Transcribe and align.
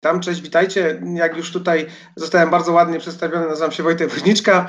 Tam, 0.00 0.20
cześć, 0.20 0.40
witajcie. 0.40 1.02
Jak 1.14 1.36
już 1.36 1.52
tutaj 1.52 1.86
zostałem 2.16 2.50
bardzo 2.50 2.72
ładnie 2.72 2.98
przedstawiony, 2.98 3.46
nazywam 3.46 3.72
się 3.72 3.82
Wojtek 3.82 4.10
Woźniczka. 4.10 4.66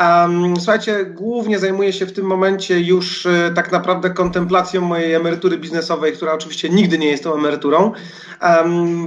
Um, 0.00 0.56
słuchajcie, 0.56 1.04
głównie 1.04 1.58
zajmuję 1.58 1.92
się 1.92 2.06
w 2.06 2.12
tym 2.12 2.26
momencie 2.26 2.80
już 2.80 3.26
e, 3.26 3.52
tak 3.54 3.72
naprawdę 3.72 4.10
kontemplacją 4.10 4.80
mojej 4.80 5.14
emerytury 5.14 5.58
biznesowej, 5.58 6.12
która 6.12 6.32
oczywiście 6.32 6.68
nigdy 6.68 6.98
nie 6.98 7.08
jest 7.08 7.24
tą 7.24 7.34
emeryturą. 7.34 7.92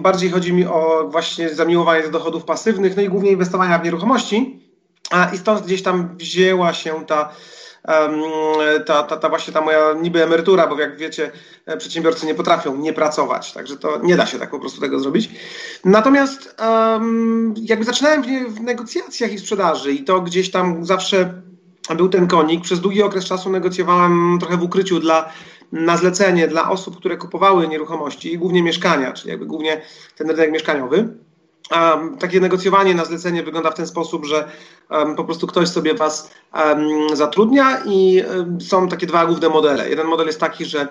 Bardziej 0.01 0.29
chodzi 0.29 0.53
mi 0.53 0.65
o 0.65 1.07
właśnie 1.11 1.49
zamiłowanie 1.49 2.03
do 2.03 2.09
dochodów 2.09 2.45
pasywnych, 2.45 2.95
no 2.95 3.01
i 3.01 3.09
głównie 3.09 3.31
inwestowania 3.31 3.79
w 3.79 3.83
nieruchomości. 3.83 4.59
I 5.33 5.37
stąd 5.37 5.65
gdzieś 5.65 5.83
tam 5.83 6.17
wzięła 6.17 6.73
się 6.73 7.05
ta 7.05 7.33
ta, 8.85 9.03
ta, 9.03 9.17
ta 9.17 9.29
właśnie 9.29 9.53
ta 9.53 9.61
moja 9.61 9.93
niby 9.93 10.23
emerytura, 10.23 10.67
bo 10.67 10.79
jak 10.79 10.97
wiecie, 10.97 11.31
e, 11.65 11.77
przedsiębiorcy 11.77 12.25
nie 12.25 12.35
potrafią 12.35 12.77
nie 12.77 12.93
pracować, 12.93 13.53
także 13.53 13.77
to 13.77 13.99
nie 14.03 14.15
da 14.15 14.25
się 14.25 14.39
tak 14.39 14.49
po 14.49 14.59
prostu 14.59 14.81
tego 14.81 14.99
zrobić. 14.99 15.29
Natomiast 15.85 16.55
jakby 17.55 17.85
zaczynałem 17.85 18.23
w, 18.23 18.55
w 18.55 18.61
negocjacjach 18.61 19.33
i 19.33 19.39
sprzedaży 19.39 19.91
i 19.91 20.03
to 20.03 20.21
gdzieś 20.21 20.51
tam 20.51 20.85
zawsze 20.85 21.41
był 21.95 22.09
ten 22.09 22.27
konik. 22.27 22.63
Przez 22.63 22.79
długi 22.79 23.03
okres 23.03 23.25
czasu 23.25 23.49
negocjowałem 23.49 24.37
trochę 24.39 24.57
w 24.57 24.63
ukryciu 24.63 24.99
dla 24.99 25.31
na 25.71 25.97
zlecenie 25.97 26.47
dla 26.47 26.69
osób, 26.69 26.97
które 26.97 27.17
kupowały 27.17 27.67
nieruchomości, 27.67 28.37
głównie 28.37 28.63
mieszkania, 28.63 29.13
czyli 29.13 29.29
jakby 29.29 29.45
głównie 29.45 29.81
ten 30.17 30.29
rynek 30.29 30.51
mieszkaniowy. 30.51 31.17
Um, 31.71 32.17
takie 32.17 32.39
negocjowanie 32.39 32.95
na 32.95 33.05
zlecenie 33.05 33.43
wygląda 33.43 33.71
w 33.71 33.75
ten 33.75 33.87
sposób, 33.87 34.25
że 34.25 34.49
um, 34.89 35.15
po 35.15 35.23
prostu 35.23 35.47
ktoś 35.47 35.69
sobie 35.69 35.93
was 35.93 36.31
um, 36.53 37.15
zatrudnia 37.15 37.81
i 37.85 38.23
są 38.59 38.87
takie 38.87 39.07
dwa 39.07 39.25
główne 39.25 39.49
modele. 39.49 39.89
Jeden 39.89 40.07
model 40.07 40.27
jest 40.27 40.39
taki, 40.39 40.65
że 40.65 40.87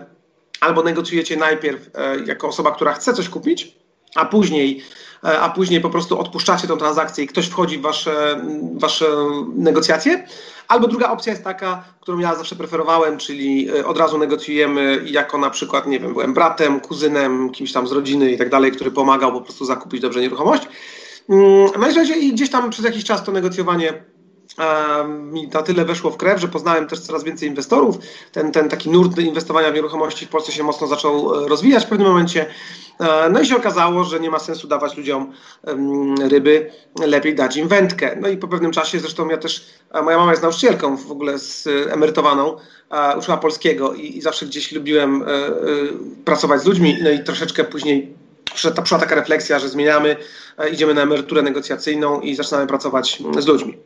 albo 0.61 0.83
negocjujecie 0.83 1.37
najpierw 1.37 1.91
e, 1.95 2.17
jako 2.27 2.49
osoba, 2.49 2.71
która 2.71 2.93
chce 2.93 3.13
coś 3.13 3.29
kupić, 3.29 3.77
a 4.15 4.25
później, 4.25 4.83
a 5.23 5.49
później 5.49 5.81
po 5.81 5.91
prostu 5.91 6.19
odpuszczacie 6.19 6.69
tą 6.69 6.77
transakcję 6.77 7.25
i 7.25 7.27
ktoś 7.27 7.47
wchodzi 7.47 7.79
w 7.79 7.83
wasze, 7.83 8.41
wasze 8.75 9.07
negocjacje. 9.55 10.27
Albo 10.69 10.89
druga 10.89 11.11
opcja 11.11 11.33
jest 11.33 11.45
taka, 11.45 11.85
którą 12.01 12.19
ja 12.19 12.35
zawsze 12.35 12.57
preferowałem, 12.57 13.19
czyli 13.19 13.71
e, 13.71 13.87
od 13.87 13.99
razu 13.99 14.19
negocjujemy 14.19 15.03
jako 15.05 15.39
na 15.39 15.51
przykład, 15.51 15.87
nie 15.87 16.01
wiem, 16.01 16.13
byłem 16.13 16.35
bratem, 16.35 16.81
kuzynem, 16.81 17.51
kimś 17.51 17.73
tam 17.73 17.87
z 17.87 17.93
rodziny 17.93 18.33
i 18.33 18.39
tak 18.39 18.49
dalej, 18.49 18.73
który 18.73 18.91
pomagał 18.91 19.33
po 19.33 19.41
prostu 19.41 19.65
zakupić 19.65 20.01
dobrze 20.01 20.21
nieruchomość. 20.21 20.69
No 21.79 21.91
i 22.21 22.33
gdzieś 22.33 22.51
tam 22.51 22.71
przez 22.71 22.85
jakiś 22.85 23.05
czas 23.05 23.25
to 23.25 23.33
negocjowanie 23.33 24.05
mi 25.09 25.49
na 25.49 25.63
tyle 25.63 25.85
weszło 25.85 26.11
w 26.11 26.17
krew, 26.17 26.41
że 26.41 26.49
poznałem 26.49 26.87
też 26.87 27.01
coraz 27.01 27.25
więcej 27.25 27.49
inwestorów. 27.49 27.97
Ten, 28.33 28.53
ten 28.53 28.69
taki 28.69 28.91
nurt 28.91 29.19
inwestowania 29.19 29.71
w 29.71 29.75
nieruchomości 29.75 30.27
w 30.27 30.29
Polsce 30.29 30.53
się 30.53 30.63
mocno 30.63 30.87
zaczął 30.87 31.45
e, 31.45 31.49
rozwijać 31.49 31.85
w 31.85 31.89
pewnym 31.89 32.09
momencie. 32.09 32.47
E, 33.01 33.31
no 33.31 33.41
i 33.41 33.47
się 33.47 33.57
okazało, 33.57 34.05
że 34.05 34.21
nie 34.21 34.31
ma 34.31 34.39
sensu 34.39 34.69
dawać 34.69 34.97
ludziom 34.97 35.33
ryby, 36.21 36.71
lepiej 37.07 37.35
dać 37.35 37.57
im 37.57 37.69
wędkę. 37.69 38.17
No 38.21 38.29
i 38.29 38.37
po 38.37 38.49
pewnym 38.49 38.73
czasie, 38.73 39.01
zresztą 39.01 39.29
ja 39.29 39.37
też, 39.37 39.67
moja 40.05 40.19
mama 40.19 40.31
jest 40.31 40.43
nauczycielką 40.43 40.97
w 40.97 41.11
ogóle 41.11 41.39
z 41.39 41.67
emerytowaną, 41.93 42.57
uczyła 43.19 43.37
polskiego 43.37 43.95
i, 43.95 44.17
i 44.17 44.21
zawsze 44.21 44.47
gdzieś 44.47 44.73
lubiłem 44.73 45.23
e, 45.23 45.27
pracować 46.25 46.63
z 46.63 46.67
ludźmi, 46.67 46.99
no 47.03 47.11
i 47.11 47.25
troszeczkę 47.25 47.65
później 47.65 48.15
przyszła, 48.55 48.83
przyszła 48.83 48.99
taka 48.99 49.15
refleksja, 49.15 49.59
że 49.59 49.69
zmieniamy, 49.69 50.17
e, 50.59 50.71
idziemy 50.71 50.95
na 50.95 51.03
emeryturę 51.03 51.43
negocjacyjną 51.43 52.21
i 52.21 52.35
zaczynamy 52.35 52.67
pracować 52.67 53.23
z 53.39 53.47
ludźmi. 53.47 53.79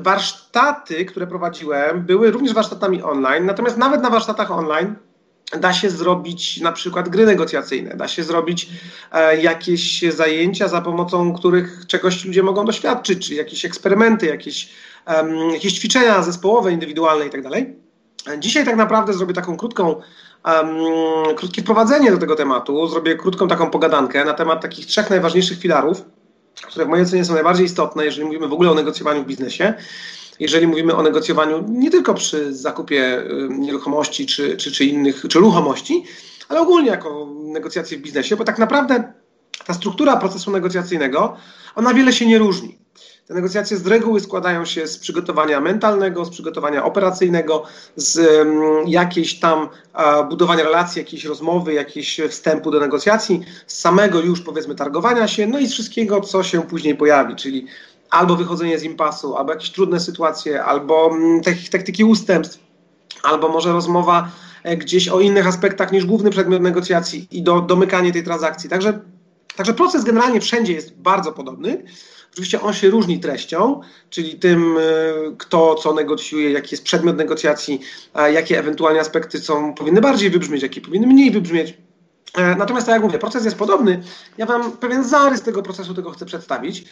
Warsztaty, 0.00 1.04
które 1.04 1.26
prowadziłem, 1.26 2.02
były 2.02 2.30
również 2.30 2.54
warsztatami 2.54 3.02
online, 3.02 3.46
natomiast 3.46 3.76
nawet 3.76 4.02
na 4.02 4.10
warsztatach 4.10 4.50
online 4.50 4.94
da 5.60 5.72
się 5.72 5.90
zrobić 5.90 6.60
na 6.60 6.72
przykład 6.72 7.08
gry 7.08 7.26
negocjacyjne, 7.26 7.96
da 7.96 8.08
się 8.08 8.22
zrobić 8.22 8.68
e, 9.12 9.42
jakieś 9.42 10.02
zajęcia, 10.02 10.68
za 10.68 10.80
pomocą 10.80 11.34
których 11.34 11.86
czegoś 11.86 12.24
ludzie 12.24 12.42
mogą 12.42 12.64
doświadczyć, 12.64 13.28
czy 13.28 13.34
jakieś 13.34 13.64
eksperymenty, 13.64 14.26
jakieś, 14.26 14.70
jakieś 15.52 15.72
ćwiczenia 15.72 16.22
zespołowe, 16.22 16.72
indywidualne 16.72 17.24
itd. 17.24 17.50
Tak 17.50 17.64
Dzisiaj 18.38 18.64
tak 18.64 18.76
naprawdę 18.76 19.12
zrobię 19.12 19.34
taką 19.34 19.56
krótką 19.56 20.00
um, 20.44 21.36
krótkie 21.36 21.62
wprowadzenie 21.62 22.10
do 22.10 22.18
tego 22.18 22.36
tematu. 22.36 22.86
Zrobię 22.86 23.16
krótką 23.16 23.48
taką 23.48 23.70
pogadankę 23.70 24.24
na 24.24 24.34
temat 24.34 24.62
takich 24.62 24.86
trzech 24.86 25.10
najważniejszych 25.10 25.58
filarów, 25.58 26.02
które 26.62 26.86
w 26.86 26.88
mojej 26.88 27.04
ocenie 27.04 27.24
są 27.24 27.34
najbardziej 27.34 27.66
istotne, 27.66 28.04
jeżeli 28.04 28.26
mówimy 28.26 28.48
w 28.48 28.52
ogóle 28.52 28.70
o 28.70 28.74
negocjowaniu 28.74 29.22
w 29.22 29.26
biznesie. 29.26 29.74
Jeżeli 30.40 30.66
mówimy 30.66 30.96
o 30.96 31.02
negocjowaniu 31.02 31.64
nie 31.68 31.90
tylko 31.90 32.14
przy 32.14 32.54
zakupie 32.54 33.22
nieruchomości 33.50 34.26
czy, 34.26 34.56
czy, 34.56 34.72
czy 34.72 34.84
innych, 34.84 35.22
czy 35.28 35.38
ruchomości, 35.38 36.04
ale 36.48 36.60
ogólnie 36.60 36.90
jako 36.90 37.28
negocjacje 37.44 37.98
w 37.98 38.00
biznesie, 38.00 38.36
bo 38.36 38.44
tak 38.44 38.58
naprawdę 38.58 39.12
ta 39.66 39.74
struktura 39.74 40.16
procesu 40.16 40.50
negocjacyjnego, 40.50 41.36
ona 41.74 41.94
wiele 41.94 42.12
się 42.12 42.26
nie 42.26 42.38
różni. 42.38 42.83
Te 43.26 43.34
negocjacje 43.34 43.76
z 43.76 43.86
reguły 43.86 44.20
składają 44.20 44.64
się 44.64 44.86
z 44.86 44.98
przygotowania 44.98 45.60
mentalnego, 45.60 46.24
z 46.24 46.30
przygotowania 46.30 46.84
operacyjnego, 46.84 47.64
z 47.96 48.18
um, 48.18 48.88
jakiejś 48.88 49.40
tam 49.40 49.68
budowania 50.28 50.64
relacji, 50.64 50.98
jakiejś 50.98 51.24
rozmowy, 51.24 51.72
jakiegoś 51.72 52.20
wstępu 52.30 52.70
do 52.70 52.80
negocjacji, 52.80 53.40
z 53.66 53.80
samego 53.80 54.20
już 54.20 54.40
powiedzmy 54.40 54.74
targowania 54.74 55.28
się, 55.28 55.46
no 55.46 55.58
i 55.58 55.66
z 55.66 55.72
wszystkiego, 55.72 56.20
co 56.20 56.42
się 56.42 56.62
później 56.62 56.94
pojawi, 56.94 57.36
czyli 57.36 57.66
albo 58.10 58.36
wychodzenie 58.36 58.78
z 58.78 58.82
impasu, 58.82 59.36
albo 59.36 59.52
jakieś 59.52 59.70
trudne 59.70 60.00
sytuacje, 60.00 60.64
albo 60.64 61.06
um, 61.06 61.40
taktyki 61.70 62.04
ustępstw, 62.04 62.58
albo 63.22 63.48
może 63.48 63.72
rozmowa 63.72 64.30
e, 64.62 64.76
gdzieś 64.76 65.08
o 65.08 65.20
innych 65.20 65.46
aspektach 65.46 65.92
niż 65.92 66.06
główny 66.06 66.30
przedmiot 66.30 66.62
negocjacji 66.62 67.28
i 67.30 67.42
do, 67.42 67.60
domykanie 67.60 68.12
tej 68.12 68.24
transakcji. 68.24 68.70
Także, 68.70 69.00
także 69.56 69.74
proces 69.74 70.04
generalnie 70.04 70.40
wszędzie 70.40 70.72
jest 70.72 70.96
bardzo 70.96 71.32
podobny. 71.32 71.82
Oczywiście 72.34 72.60
on 72.60 72.72
się 72.74 72.90
różni 72.90 73.20
treścią, 73.20 73.80
czyli 74.10 74.38
tym, 74.38 74.78
y, 74.78 74.82
kto 75.38 75.74
co 75.74 75.94
negocjuje, 75.94 76.50
jaki 76.50 76.68
jest 76.74 76.84
przedmiot 76.84 77.16
negocjacji, 77.16 77.80
jakie 78.32 78.58
ewentualnie 78.58 79.00
aspekty 79.00 79.38
są, 79.38 79.74
powinny 79.74 80.00
bardziej 80.00 80.30
wybrzmieć, 80.30 80.62
jakie 80.62 80.80
powinny 80.80 81.06
mniej 81.06 81.30
wybrzmieć. 81.30 81.74
E, 82.34 82.56
natomiast, 82.56 82.86
tak 82.86 82.94
jak 82.94 83.02
mówię, 83.02 83.18
proces 83.18 83.44
jest 83.44 83.56
podobny. 83.56 84.02
Ja 84.38 84.46
Wam 84.46 84.72
pewien 84.72 85.04
zarys 85.04 85.42
tego 85.42 85.62
procesu 85.62 85.94
tego 85.94 86.10
chcę 86.10 86.26
przedstawić, 86.26 86.84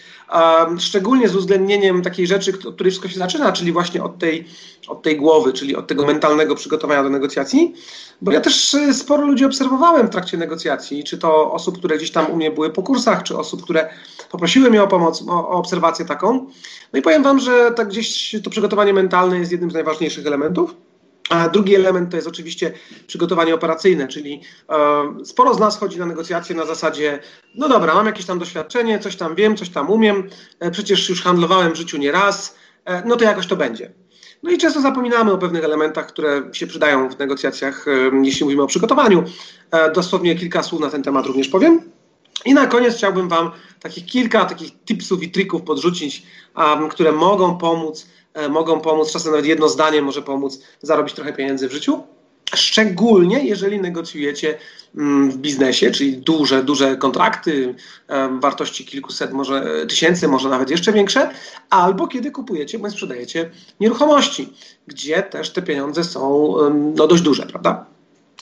szczególnie 0.79 1.29
z 1.29 1.37
uwzględnieniem 1.37 2.03
takiej 2.03 2.27
rzeczy, 2.27 2.53
od 2.69 2.75
której 2.75 2.91
wszystko 2.91 3.09
się 3.09 3.19
zaczyna, 3.19 3.53
czyli 3.53 3.73
właśnie 3.73 4.03
od 4.03 4.19
tej, 4.19 4.47
od 4.89 5.03
tej 5.03 5.17
głowy, 5.17 5.53
czyli 5.53 5.77
od 5.77 5.87
tego 5.87 6.07
mentalnego 6.07 6.55
przygotowania 6.55 7.03
do 7.03 7.09
negocjacji. 7.09 7.75
Bo 8.21 8.33
ja 8.33 8.41
też 8.41 8.75
e, 8.75 8.95
sporo 8.95 9.27
ludzi 9.27 9.45
obserwowałem 9.45 10.07
w 10.07 10.11
trakcie 10.11 10.37
negocjacji, 10.37 11.05
czy 11.05 11.19
to 11.19 11.53
osób, 11.53 11.79
które 11.79 11.97
gdzieś 11.97 12.11
tam 12.11 12.31
u 12.31 12.37
mnie 12.37 12.51
były 12.51 12.71
po 12.71 12.83
kursach, 12.83 13.23
czy 13.23 13.39
osób, 13.39 13.63
które 13.63 13.91
poprosiły 14.31 14.71
mnie 14.71 14.83
o 14.83 14.89
pomoc, 14.89 15.25
o, 15.29 15.49
o 15.49 15.51
obserwację 15.51 16.05
taką. 16.05 16.47
No 16.93 16.99
i 16.99 17.03
powiem 17.03 17.23
Wam, 17.23 17.39
że 17.39 17.71
tak 17.77 17.89
gdzieś 17.89 18.37
to 18.45 18.51
przygotowanie 18.51 18.95
mentalne 18.95 19.39
jest 19.39 19.53
jednym 19.53 19.71
z 19.71 19.75
najważniejszych 19.75 20.27
elementów. 20.27 20.75
A 21.31 21.49
drugi 21.49 21.75
element 21.75 22.11
to 22.11 22.17
jest 22.17 22.29
oczywiście 22.29 22.73
przygotowanie 23.07 23.55
operacyjne, 23.55 24.09
czyli 24.09 24.41
e, 24.69 25.25
sporo 25.25 25.55
z 25.55 25.61
nas 25.61 25.79
chodzi 25.79 25.99
na 25.99 26.07
negocjacje 26.07 26.57
na 26.57 26.67
zasadzie, 26.67 27.19
no 27.55 27.69
dobra, 27.69 27.95
mam 27.95 28.07
jakieś 28.07 28.27
tam 28.27 28.39
doświadczenie, 28.39 28.99
coś 28.99 29.17
tam 29.17 29.35
wiem, 29.35 29.57
coś 29.57 29.69
tam 29.69 29.91
umiem, 29.91 30.29
e, 30.61 30.71
przecież 30.71 31.09
już 31.09 31.23
handlowałem 31.23 31.73
w 31.73 31.77
życiu 31.77 31.99
nie 31.99 32.13
raz, 32.13 32.57
e, 32.85 33.03
no 33.07 33.17
to 33.17 33.25
jakoś 33.25 33.47
to 33.47 33.57
będzie. 33.57 33.93
No 34.43 34.51
i 34.51 34.59
często 34.59 34.81
zapominamy 34.81 35.33
o 35.33 35.39
pewnych 35.39 35.65
elementach, 35.65 36.07
które 36.07 36.43
się 36.53 36.67
przydają 36.67 37.09
w 37.09 37.19
negocjacjach, 37.19 37.89
e, 37.89 37.91
jeśli 38.23 38.45
mówimy 38.45 38.63
o 38.63 38.67
przygotowaniu. 38.67 39.25
E, 39.71 39.93
dosłownie 39.93 40.35
kilka 40.35 40.63
słów 40.63 40.81
na 40.81 40.91
ten 40.91 41.03
temat 41.03 41.27
również 41.27 41.49
powiem. 41.49 41.81
I 42.45 42.55
na 42.55 42.67
koniec 42.67 42.97
chciałbym 42.97 43.29
Wam 43.29 43.51
takich 43.81 44.07
kilka 44.07 44.45
takich 44.45 44.85
tipsów 44.85 45.23
i 45.23 45.31
trików 45.31 45.63
podrzucić, 45.63 46.23
um, 46.57 46.89
które 46.89 47.13
mogą 47.13 47.59
pomóc 47.59 48.07
mogą 48.51 48.81
pomóc, 48.81 49.13
czasem 49.13 49.31
nawet 49.31 49.47
jedno 49.47 49.69
zdanie 49.69 50.03
może 50.03 50.23
pomóc 50.23 50.63
zarobić 50.83 51.15
trochę 51.15 51.33
pieniędzy 51.33 51.69
w 51.69 51.73
życiu. 51.73 52.03
Szczególnie 52.55 53.45
jeżeli 53.45 53.81
negocjujecie 53.81 54.59
mm, 54.97 55.31
w 55.31 55.37
biznesie, 55.37 55.91
czyli 55.91 56.17
duże, 56.17 56.63
duże 56.65 56.97
kontrakty 56.97 57.75
e, 58.09 58.39
wartości 58.41 58.85
kilkuset 58.85 59.33
może 59.33 59.83
e, 59.83 59.87
tysięcy, 59.87 60.29
może 60.29 60.49
nawet 60.49 60.71
jeszcze 60.71 60.93
większe, 60.93 61.31
albo 61.71 62.07
kiedy 62.07 62.31
kupujecie 62.31 62.79
bądź 62.79 62.93
sprzedajecie 62.93 63.51
nieruchomości, 63.81 64.53
gdzie 64.87 65.23
też 65.23 65.51
te 65.51 65.63
pieniądze 65.63 66.05
są 66.05 66.55
no, 66.95 67.07
dość 67.07 67.23
duże, 67.23 67.47
prawda? 67.47 67.87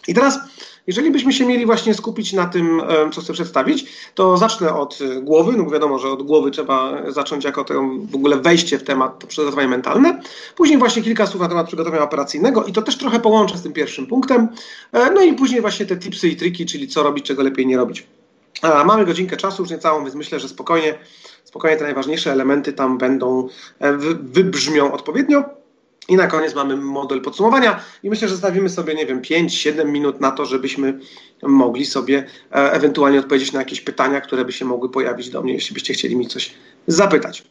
I 0.09 0.15
teraz 0.15 0.39
jeżeli 0.87 1.11
byśmy 1.11 1.33
się 1.33 1.47
mieli 1.47 1.67
właśnie 1.67 1.95
skupić 1.95 2.33
na 2.33 2.47
tym, 2.47 2.83
co 3.13 3.21
chcę 3.21 3.33
przedstawić, 3.33 3.87
to 4.15 4.37
zacznę 4.37 4.75
od 4.75 4.99
e, 5.01 5.21
głowy, 5.21 5.53
no 5.57 5.65
bo 5.65 5.71
wiadomo, 5.71 5.99
że 5.99 6.09
od 6.09 6.23
głowy 6.23 6.51
trzeba 6.51 7.03
zacząć 7.13 7.45
jako 7.45 7.65
to 7.65 7.75
w 8.11 8.15
ogóle 8.15 8.37
wejście 8.37 8.79
w 8.79 8.83
temat, 8.83 9.19
to 9.19 9.27
przygotowanie 9.27 9.69
mentalne. 9.69 10.21
Później 10.57 10.79
właśnie 10.79 11.03
kilka 11.03 11.27
słów 11.27 11.43
na 11.43 11.49
temat 11.49 11.67
przygotowania 11.67 12.03
operacyjnego 12.03 12.65
i 12.65 12.73
to 12.73 12.83
też 12.83 12.99
trochę 12.99 13.21
połączę 13.21 13.59
z 13.59 13.63
tym 13.63 13.73
pierwszym 13.73 14.07
punktem. 14.07 14.49
E, 14.93 15.11
no 15.11 15.23
i 15.23 15.33
później 15.33 15.61
właśnie 15.61 15.87
te 15.87 15.97
tipsy 15.97 16.29
i 16.29 16.37
triki, 16.37 16.67
czyli 16.67 16.89
co 16.89 17.03
robić, 17.03 17.25
czego 17.25 17.43
lepiej 17.43 17.67
nie 17.67 17.77
robić. 17.77 18.07
Mamy 18.63 19.05
godzinkę 19.05 19.37
czasu, 19.37 19.63
już 19.63 19.71
niecałą, 19.71 20.03
więc 20.03 20.15
myślę, 20.15 20.41
że 20.41 20.49
spokojnie, 20.49 20.99
spokojnie 21.45 21.77
te 21.77 21.85
najważniejsze 21.85 22.33
elementy 22.33 22.73
tam 22.73 22.99
będą, 22.99 23.49
e, 23.79 23.93
wybrzmią 24.23 24.93
odpowiednio. 24.93 25.60
I 26.11 26.17
na 26.17 26.27
koniec 26.27 26.55
mamy 26.55 26.77
model 26.77 27.21
podsumowania 27.21 27.81
i 28.03 28.11
myślę, 28.11 28.29
że 28.29 28.35
zostawimy 28.35 28.69
sobie, 28.69 28.95
nie 28.95 29.07
wiem, 29.07 29.21
5-7 29.21 29.87
minut 29.87 30.21
na 30.21 30.31
to, 30.31 30.45
żebyśmy 30.45 30.99
mogli 31.43 31.87
sobie 31.87 32.27
e, 32.53 32.73
ewentualnie 32.73 33.19
odpowiedzieć 33.19 33.53
na 33.53 33.59
jakieś 33.59 33.81
pytania, 33.81 34.21
które 34.21 34.45
by 34.45 34.53
się 34.53 34.65
mogły 34.65 34.91
pojawić 34.91 35.31
do 35.31 35.43
mnie, 35.43 35.53
jeśli 35.53 35.75
byście 35.75 35.95
chcieli 35.95 36.17
mi 36.17 36.27
coś 36.27 36.55
zapytać. 36.87 37.45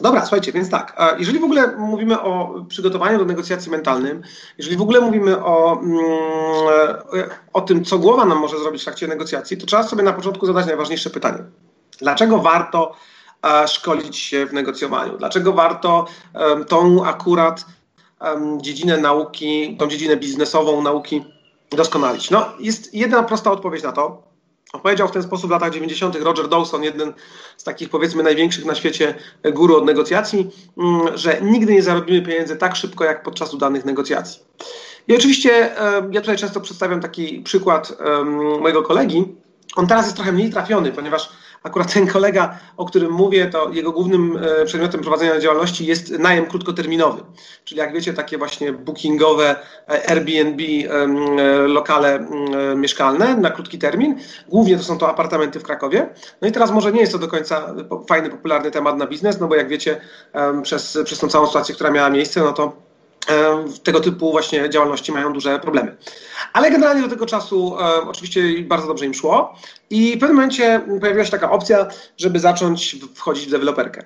Dobra, 0.00 0.20
słuchajcie, 0.20 0.52
więc 0.52 0.70
tak, 0.70 0.96
e, 0.98 1.18
jeżeli 1.18 1.38
w 1.38 1.44
ogóle 1.44 1.76
mówimy 1.76 2.20
o 2.20 2.64
przygotowaniu 2.68 3.18
do 3.18 3.24
negocjacji 3.24 3.70
mentalnym, 3.70 4.22
jeżeli 4.58 4.76
w 4.76 4.82
ogóle 4.82 5.00
mówimy 5.00 5.44
o, 5.44 5.80
mm, 5.82 5.98
e, 7.14 7.28
o 7.52 7.60
tym, 7.60 7.84
co 7.84 7.98
głowa 7.98 8.24
nam 8.24 8.38
może 8.38 8.58
zrobić 8.58 8.82
w 8.82 8.84
trakcie 8.84 9.06
negocjacji, 9.06 9.56
to 9.56 9.66
trzeba 9.66 9.82
sobie 9.82 10.02
na 10.02 10.12
początku 10.12 10.46
zadać 10.46 10.66
najważniejsze 10.66 11.10
pytanie. 11.10 11.38
Dlaczego 11.98 12.38
warto 12.38 12.96
szkolić 13.66 14.16
się 14.16 14.46
w 14.46 14.52
negocjowaniu? 14.52 15.18
Dlaczego 15.18 15.52
warto 15.52 16.06
tą 16.68 17.04
akurat 17.04 17.64
dziedzinę 18.60 18.98
nauki, 18.98 19.76
tą 19.78 19.88
dziedzinę 19.88 20.16
biznesową 20.16 20.82
nauki 20.82 21.24
doskonalić? 21.70 22.30
No, 22.30 22.46
jest 22.60 22.94
jedna 22.94 23.22
prosta 23.22 23.50
odpowiedź 23.50 23.82
na 23.82 23.92
to. 23.92 24.30
Opowiedział 24.72 25.08
w 25.08 25.10
ten 25.10 25.22
sposób 25.22 25.48
w 25.48 25.50
latach 25.50 25.72
90. 25.72 26.16
Roger 26.16 26.48
Dawson, 26.48 26.82
jeden 26.82 27.12
z 27.56 27.64
takich 27.64 27.88
powiedzmy 27.88 28.22
największych 28.22 28.64
na 28.64 28.74
świecie 28.74 29.14
guru 29.52 29.76
od 29.76 29.84
negocjacji, 29.84 30.50
mm, 30.78 31.18
że 31.18 31.40
nigdy 31.42 31.72
nie 31.72 31.82
zarobimy 31.82 32.22
pieniędzy 32.22 32.56
tak 32.56 32.76
szybko 32.76 33.04
jak 33.04 33.22
podczas 33.22 33.54
udanych 33.54 33.84
negocjacji. 33.84 34.40
I 35.08 35.16
oczywiście 35.16 35.70
ja 36.12 36.20
tutaj 36.20 36.36
często 36.36 36.60
przedstawiam 36.60 37.00
taki 37.00 37.40
przykład 37.40 37.98
mojego 38.60 38.82
kolegi. 38.82 39.24
On 39.76 39.86
teraz 39.86 40.04
jest 40.04 40.16
trochę 40.16 40.32
mniej 40.32 40.50
trafiony, 40.50 40.92
ponieważ 40.92 41.30
Akurat 41.62 41.92
ten 41.92 42.06
kolega, 42.06 42.58
o 42.76 42.84
którym 42.84 43.12
mówię, 43.12 43.46
to 43.46 43.70
jego 43.72 43.92
głównym 43.92 44.38
e, 44.42 44.64
przedmiotem 44.64 45.00
prowadzenia 45.00 45.40
działalności 45.40 45.86
jest 45.86 46.10
najem 46.10 46.46
krótkoterminowy. 46.46 47.22
Czyli 47.64 47.78
jak 47.78 47.92
wiecie, 47.92 48.12
takie 48.14 48.38
właśnie 48.38 48.72
bookingowe 48.72 49.56
e, 49.88 50.10
Airbnb 50.10 50.62
e, 50.62 51.06
lokale 51.66 52.26
mieszkalne 52.76 53.36
na 53.36 53.50
krótki 53.50 53.78
termin. 53.78 54.18
Głównie 54.48 54.76
to 54.76 54.82
są 54.82 54.98
to 54.98 55.08
apartamenty 55.08 55.60
w 55.60 55.62
Krakowie. 55.62 56.08
No 56.42 56.48
i 56.48 56.52
teraz 56.52 56.70
może 56.70 56.92
nie 56.92 57.00
jest 57.00 57.12
to 57.12 57.18
do 57.18 57.28
końca 57.28 57.74
fajny, 58.08 58.30
popularny 58.30 58.70
temat 58.70 58.96
na 58.96 59.06
biznes, 59.06 59.40
no 59.40 59.48
bo 59.48 59.54
jak 59.54 59.68
wiecie, 59.68 60.00
przez, 60.62 60.98
przez 61.04 61.18
tą 61.18 61.28
całą 61.28 61.46
sytuację, 61.46 61.74
która 61.74 61.90
miała 61.90 62.10
miejsce, 62.10 62.40
no 62.40 62.52
to 62.52 62.89
tego 63.82 64.00
typu 64.00 64.30
właśnie 64.30 64.70
działalności 64.70 65.12
mają 65.12 65.32
duże 65.32 65.58
problemy. 65.58 65.96
Ale 66.52 66.70
generalnie 66.70 67.02
do 67.02 67.08
tego 67.08 67.26
czasu 67.26 67.76
e, 67.80 68.02
oczywiście 68.08 68.42
bardzo 68.62 68.86
dobrze 68.86 69.06
im 69.06 69.14
szło 69.14 69.54
i 69.90 70.16
w 70.16 70.20
pewnym 70.20 70.36
momencie 70.36 70.80
pojawiła 71.00 71.24
się 71.24 71.30
taka 71.30 71.50
opcja, 71.50 71.86
żeby 72.16 72.40
zacząć 72.40 72.96
wchodzić 73.14 73.46
w 73.46 73.50
deweloperkę. 73.50 74.04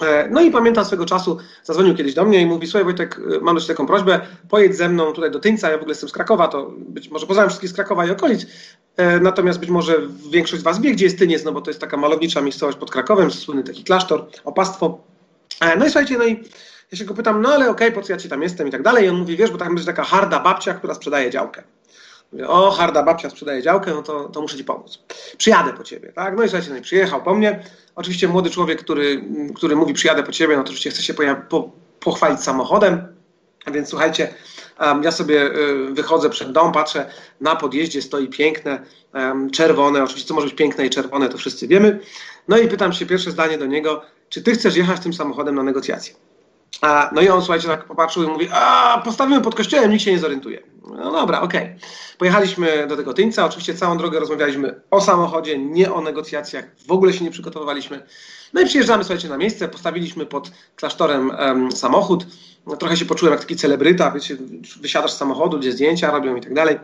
E, 0.00 0.28
no 0.30 0.40
i 0.40 0.50
pamiętam 0.50 0.84
swego 0.84 1.06
czasu, 1.06 1.38
zadzwonił 1.64 1.94
kiedyś 1.94 2.14
do 2.14 2.24
mnie 2.24 2.42
i 2.42 2.46
mówi, 2.46 2.66
słuchaj 2.66 2.84
Wojtek, 2.84 3.20
e, 3.36 3.40
mam 3.40 3.54
jeszcze 3.54 3.74
taką 3.74 3.86
prośbę, 3.86 4.20
pojedź 4.48 4.76
ze 4.76 4.88
mną 4.88 5.12
tutaj 5.12 5.30
do 5.30 5.40
Tyńca, 5.40 5.70
ja 5.70 5.76
w 5.76 5.80
ogóle 5.80 5.90
jestem 5.90 6.08
z 6.08 6.12
Krakowa, 6.12 6.48
to 6.48 6.70
być 6.78 7.10
może 7.10 7.26
poznałem 7.26 7.50
wszystkich 7.50 7.70
z 7.70 7.72
Krakowa 7.72 8.06
i 8.06 8.10
okolic, 8.10 8.46
e, 8.96 9.20
natomiast 9.20 9.58
być 9.58 9.70
może 9.70 9.96
większość 10.30 10.60
z 10.60 10.64
Was 10.64 10.80
wie, 10.80 10.92
gdzie 10.92 11.04
jest 11.04 11.18
Tyniec, 11.18 11.44
no 11.44 11.52
bo 11.52 11.60
to 11.60 11.70
jest 11.70 11.80
taka 11.80 11.96
malownicza 11.96 12.40
miejscowość 12.40 12.78
pod 12.78 12.90
Krakowem, 12.90 13.30
słynny 13.30 13.64
taki 13.64 13.84
klasztor, 13.84 14.26
opastwo. 14.44 14.98
No 15.78 15.86
i 15.86 15.90
słuchajcie, 15.90 16.18
no 16.18 16.26
i 16.26 16.44
ja 16.92 16.98
się 16.98 17.04
go 17.04 17.14
pytam, 17.14 17.42
no 17.42 17.48
ale 17.48 17.70
okej, 17.70 17.88
okay, 17.88 18.00
po 18.00 18.06
co 18.06 18.12
ja 18.12 18.18
ci 18.18 18.28
tam 18.28 18.42
jestem 18.42 18.68
i 18.68 18.70
tak 18.70 18.82
dalej. 18.82 19.04
I 19.04 19.08
on 19.08 19.16
mówi, 19.16 19.36
wiesz, 19.36 19.50
bo 19.50 19.58
tam 19.58 19.68
będzie 19.68 19.86
taka 19.86 20.04
harda 20.04 20.40
babcia, 20.40 20.74
która 20.74 20.94
sprzedaje 20.94 21.30
działkę. 21.30 21.62
Mówię, 22.32 22.48
o, 22.48 22.70
harda 22.70 23.02
babcia 23.02 23.30
sprzedaje 23.30 23.62
działkę, 23.62 23.90
no 23.94 24.02
to, 24.02 24.28
to 24.28 24.40
muszę 24.40 24.56
ci 24.56 24.64
pomóc. 24.64 24.98
Przyjadę 25.38 25.72
po 25.72 25.84
ciebie, 25.84 26.12
tak? 26.12 26.36
No 26.36 26.42
i 26.42 26.48
słuchajcie, 26.48 26.74
no 26.74 26.80
przyjechał 26.80 27.22
po 27.22 27.34
mnie. 27.34 27.64
Oczywiście 27.94 28.28
młody 28.28 28.50
człowiek, 28.50 28.82
który, 28.82 29.24
który 29.54 29.76
mówi 29.76 29.94
przyjadę 29.94 30.22
po 30.22 30.32
ciebie, 30.32 30.56
no 30.56 30.62
to 30.62 30.66
oczywiście 30.66 30.90
chce 30.90 31.02
się 31.02 31.14
po, 31.48 31.70
pochwalić 32.00 32.40
samochodem. 32.40 33.16
A 33.64 33.70
więc 33.70 33.88
słuchajcie, 33.88 34.34
ja 35.02 35.12
sobie 35.12 35.42
y, 35.42 35.92
wychodzę 35.92 36.30
przed 36.30 36.52
dom, 36.52 36.72
patrzę, 36.72 37.10
na 37.40 37.56
podjeździe 37.56 38.02
stoi 38.02 38.28
piękne, 38.28 38.82
czerwone, 39.52 40.04
oczywiście 40.04 40.28
co 40.28 40.34
może 40.34 40.46
być 40.46 40.56
piękne 40.56 40.86
i 40.86 40.90
czerwone, 40.90 41.28
to 41.28 41.38
wszyscy 41.38 41.68
wiemy. 41.68 42.00
No 42.48 42.58
i 42.58 42.68
pytam 42.68 42.92
się 42.92 43.06
pierwsze 43.06 43.30
zdanie 43.30 43.58
do 43.58 43.66
niego, 43.66 44.02
czy 44.28 44.42
ty 44.42 44.52
chcesz 44.52 44.76
jechać 44.76 45.00
tym 45.00 45.14
samochodem 45.14 45.54
na 45.54 45.62
negocjacje? 45.62 46.14
A, 46.80 47.10
no 47.12 47.20
i 47.20 47.28
on, 47.28 47.40
słuchajcie, 47.40 47.68
tak 47.68 47.84
popatrzył 47.84 48.22
i 48.22 48.26
mówi, 48.26 48.48
a 48.52 49.02
postawimy 49.04 49.40
pod 49.40 49.54
kościołem, 49.54 49.90
nikt 49.90 50.04
się 50.04 50.12
nie 50.12 50.18
zorientuje. 50.18 50.62
No 50.98 51.12
dobra, 51.12 51.40
okej. 51.40 51.64
Okay. 51.64 51.78
Pojechaliśmy 52.18 52.86
do 52.86 52.96
tego 52.96 53.14
Tyńca, 53.14 53.44
oczywiście 53.44 53.74
całą 53.74 53.98
drogę 53.98 54.20
rozmawialiśmy 54.20 54.80
o 54.90 55.00
samochodzie, 55.00 55.58
nie 55.58 55.92
o 55.92 56.00
negocjacjach, 56.00 56.64
w 56.86 56.92
ogóle 56.92 57.12
się 57.12 57.24
nie 57.24 57.30
przygotowywaliśmy. 57.30 58.06
No 58.52 58.60
i 58.60 58.66
przyjeżdżamy, 58.66 59.04
słuchajcie, 59.04 59.28
na 59.28 59.36
miejsce, 59.36 59.68
postawiliśmy 59.68 60.26
pod 60.26 60.50
klasztorem 60.76 61.32
samochód. 61.74 62.26
No, 62.66 62.76
trochę 62.76 62.96
się 62.96 63.04
poczułem 63.04 63.32
jak 63.32 63.40
taki 63.40 63.56
celebryta, 63.56 64.10
wiecie, 64.10 64.36
wysiadasz 64.80 65.12
z 65.12 65.16
samochodu, 65.16 65.58
gdzie 65.58 65.72
zdjęcia 65.72 66.10
robią 66.10 66.36
i 66.36 66.40
tak 66.40 66.54
dalej. 66.54 66.78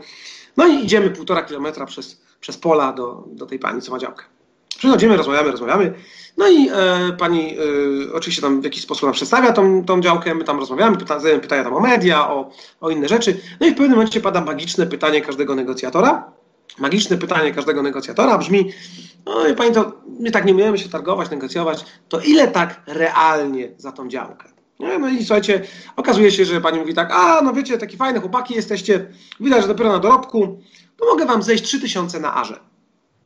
No 0.57 0.67
i 0.67 0.85
idziemy 0.85 1.11
półtora 1.11 1.43
kilometra 1.43 1.87
przez, 1.87 2.21
przez 2.41 2.57
pola 2.57 2.93
do, 2.93 3.25
do 3.27 3.47
tej 3.47 3.59
pani, 3.59 3.83
co 3.83 3.93
ma 3.93 3.99
działkę. 3.99 4.25
Przychodzimy, 4.83 5.17
rozmawiamy, 5.17 5.51
rozmawiamy. 5.51 5.95
No 6.37 6.49
i 6.49 6.69
e, 6.69 7.13
pani 7.19 7.57
e, 7.59 8.13
oczywiście 8.13 8.43
tam 8.43 8.61
w 8.61 8.65
jakiś 8.65 8.83
sposób 8.83 9.03
nam 9.03 9.13
przedstawia 9.13 9.53
tą, 9.53 9.85
tą 9.85 10.01
działkę, 10.01 10.35
my 10.35 10.45
tam 10.45 10.59
rozmawiamy, 10.59 10.97
pyta, 10.97 11.21
pytają 11.43 11.65
tam 11.65 11.75
o 11.75 11.81
media, 11.81 12.31
o, 12.31 12.51
o 12.81 12.91
inne 12.91 13.09
rzeczy. 13.09 13.41
No 13.61 13.67
i 13.67 13.71
w 13.71 13.75
pewnym 13.75 13.91
momencie 13.91 14.21
pada 14.21 14.41
magiczne 14.41 14.87
pytanie 14.87 15.21
każdego 15.21 15.55
negocjatora. 15.55 16.33
Magiczne 16.79 17.19
pytanie 17.19 17.53
każdego 17.53 17.83
negocjatora 17.83 18.39
brzmi, 18.39 18.73
no 19.27 19.49
i 19.49 19.55
pani 19.55 19.75
to, 19.75 19.93
my 20.21 20.31
tak 20.31 20.45
nie 20.45 20.55
umiemy 20.55 20.79
się 20.79 20.89
targować, 20.89 21.31
negocjować, 21.31 21.85
to 22.09 22.21
ile 22.21 22.49
tak 22.49 22.81
realnie 22.87 23.69
za 23.77 23.93
tą 23.93 24.09
działkę? 24.09 24.49
No 24.79 25.09
i 25.09 25.25
słuchajcie, 25.25 25.63
okazuje 25.97 26.31
się, 26.31 26.45
że 26.45 26.61
pani 26.61 26.79
mówi 26.79 26.95
tak, 26.95 27.11
a 27.13 27.41
no 27.43 27.53
wiecie, 27.53 27.79
takie 27.79 27.97
fajne 27.97 28.21
chłopaki 28.21 28.55
jesteście, 28.55 29.07
widać, 29.41 29.63
że 29.63 29.69
dopiero 29.69 29.93
na 29.93 29.99
dorobku, 29.99 30.61
to 30.97 31.07
mogę 31.07 31.27
wam 31.27 31.43
zejść 31.43 31.65
3000 31.65 32.21
na 32.21 32.35
arze. 32.35 32.72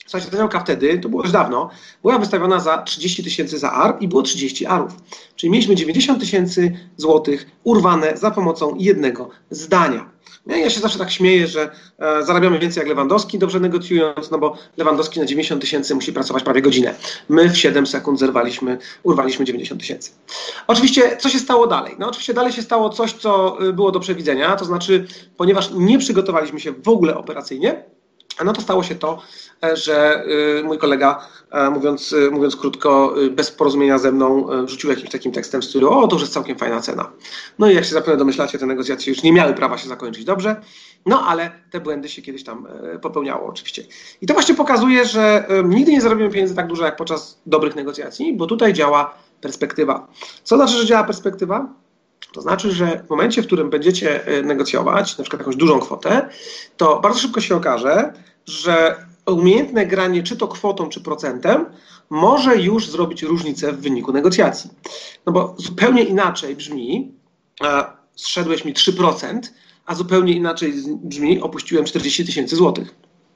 Słuchajcie, 0.06 0.48
ta 0.52 0.60
wtedy, 0.60 0.98
to 0.98 1.08
było 1.08 1.22
już 1.22 1.32
dawno, 1.32 1.70
była 2.02 2.18
wystawiona 2.18 2.60
za 2.60 2.82
30 2.82 3.24
tysięcy 3.24 3.58
za 3.58 3.72
AR 3.72 3.96
i 4.00 4.08
było 4.08 4.22
30 4.22 4.66
ARów. 4.66 4.92
Czyli 5.36 5.50
mieliśmy 5.50 5.76
90 5.76 6.20
tysięcy 6.20 6.78
złotych 6.96 7.46
urwane 7.64 8.16
za 8.16 8.30
pomocą 8.30 8.74
jednego 8.78 9.28
zdania. 9.50 10.16
Ja 10.46 10.70
się 10.70 10.80
zawsze 10.80 10.98
tak 10.98 11.10
śmieję, 11.10 11.46
że 11.46 11.70
e, 11.98 12.22
zarabiamy 12.22 12.58
więcej 12.58 12.80
jak 12.80 12.88
Lewandowski, 12.88 13.38
dobrze 13.38 13.60
negocjując, 13.60 14.30
no 14.30 14.38
bo 14.38 14.56
Lewandowski 14.76 15.20
na 15.20 15.26
90 15.26 15.60
tysięcy 15.60 15.94
musi 15.94 16.12
pracować 16.12 16.42
prawie 16.42 16.62
godzinę. 16.62 16.94
My 17.28 17.50
w 17.50 17.58
7 17.58 17.86
sekund 17.86 18.18
zerwaliśmy, 18.18 18.78
urwaliśmy 19.02 19.44
90 19.44 19.80
tysięcy. 19.80 20.10
Oczywiście, 20.66 21.16
co 21.16 21.28
się 21.28 21.38
stało 21.38 21.66
dalej? 21.66 21.94
No 21.98 22.08
oczywiście 22.08 22.34
dalej 22.34 22.52
się 22.52 22.62
stało 22.62 22.90
coś, 22.90 23.12
co 23.12 23.62
y, 23.64 23.72
było 23.72 23.92
do 23.92 24.00
przewidzenia, 24.00 24.56
to 24.56 24.64
znaczy, 24.64 25.06
ponieważ 25.36 25.70
nie 25.74 25.98
przygotowaliśmy 25.98 26.60
się 26.60 26.72
w 26.72 26.88
ogóle 26.88 27.16
operacyjnie, 27.16 27.84
no 28.44 28.52
to 28.52 28.60
stało 28.60 28.82
się 28.82 28.94
to, 28.94 29.22
e, 29.64 29.76
że 29.76 30.24
e, 30.58 30.62
mój 30.62 30.78
kolega, 30.78 31.28
e, 31.50 31.70
mówiąc, 31.70 32.14
mówiąc 32.30 32.56
krótko, 32.56 33.14
bez 33.30 33.50
porozumienia 33.50 33.98
ze 33.98 34.12
mną, 34.12 34.46
wrzucił 34.64 34.90
jakimś 34.90 35.10
takim 35.10 35.32
tekstem 35.32 35.62
w 35.62 35.64
stylu, 35.64 35.90
o, 35.90 36.08
to 36.08 36.16
już 36.16 36.22
jest 36.22 36.34
całkiem 36.34 36.58
fajna 36.58 36.80
cena. 36.80 37.10
No 37.58 37.70
i 37.70 37.74
jak 37.74 37.84
się 37.84 37.94
zapewne 37.94 38.16
domyślacie, 38.16 38.58
te 38.58 38.66
negocjacje 38.66 39.12
już 39.12 39.22
nie 39.22 39.32
miały 39.32 39.54
prawa 39.54 39.78
się 39.78 39.88
zakończyć 39.88 40.24
dobrze, 40.24 40.60
no 41.06 41.26
ale 41.26 41.50
te 41.70 41.80
błędy 41.80 42.08
się 42.08 42.22
kiedyś 42.22 42.44
tam 42.44 42.66
popełniało 43.02 43.48
oczywiście. 43.48 43.82
I 44.20 44.26
to 44.26 44.34
właśnie 44.34 44.54
pokazuje, 44.54 45.04
że 45.04 45.48
nigdy 45.64 45.92
nie 45.92 46.00
zarobimy 46.00 46.30
pieniędzy 46.30 46.54
tak 46.54 46.66
dużo 46.66 46.84
jak 46.84 46.96
podczas 46.96 47.40
dobrych 47.46 47.76
negocjacji, 47.76 48.36
bo 48.36 48.46
tutaj 48.46 48.72
działa 48.72 49.14
perspektywa. 49.40 50.08
Co 50.42 50.56
znaczy, 50.56 50.72
że 50.72 50.86
działa 50.86 51.04
perspektywa? 51.04 51.68
To 52.32 52.42
znaczy, 52.42 52.72
że 52.72 53.02
w 53.06 53.10
momencie, 53.10 53.42
w 53.42 53.46
którym 53.46 53.70
będziecie 53.70 54.26
e, 54.26 54.42
negocjować 54.42 55.18
na 55.18 55.24
przykład 55.24 55.40
jakąś 55.40 55.56
dużą 55.56 55.80
kwotę, 55.80 56.28
to 56.76 57.00
bardzo 57.00 57.20
szybko 57.20 57.40
się 57.40 57.56
okaże, 57.56 58.12
że 58.46 59.06
umiejętne 59.26 59.86
granie 59.86 60.22
czy 60.22 60.36
to 60.36 60.48
kwotą, 60.48 60.88
czy 60.88 61.00
procentem 61.00 61.66
może 62.10 62.56
już 62.56 62.90
zrobić 62.90 63.22
różnicę 63.22 63.72
w 63.72 63.80
wyniku 63.80 64.12
negocjacji. 64.12 64.70
No 65.26 65.32
bo 65.32 65.54
zupełnie 65.58 66.02
inaczej 66.02 66.56
brzmi, 66.56 67.12
zszedłeś 68.14 68.64
mi 68.64 68.74
3%, 68.74 69.40
a 69.86 69.94
zupełnie 69.94 70.32
inaczej 70.32 70.74
brzmi, 70.86 71.40
opuściłem 71.40 71.84
40 71.84 72.24
tysięcy 72.24 72.56
złotych. 72.56 72.94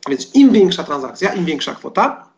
Więc 0.09 0.35
im 0.35 0.53
większa 0.53 0.85
transakcja, 0.85 1.35
im 1.35 1.45
większa 1.45 1.75
kwota, 1.75 2.29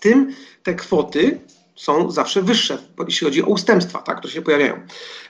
tym 0.00 0.34
te 0.62 0.74
kwoty 0.74 1.40
są 1.82 2.10
zawsze 2.10 2.42
wyższe, 2.42 2.78
jeśli 3.08 3.24
chodzi 3.24 3.42
o 3.42 3.46
ustępstwa, 3.46 4.02
tak, 4.02 4.18
które 4.18 4.32
się 4.32 4.42
pojawiają. 4.42 4.80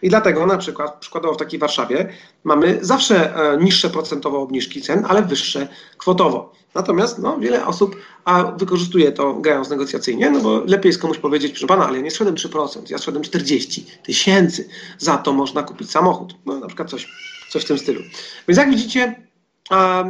I 0.02 0.08
dlatego 0.08 0.46
na 0.46 0.58
przykład, 0.58 1.00
przykładowo 1.00 1.34
w 1.34 1.36
takiej 1.36 1.58
Warszawie, 1.58 2.12
mamy 2.44 2.78
zawsze 2.80 3.36
e, 3.36 3.56
niższe 3.56 3.90
procentowo 3.90 4.40
obniżki 4.40 4.82
cen, 4.82 5.04
ale 5.08 5.22
wyższe 5.22 5.68
kwotowo. 5.98 6.52
Natomiast 6.74 7.18
no, 7.18 7.38
wiele 7.38 7.66
osób 7.66 7.96
a 8.24 8.42
wykorzystuje 8.42 9.12
to 9.12 9.34
grając 9.34 9.70
negocjacyjnie, 9.70 10.30
no 10.30 10.40
bo 10.40 10.62
lepiej 10.66 10.88
jest 10.88 11.00
komuś 11.00 11.18
powiedzieć, 11.18 11.52
proszę 11.52 11.66
pana, 11.66 11.86
ale 11.86 11.96
ja 11.96 12.04
nie 12.04 12.10
szedłem 12.10 12.34
3%, 12.36 12.90
ja 12.90 12.98
szedłem 12.98 13.24
40 13.24 13.86
tysięcy, 14.02 14.68
za 14.98 15.18
to 15.18 15.32
można 15.32 15.62
kupić 15.62 15.90
samochód. 15.90 16.34
No 16.46 16.60
na 16.60 16.66
przykład 16.66 16.90
coś, 16.90 17.08
coś 17.50 17.64
w 17.64 17.68
tym 17.68 17.78
stylu. 17.78 18.00
Więc 18.48 18.58
jak 18.58 18.70
widzicie, 18.70 19.22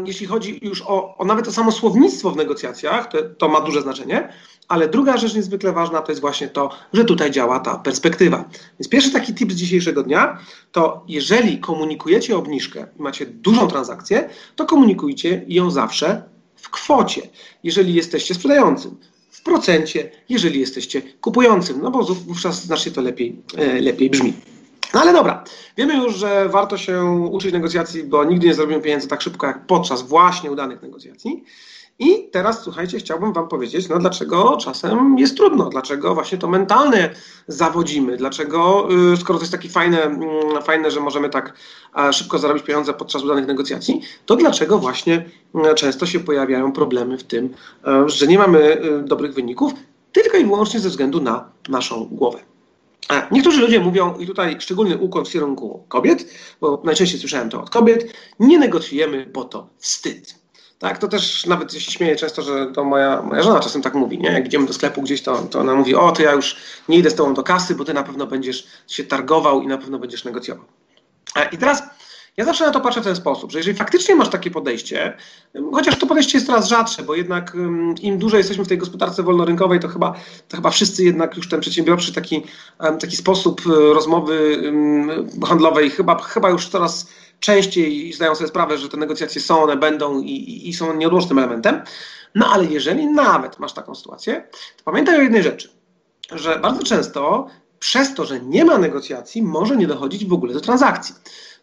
jeśli 0.04 0.26
chodzi 0.26 0.58
już 0.62 0.82
o, 0.82 1.16
o 1.16 1.24
nawet 1.24 1.48
o 1.48 1.52
samo 1.52 1.72
słownictwo 1.72 2.30
w 2.30 2.36
negocjacjach, 2.36 3.08
to, 3.08 3.18
to 3.38 3.48
ma 3.48 3.60
duże 3.60 3.82
znaczenie, 3.82 4.32
ale 4.68 4.88
druga 4.88 5.16
rzecz 5.16 5.34
niezwykle 5.34 5.72
ważna 5.72 6.02
to 6.02 6.12
jest 6.12 6.20
właśnie 6.20 6.48
to, 6.48 6.70
że 6.92 7.04
tutaj 7.04 7.30
działa 7.30 7.60
ta 7.60 7.78
perspektywa. 7.78 8.44
Więc 8.80 8.88
pierwszy 8.88 9.10
taki 9.12 9.34
tip 9.34 9.52
z 9.52 9.54
dzisiejszego 9.54 10.02
dnia 10.02 10.38
to 10.72 11.04
jeżeli 11.08 11.58
komunikujecie 11.58 12.36
obniżkę 12.36 12.86
i 12.98 13.02
macie 13.02 13.26
dużą 13.26 13.68
transakcję, 13.68 14.28
to 14.56 14.64
komunikujcie 14.64 15.44
ją 15.48 15.70
zawsze 15.70 16.22
w 16.56 16.70
kwocie. 16.70 17.22
Jeżeli 17.64 17.94
jesteście 17.94 18.34
sprzedającym, 18.34 18.96
w 19.30 19.42
procencie, 19.42 20.10
jeżeli 20.28 20.60
jesteście 20.60 21.02
kupującym, 21.20 21.82
no 21.82 21.90
bo 21.90 22.04
wówczas 22.04 22.64
znacznie 22.64 22.92
to 22.92 23.00
lepiej, 23.00 23.42
e, 23.56 23.80
lepiej 23.80 24.10
brzmi. 24.10 24.32
No 24.94 25.00
ale 25.00 25.12
dobra, 25.12 25.44
wiemy 25.76 25.96
już, 25.96 26.16
że 26.16 26.48
warto 26.48 26.78
się 26.78 27.04
uczyć 27.30 27.52
negocjacji, 27.52 28.04
bo 28.04 28.24
nigdy 28.24 28.46
nie 28.46 28.54
zrobimy 28.54 28.80
pieniędzy 28.80 29.08
tak 29.08 29.22
szybko 29.22 29.46
jak 29.46 29.66
podczas 29.66 30.02
właśnie 30.02 30.50
udanych 30.50 30.82
negocjacji. 30.82 31.44
I 31.98 32.28
teraz, 32.30 32.62
słuchajcie, 32.62 32.98
chciałbym 32.98 33.32
Wam 33.32 33.48
powiedzieć, 33.48 33.88
no 33.88 33.98
dlaczego 33.98 34.56
czasem 34.56 35.18
jest 35.18 35.36
trudno, 35.36 35.68
dlaczego 35.68 36.14
właśnie 36.14 36.38
to 36.38 36.48
mentalne 36.48 37.10
zawodzimy, 37.48 38.16
dlaczego, 38.16 38.88
y, 39.12 39.16
skoro 39.16 39.38
to 39.38 39.42
jest 39.42 39.52
takie 39.52 39.68
fajne, 39.68 40.02
mm, 40.02 40.62
fajne, 40.62 40.90
że 40.90 41.00
możemy 41.00 41.28
tak 41.28 41.54
szybko 42.12 42.38
zarobić 42.38 42.64
pieniądze 42.64 42.94
podczas 42.94 43.22
udanych 43.22 43.46
negocjacji, 43.46 44.00
to 44.26 44.36
dlaczego 44.36 44.78
właśnie 44.78 45.24
mm, 45.54 45.74
często 45.74 46.06
się 46.06 46.20
pojawiają 46.20 46.72
problemy 46.72 47.18
w 47.18 47.24
tym, 47.24 47.54
e, 47.86 48.08
że 48.08 48.26
nie 48.26 48.38
mamy 48.38 48.84
y, 48.84 49.02
dobrych 49.02 49.34
wyników, 49.34 49.72
tylko 50.12 50.36
i 50.36 50.44
wyłącznie 50.44 50.80
ze 50.80 50.88
względu 50.88 51.20
na 51.20 51.50
naszą 51.68 52.08
głowę. 52.12 52.38
Niektórzy 53.30 53.60
ludzie 53.60 53.80
mówią, 53.80 54.18
i 54.18 54.26
tutaj 54.26 54.56
szczególny 54.60 54.98
ukłon 54.98 55.24
w 55.24 55.30
kierunku 55.30 55.84
kobiet, 55.88 56.34
bo 56.60 56.82
najczęściej 56.84 57.20
słyszałem 57.20 57.50
to 57.50 57.60
od 57.60 57.70
kobiet, 57.70 58.12
nie 58.38 58.58
negocjujemy, 58.58 59.26
bo 59.32 59.44
to 59.44 59.68
wstyd. 59.78 60.41
Tak, 60.82 60.98
to 60.98 61.08
też 61.08 61.46
nawet 61.46 61.72
się 61.72 61.90
śmieję 61.90 62.16
często, 62.16 62.42
że 62.42 62.66
to 62.66 62.84
moja, 62.84 63.22
moja 63.22 63.42
żona 63.42 63.60
czasem 63.60 63.82
tak 63.82 63.94
mówi, 63.94 64.18
nie? 64.18 64.32
Jak 64.32 64.46
idziemy 64.46 64.66
do 64.66 64.72
sklepu 64.72 65.02
gdzieś, 65.02 65.22
to, 65.22 65.38
to 65.38 65.60
ona 65.60 65.74
mówi, 65.74 65.94
o, 65.94 66.12
to 66.12 66.22
ja 66.22 66.32
już 66.32 66.56
nie 66.88 66.98
idę 66.98 67.10
z 67.10 67.14
tobą 67.14 67.34
do 67.34 67.42
kasy, 67.42 67.74
bo 67.74 67.84
ty 67.84 67.94
na 67.94 68.02
pewno 68.02 68.26
będziesz 68.26 68.66
się 68.88 69.04
targował 69.04 69.62
i 69.62 69.66
na 69.66 69.78
pewno 69.78 69.98
będziesz 69.98 70.24
negocjował. 70.24 70.64
I 71.52 71.58
teraz 71.58 71.82
ja 72.36 72.44
zawsze 72.44 72.66
na 72.66 72.70
to 72.70 72.80
patrzę 72.80 73.00
w 73.00 73.04
ten 73.04 73.16
sposób, 73.16 73.52
że 73.52 73.58
jeżeli 73.58 73.76
faktycznie 73.76 74.14
masz 74.14 74.28
takie 74.28 74.50
podejście, 74.50 75.16
chociaż 75.72 75.98
to 75.98 76.06
podejście 76.06 76.38
jest 76.38 76.46
coraz 76.46 76.68
rzadsze, 76.68 77.02
bo 77.02 77.14
jednak 77.14 77.56
im 78.00 78.18
dłużej 78.18 78.38
jesteśmy 78.38 78.64
w 78.64 78.68
tej 78.68 78.78
gospodarce 78.78 79.22
wolnorynkowej, 79.22 79.80
to 79.80 79.88
chyba, 79.88 80.14
to 80.48 80.56
chyba 80.56 80.70
wszyscy 80.70 81.04
jednak 81.04 81.36
już 81.36 81.48
ten 81.48 81.60
przedsiębiorczy 81.60 82.12
taki, 82.12 82.42
taki 83.00 83.16
sposób 83.16 83.62
e, 83.66 83.94
rozmowy 83.94 84.62
handlowej 85.48 85.90
chyba, 85.90 86.18
chyba 86.18 86.50
już 86.50 86.68
coraz 86.68 87.08
częściej 87.42 88.12
zdają 88.12 88.34
sobie 88.34 88.48
sprawę, 88.48 88.78
że 88.78 88.88
te 88.88 88.96
negocjacje 88.96 89.40
są, 89.40 89.62
one 89.62 89.76
będą 89.76 90.20
i, 90.20 90.30
i, 90.30 90.68
i 90.68 90.74
są 90.74 90.96
nieodłącznym 90.96 91.38
elementem. 91.38 91.82
No 92.34 92.46
ale 92.52 92.64
jeżeli 92.64 93.06
nawet 93.06 93.58
masz 93.58 93.72
taką 93.72 93.94
sytuację, 93.94 94.48
to 94.76 94.84
pamiętaj 94.84 95.18
o 95.18 95.22
jednej 95.22 95.42
rzeczy, 95.42 95.68
że 96.30 96.58
bardzo 96.58 96.82
często 96.82 97.46
przez 97.78 98.14
to, 98.14 98.24
że 98.24 98.40
nie 98.40 98.64
ma 98.64 98.78
negocjacji, 98.78 99.42
może 99.42 99.76
nie 99.76 99.86
dochodzić 99.86 100.24
w 100.24 100.32
ogóle 100.32 100.54
do 100.54 100.60
transakcji. 100.60 101.14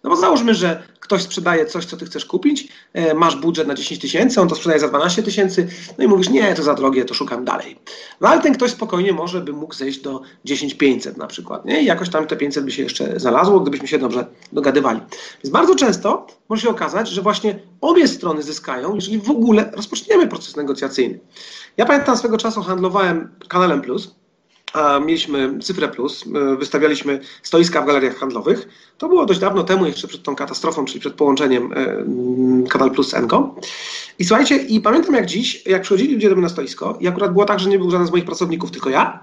No 0.04 0.10
bo 0.10 0.16
załóżmy, 0.16 0.54
że 0.54 0.84
ktoś 1.00 1.22
sprzedaje 1.22 1.66
coś, 1.66 1.86
co 1.86 1.98
ty 1.98 2.06
chcesz 2.06 2.26
kupić, 2.26 2.68
e, 2.94 3.14
masz 3.14 3.36
budżet 3.36 3.68
na 3.68 3.76
10 3.76 4.02
tysięcy, 4.02 4.42
on 4.42 4.48
to 4.48 4.56
sprzedaje 4.56 4.80
za 4.80 4.88
12 4.88 5.24
tysięcy, 5.24 5.68
no 5.98 6.04
i 6.04 6.08
mówisz, 6.08 6.30
nie, 6.30 6.56
to 6.56 6.64
za 6.64 6.74
drogie, 6.74 7.06
to 7.06 7.14
szukam 7.14 7.46
dalej. 7.46 7.80
No 8.22 8.28
ale 8.28 8.42
ten 8.42 8.54
ktoś 8.54 8.72
spokojnie 8.72 9.14
może 9.14 9.42
by 9.42 9.54
mógł 9.54 9.74
zejść 9.74 10.02
do 10.02 10.22
10 10.46 10.74
500 10.74 11.18
na 11.18 11.28
przykład, 11.28 11.66
nie? 11.66 11.82
I 11.82 11.86
jakoś 11.86 12.10
tam 12.10 12.28
te 12.28 12.36
500 12.36 12.66
by 12.66 12.72
się 12.72 12.84
jeszcze 12.84 13.20
znalazło, 13.20 13.60
gdybyśmy 13.60 13.88
się 13.88 14.00
dobrze 14.00 14.26
dogadywali. 14.52 15.00
Więc 15.44 15.54
bardzo 15.54 15.76
często 15.76 16.28
może 16.50 16.62
się 16.62 16.70
okazać, 16.70 17.10
że 17.10 17.22
właśnie 17.22 17.60
obie 17.82 18.08
strony 18.08 18.44
zyskają, 18.44 18.96
jeżeli 18.96 19.20
w 19.20 19.30
ogóle 19.30 19.72
rozpoczniemy 19.74 20.28
proces 20.28 20.56
negocjacyjny. 20.56 21.20
Ja 21.78 21.86
pamiętam 21.86 22.18
swego 22.18 22.38
czasu 22.38 22.62
handlowałem 22.62 23.30
kanalem 23.48 23.82
Plus, 23.82 24.19
mieliśmy 25.06 25.60
Cyfrę 25.60 25.88
Plus, 25.88 26.26
e, 26.36 26.56
wystawialiśmy 26.56 27.20
stoiska 27.44 27.82
w 27.82 27.86
galeriach 27.86 28.18
handlowych. 28.18 28.68
To 28.98 29.08
było 29.08 29.26
dość 29.26 29.40
dawno 29.40 29.64
temu, 29.64 29.86
jeszcze 29.86 30.08
przed 30.08 30.24
tą 30.24 30.36
katastrofą, 30.36 30.86
czyli 30.86 31.00
przed 31.00 31.14
połączeniem 31.14 31.74
e, 31.74 32.70
Kanal 32.70 32.92
Plus 32.92 33.10
z 33.10 33.14
Enko. 33.14 33.56
I 34.20 34.26
słuchajcie, 34.26 34.58
i 34.58 34.82
pamiętam 34.82 35.16
jak 35.16 35.26
dziś, 35.26 35.66
jak 35.66 35.82
przychodzili 35.82 36.14
ludzie 36.14 36.30
do 36.30 36.36
mnie 36.36 36.44
na 36.44 36.50
stoisko 36.50 36.98
i 37.00 37.08
akurat 37.08 37.32
było 37.32 37.46
tak, 37.46 37.60
że 37.60 37.70
nie 37.70 37.80
był 37.80 37.92
żaden 37.92 38.08
z 38.08 38.12
moich 38.12 38.26
pracowników, 38.26 38.72
tylko 38.72 38.90
ja. 38.90 39.20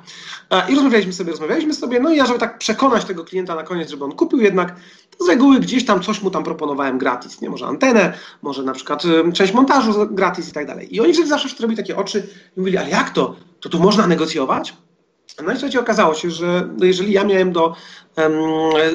I 0.69 0.75
rozmawialiśmy 0.75 1.13
sobie, 1.13 1.31
rozmawialiśmy 1.31 1.75
sobie, 1.75 2.01
no 2.01 2.13
i 2.13 2.17
ja, 2.17 2.27
żeby 2.27 2.39
tak 2.39 2.59
przekonać 2.59 3.05
tego 3.05 3.25
klienta 3.25 3.55
na 3.55 3.63
koniec, 3.63 3.91
żeby 3.91 4.05
on 4.05 4.13
kupił 4.13 4.41
jednak, 4.41 4.77
to 5.19 5.25
z 5.25 5.29
reguły 5.29 5.61
gdzieś 5.61 5.85
tam 5.85 6.03
coś 6.03 6.23
mu 6.23 6.31
tam 6.31 6.45
proponowałem 6.45 6.99
gratis, 6.99 7.41
nie? 7.41 7.51
Może 7.51 7.67
antenę, 7.67 8.13
może 8.43 8.63
na 8.63 8.73
przykład 8.73 9.03
e, 9.05 9.33
część 9.33 9.53
montażu 9.53 10.07
gratis 10.11 10.49
i 10.49 10.53
tak 10.53 10.67
dalej. 10.67 10.95
I 10.95 11.01
oni 11.01 11.27
zawsze 11.27 11.49
robili 11.61 11.77
takie 11.77 11.97
oczy 11.97 12.27
i 12.57 12.61
mówili, 12.61 12.79
ale 12.79 12.91
jak 12.91 13.11
to? 13.11 13.37
To 13.61 13.69
tu 13.69 13.79
można 13.79 14.07
negocjować? 14.07 14.75
No 15.45 15.53
i 15.53 15.55
słuchajcie, 15.55 15.81
okazało 15.81 16.15
się, 16.15 16.31
że 16.31 16.69
jeżeli 16.81 17.13
ja 17.13 17.25
miałem 17.25 17.53
do, 17.53 17.75
um, 18.17 18.33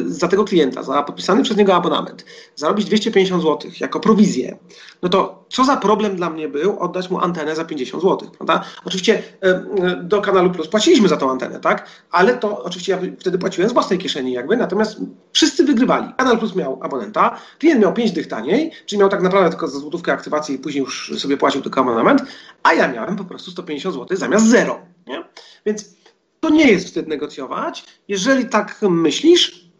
za 0.05 0.27
tego 0.27 0.45
klienta, 0.45 0.83
za 0.83 1.03
podpisany 1.03 1.43
przez 1.43 1.57
niego 1.57 1.75
abonament, 1.75 2.25
zarobić 2.55 2.85
250 2.85 3.43
zł 3.43 3.71
jako 3.79 3.99
prowizję, 3.99 4.57
no 5.01 5.09
to 5.09 5.45
co 5.49 5.65
za 5.65 5.77
problem 5.77 6.15
dla 6.15 6.29
mnie 6.29 6.47
był 6.47 6.79
oddać 6.79 7.09
mu 7.09 7.19
antenę 7.19 7.55
za 7.55 7.65
50 7.65 8.03
zł, 8.03 8.29
prawda? 8.37 8.63
Oczywiście 8.85 9.23
um, 9.43 10.07
do 10.07 10.21
Kanalu 10.21 10.51
Plus 10.51 10.67
płaciliśmy 10.67 11.07
za 11.07 11.17
tą 11.17 11.31
antenę, 11.31 11.59
tak? 11.59 11.87
Ale 12.11 12.37
to 12.37 12.63
oczywiście 12.63 12.91
ja 12.91 12.99
wtedy 13.19 13.37
płaciłem 13.37 13.69
z 13.69 13.73
własnej 13.73 13.99
kieszeni 13.99 14.31
jakby, 14.33 14.57
natomiast 14.57 14.99
wszyscy 15.31 15.63
wygrywali. 15.63 16.13
Kanal 16.17 16.37
Plus 16.37 16.55
miał 16.55 16.79
abonenta, 16.83 17.37
klient 17.59 17.81
miał 17.81 17.93
5 17.93 18.11
dych 18.11 18.27
taniej, 18.27 18.71
czyli 18.85 18.99
miał 18.99 19.09
tak 19.09 19.21
naprawdę 19.21 19.49
tylko 19.49 19.67
za 19.67 19.79
złotówkę 19.79 20.13
aktywacji 20.13 20.55
i 20.55 20.59
później 20.59 20.83
już 20.83 21.13
sobie 21.17 21.37
płacił 21.37 21.61
tylko 21.61 21.81
abonament, 21.81 22.23
a 22.63 22.73
ja 22.73 22.87
miałem 22.87 23.15
po 23.15 23.25
prostu 23.25 23.51
150 23.51 23.95
zł 23.95 24.17
zamiast 24.17 24.47
zero, 24.47 24.79
nie? 25.07 25.23
Więc 25.65 26.00
to 26.41 26.49
nie 26.49 26.71
jest 26.71 26.85
wstyd 26.85 27.07
negocjować. 27.07 27.83
Jeżeli 28.07 28.45
tak 28.45 28.81
myślisz, 28.81 29.71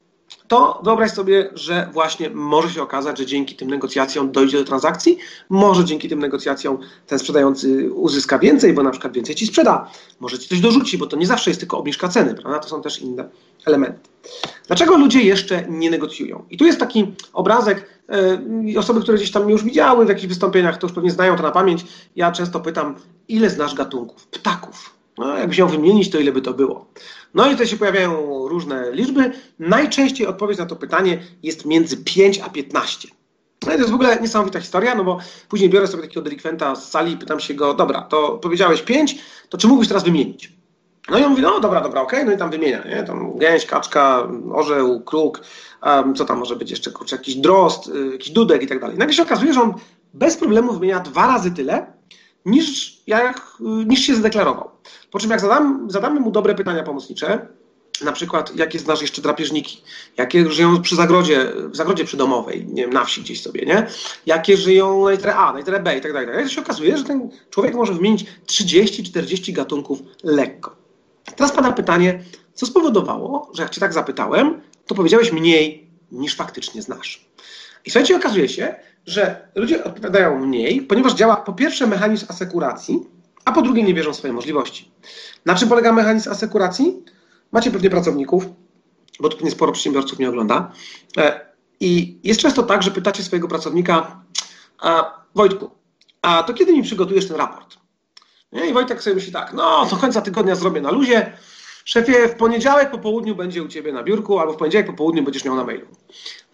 to 0.47 0.81
wyobraź 0.83 1.11
sobie, 1.11 1.49
że 1.53 1.89
właśnie 1.93 2.29
może 2.29 2.69
się 2.69 2.81
okazać, 2.81 3.17
że 3.17 3.25
dzięki 3.25 3.55
tym 3.55 3.69
negocjacjom 3.69 4.31
dojdzie 4.31 4.57
do 4.57 4.63
transakcji, 4.63 5.17
może 5.49 5.85
dzięki 5.85 6.09
tym 6.09 6.19
negocjacjom 6.19 6.77
ten 7.07 7.19
sprzedający 7.19 7.93
uzyska 7.93 8.39
więcej, 8.39 8.73
bo 8.73 8.83
na 8.83 8.91
przykład 8.91 9.13
więcej 9.13 9.35
ci 9.35 9.47
sprzeda, 9.47 9.91
może 10.19 10.39
ci 10.39 10.49
coś 10.49 10.59
dorzuci, 10.59 10.97
bo 10.97 11.07
to 11.07 11.17
nie 11.17 11.27
zawsze 11.27 11.49
jest 11.49 11.59
tylko 11.59 11.77
obniżka 11.77 12.07
ceny, 12.07 12.33
prawda? 12.33 12.59
To 12.59 12.69
są 12.69 12.81
też 12.81 12.99
inne 12.99 13.29
elementy. 13.65 14.09
Dlaczego 14.67 14.97
ludzie 14.97 15.21
jeszcze 15.21 15.65
nie 15.69 15.89
negocjują? 15.89 16.45
I 16.49 16.57
tu 16.57 16.65
jest 16.65 16.79
taki 16.79 17.13
obrazek, 17.33 18.01
yy, 18.65 18.79
osoby, 18.79 19.01
które 19.01 19.17
gdzieś 19.17 19.31
tam 19.31 19.49
już 19.49 19.63
widziały 19.63 20.05
w 20.05 20.09
jakichś 20.09 20.27
wystąpieniach, 20.27 20.77
to 20.77 20.87
już 20.87 20.95
pewnie 20.95 21.11
znają 21.11 21.35
to 21.35 21.43
na 21.43 21.51
pamięć. 21.51 21.85
Ja 22.15 22.31
często 22.31 22.59
pytam, 22.59 22.95
ile 23.27 23.49
znasz 23.49 23.75
gatunków? 23.75 24.27
Ptaków. 24.27 25.00
No, 25.21 25.37
jak 25.37 25.49
wziął 25.49 25.69
wymienić, 25.69 26.09
to 26.09 26.19
ile 26.19 26.31
by 26.31 26.41
to 26.41 26.53
było? 26.53 26.85
No 27.33 27.47
i 27.47 27.51
tutaj 27.51 27.67
się 27.67 27.77
pojawiają 27.77 28.47
różne 28.47 28.91
liczby. 28.91 29.31
Najczęściej 29.59 30.27
odpowiedź 30.27 30.57
na 30.57 30.65
to 30.65 30.75
pytanie 30.75 31.17
jest 31.43 31.65
między 31.65 31.97
5 31.97 32.39
a 32.39 32.49
15. 32.49 33.07
No 33.65 33.71
i 33.71 33.75
to 33.75 33.79
jest 33.79 33.91
w 33.91 33.95
ogóle 33.95 34.17
niesamowita 34.21 34.59
historia, 34.59 34.95
no 34.95 35.03
bo 35.03 35.19
później 35.49 35.69
biorę 35.69 35.87
sobie 35.87 36.03
takiego 36.03 36.21
delikwenta 36.21 36.75
z 36.75 36.89
sali 36.89 37.13
i 37.13 37.17
pytam 37.17 37.39
się 37.39 37.53
go, 37.53 37.73
dobra, 37.73 38.01
to 38.01 38.39
powiedziałeś 38.41 38.81
5, 38.81 39.15
to 39.49 39.57
czy 39.57 39.67
mógłbyś 39.67 39.87
teraz 39.87 40.03
wymienić? 40.03 40.53
No 41.09 41.19
i 41.19 41.23
on 41.23 41.29
mówi, 41.29 41.41
no 41.41 41.59
dobra, 41.59 41.81
dobra, 41.81 42.01
okej, 42.01 42.19
okay. 42.19 42.29
no 42.29 42.35
i 42.35 42.39
tam 42.39 42.51
wymienia, 42.51 42.83
nie? 42.85 43.03
Tam 43.03 43.37
gęś, 43.37 43.65
kaczka, 43.65 44.27
orzeł, 44.53 45.01
kruk, 45.01 45.41
um, 45.83 46.15
co 46.15 46.25
tam 46.25 46.39
może 46.39 46.55
być 46.55 46.71
jeszcze, 46.71 46.91
kurczę, 46.91 47.15
jakiś 47.15 47.35
drost, 47.35 47.87
y, 47.87 48.11
jakiś 48.11 48.31
dudek 48.31 48.63
i 48.63 48.67
tak 48.67 48.79
dalej. 48.79 48.97
Nagle 48.97 49.13
się 49.13 49.23
okazuje, 49.23 49.53
że 49.53 49.61
on 49.61 49.73
bez 50.13 50.37
problemu 50.37 50.73
wymienia 50.73 50.99
dwa 50.99 51.27
razy 51.27 51.51
tyle, 51.51 52.00
niż, 52.45 53.01
jak, 53.07 53.57
niż 53.59 53.99
się 53.99 54.15
zdeklarował. 54.15 54.69
Po 55.11 55.19
czym 55.19 55.31
jak 55.31 55.39
zadam, 55.39 55.91
zadamy 55.91 56.19
mu 56.19 56.31
dobre 56.31 56.55
pytania 56.55 56.83
pomocnicze, 56.83 57.47
na 58.03 58.11
przykład 58.11 58.55
jakie 58.55 58.79
znasz 58.79 59.01
jeszcze 59.01 59.21
drapieżniki, 59.21 59.83
jakie 60.17 60.51
żyją 60.51 60.81
przy 60.81 60.95
zagrodzie, 60.95 61.51
w 61.71 61.75
zagrodzie 61.75 62.05
przydomowej, 62.05 62.67
nie 62.67 62.81
wiem, 62.81 62.93
na 62.93 63.05
wsi 63.05 63.21
gdzieś 63.21 63.41
sobie, 63.41 63.65
nie? 63.65 63.87
Jakie 64.25 64.57
żyją 64.57 65.05
na 65.05 65.11
literę 65.11 65.35
A, 65.35 65.53
na 65.53 65.59
literę 65.59 65.79
B 65.79 65.97
i 65.97 66.01
tak 66.01 66.13
dalej. 66.13 66.43
To 66.43 66.49
się 66.49 66.61
okazuje, 66.61 66.97
że 66.97 67.03
ten 67.03 67.29
człowiek 67.49 67.75
może 67.75 67.93
wymienić 67.93 68.25
30-40 68.47 69.53
gatunków 69.53 69.99
lekko. 70.23 70.75
Teraz 71.35 71.51
pada 71.51 71.71
pytanie, 71.71 72.23
co 72.53 72.65
spowodowało, 72.65 73.51
że 73.53 73.63
jak 73.63 73.71
cię 73.71 73.81
tak 73.81 73.93
zapytałem, 73.93 74.61
to 74.87 74.95
powiedziałeś 74.95 75.31
mniej 75.31 75.87
niż 76.11 76.35
faktycznie 76.35 76.81
znasz. 76.81 77.25
I 77.85 77.89
słuchajcie, 77.91 78.15
okazuje 78.15 78.49
się, 78.49 78.75
że 79.05 79.47
ludzie 79.55 79.83
odpowiadają 79.83 80.45
mniej, 80.45 80.81
ponieważ 80.81 81.13
działa 81.13 81.35
po 81.35 81.53
pierwsze 81.53 81.87
mechanizm 81.87 82.25
asekuracji, 82.29 82.99
a 83.45 83.51
po 83.51 83.61
drugie 83.61 83.83
nie 83.83 83.93
wierzą 83.93 84.13
w 84.13 84.15
swoje 84.15 84.33
możliwości. 84.33 84.91
Na 85.45 85.55
czym 85.55 85.69
polega 85.69 85.91
mechanizm 85.91 86.31
asekuracji? 86.31 87.03
Macie 87.51 87.71
pewnie 87.71 87.89
pracowników, 87.89 88.45
bo 89.19 89.29
tu 89.29 89.37
pewnie 89.37 89.51
sporo 89.51 89.71
przedsiębiorców 89.71 90.19
nie 90.19 90.29
ogląda. 90.29 90.71
E, 91.17 91.45
I 91.79 92.19
jest 92.23 92.39
często 92.39 92.63
tak, 92.63 92.83
że 92.83 92.91
pytacie 92.91 93.23
swojego 93.23 93.47
pracownika, 93.47 94.23
a, 94.79 95.21
Wojtku, 95.35 95.71
a 96.21 96.43
to 96.43 96.53
kiedy 96.53 96.73
mi 96.73 96.83
przygotujesz 96.83 97.27
ten 97.27 97.37
raport? 97.37 97.77
I 98.69 98.73
Wojtek 98.73 99.03
sobie 99.03 99.15
myśli 99.15 99.31
tak, 99.31 99.53
no 99.53 99.85
to 99.85 99.97
końca 99.97 100.21
tygodnia 100.21 100.55
zrobię 100.55 100.81
na 100.81 100.91
luzie, 100.91 101.31
szefie, 101.91 102.27
w 102.27 102.35
poniedziałek 102.35 102.91
po 102.91 102.97
południu 102.97 103.35
będzie 103.35 103.63
u 103.63 103.67
ciebie 103.67 103.93
na 103.93 104.03
biurku, 104.03 104.39
albo 104.39 104.53
w 104.53 104.57
poniedziałek 104.57 104.87
po 104.87 104.93
południu 104.93 105.23
będziesz 105.23 105.45
miał 105.45 105.55
na 105.55 105.63
mailu. 105.63 105.85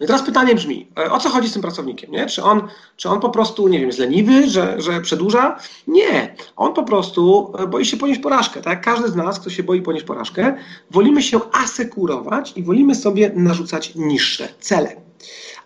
No 0.00 0.04
i 0.04 0.06
teraz 0.06 0.22
pytanie 0.22 0.54
brzmi, 0.54 0.88
e, 0.98 1.12
o 1.12 1.18
co 1.18 1.28
chodzi 1.28 1.48
z 1.48 1.52
tym 1.52 1.62
pracownikiem? 1.62 2.10
Nie? 2.10 2.26
Czy, 2.26 2.42
on, 2.42 2.68
czy 2.96 3.08
on 3.08 3.20
po 3.20 3.30
prostu, 3.30 3.68
nie 3.68 3.78
wiem, 3.78 3.86
jest 3.86 3.98
leniwy, 3.98 4.50
że, 4.50 4.80
że 4.80 5.00
przedłuża? 5.00 5.58
Nie. 5.86 6.34
On 6.56 6.74
po 6.74 6.82
prostu 6.82 7.52
e, 7.58 7.66
boi 7.66 7.84
się 7.84 7.96
ponieść 7.96 8.20
porażkę. 8.20 8.62
Tak? 8.62 8.84
Każdy 8.84 9.08
z 9.08 9.16
nas, 9.16 9.40
kto 9.40 9.50
się 9.50 9.62
boi 9.62 9.82
ponieść 9.82 10.04
porażkę, 10.04 10.56
wolimy 10.90 11.22
się 11.22 11.40
asekurować 11.52 12.52
i 12.56 12.62
wolimy 12.62 12.94
sobie 12.94 13.32
narzucać 13.34 13.94
niższe 13.94 14.48
cele. 14.60 14.96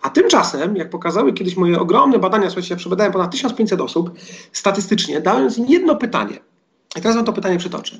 A 0.01 0.09
tymczasem, 0.09 0.75
jak 0.75 0.89
pokazały 0.89 1.33
kiedyś 1.33 1.55
moje 1.55 1.79
ogromne 1.79 2.19
badania, 2.19 2.49
słuchajcie, 2.49 2.73
ja 2.73 2.77
przebadałem 2.77 3.13
ponad 3.13 3.31
1500 3.31 3.81
osób 3.81 4.11
statystycznie, 4.51 5.21
dając 5.21 5.57
im 5.57 5.65
jedno 5.65 5.95
pytanie. 5.95 6.39
I 6.95 7.01
teraz 7.01 7.15
wam 7.15 7.25
to 7.25 7.33
pytanie 7.33 7.57
przytoczę. 7.57 7.97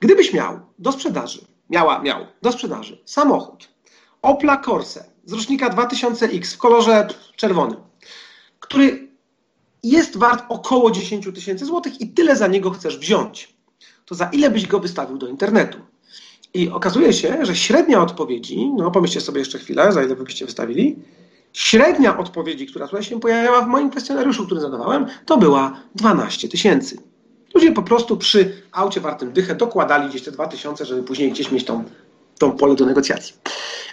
Gdybyś 0.00 0.32
miał 0.32 0.60
do 0.78 0.92
sprzedaży, 0.92 1.40
miała, 1.70 1.98
miał 1.98 2.26
do 2.42 2.52
sprzedaży 2.52 3.02
samochód 3.04 3.68
Opla 4.22 4.56
Corsa 4.56 5.04
z 5.24 5.32
rocznika 5.32 5.70
2000X 5.70 6.54
w 6.54 6.58
kolorze 6.58 7.08
czerwonym, 7.36 7.76
który 8.60 9.08
jest 9.82 10.16
wart 10.16 10.44
około 10.48 10.90
10 10.90 11.28
tysięcy 11.34 11.64
złotych 11.64 12.00
i 12.00 12.08
tyle 12.08 12.36
za 12.36 12.46
niego 12.46 12.70
chcesz 12.70 12.98
wziąć, 12.98 13.56
to 14.06 14.14
za 14.14 14.28
ile 14.32 14.50
byś 14.50 14.66
go 14.66 14.80
wystawił 14.80 15.18
do 15.18 15.28
internetu? 15.28 15.78
I 16.54 16.70
okazuje 16.70 17.12
się, 17.12 17.46
że 17.46 17.56
średnia 17.56 18.02
odpowiedzi, 18.02 18.70
no 18.76 18.90
pomyślcie 18.90 19.20
sobie 19.20 19.38
jeszcze 19.38 19.58
chwilę, 19.58 19.92
za 19.92 20.02
ile 20.02 20.16
byście 20.16 20.46
wystawili, 20.46 20.96
średnia 21.52 22.18
odpowiedzi, 22.18 22.66
która 22.66 22.86
tutaj 22.86 23.04
się 23.04 23.20
pojawiała 23.20 23.62
w 23.62 23.68
moim 23.68 23.90
kwestionariuszu, 23.90 24.46
który 24.46 24.60
zadawałem, 24.60 25.06
to 25.26 25.36
była 25.36 25.80
12 25.94 26.48
tysięcy. 26.48 27.07
Ludzie 27.54 27.72
po 27.72 27.82
prostu 27.82 28.16
przy 28.16 28.62
aucie 28.72 29.00
wartym 29.00 29.32
dychę 29.32 29.54
dokładali 29.54 30.08
gdzieś 30.08 30.22
te 30.22 30.30
2000, 30.30 30.84
żeby 30.84 31.02
później 31.02 31.32
gdzieś 31.32 31.52
mieć 31.52 31.64
tą, 31.64 31.84
tą 32.38 32.52
pole 32.52 32.74
do 32.74 32.86
negocjacji. 32.86 33.34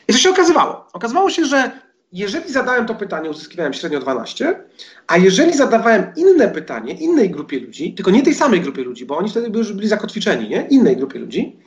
I 0.08 0.14
co 0.14 0.20
się 0.20 0.30
okazywało? 0.30 0.88
Okazywało 0.94 1.30
się, 1.30 1.46
że 1.46 1.72
jeżeli 2.12 2.52
zadałem 2.52 2.86
to 2.86 2.96
pytanie, 2.96 3.30
uzyskiwałem 3.30 3.74
średnio 3.74 4.00
12, 4.00 4.64
a 5.08 5.18
jeżeli 5.18 5.54
zadawałem 5.54 6.12
inne 6.16 6.48
pytanie 6.48 6.94
innej 6.94 7.30
grupie 7.30 7.60
ludzi, 7.60 7.94
tylko 7.94 8.12
nie 8.12 8.24
tej 8.24 8.34
samej 8.34 8.62
grupie 8.62 8.84
ludzi, 8.84 9.06
bo 9.06 9.18
oni 9.18 9.30
wtedy 9.30 9.58
już 9.58 9.74
byli 9.74 9.88
zakotwiczeni, 9.88 10.50
nie? 10.50 10.68
Innej 10.70 10.98
grupie 10.98 11.20
ludzi, 11.20 11.60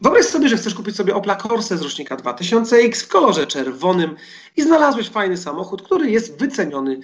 Wyobraź 0.00 0.24
sobie, 0.24 0.48
że 0.48 0.56
chcesz 0.56 0.74
kupić 0.74 0.96
sobie 0.96 1.14
Opla 1.14 1.36
Corsa 1.36 1.76
z 1.76 1.82
rocznika 1.82 2.16
2000X 2.16 3.04
w 3.04 3.08
kolorze 3.08 3.46
czerwonym 3.46 4.16
i 4.56 4.62
znalazłeś 4.62 5.08
fajny 5.08 5.36
samochód, 5.36 5.82
który 5.82 6.10
jest 6.10 6.38
wyceniony 6.38 7.00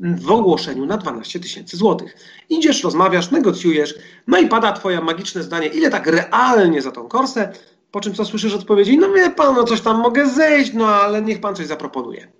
w 0.00 0.30
ogłoszeniu 0.30 0.86
na 0.86 0.96
12 0.96 1.40
tysięcy 1.40 1.76
złotych. 1.76 2.16
Idziesz, 2.48 2.84
rozmawiasz, 2.84 3.30
negocjujesz, 3.30 3.94
no 4.26 4.38
i 4.38 4.48
pada 4.48 4.72
twoje 4.72 5.00
magiczne 5.00 5.42
zdanie, 5.42 5.66
ile 5.66 5.90
tak 5.90 6.06
realnie 6.06 6.82
za 6.82 6.92
tą 6.92 7.08
Corsę, 7.08 7.52
po 7.90 8.00
czym 8.00 8.14
co 8.14 8.24
słyszysz 8.24 8.54
odpowiedzi? 8.54 8.98
No 8.98 9.12
wie 9.12 9.30
pan, 9.30 9.54
no 9.54 9.64
coś 9.64 9.80
tam 9.80 10.00
mogę 10.00 10.26
zejść, 10.26 10.72
no 10.74 10.86
ale 10.86 11.22
niech 11.22 11.40
pan 11.40 11.56
coś 11.56 11.66
zaproponuje. 11.66 12.32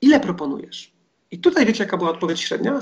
Ile 0.00 0.20
proponujesz? 0.20 0.92
I 1.30 1.38
tutaj 1.38 1.66
wiecie, 1.66 1.84
jaka 1.84 1.96
była 1.96 2.10
odpowiedź 2.10 2.40
średnia? 2.40 2.80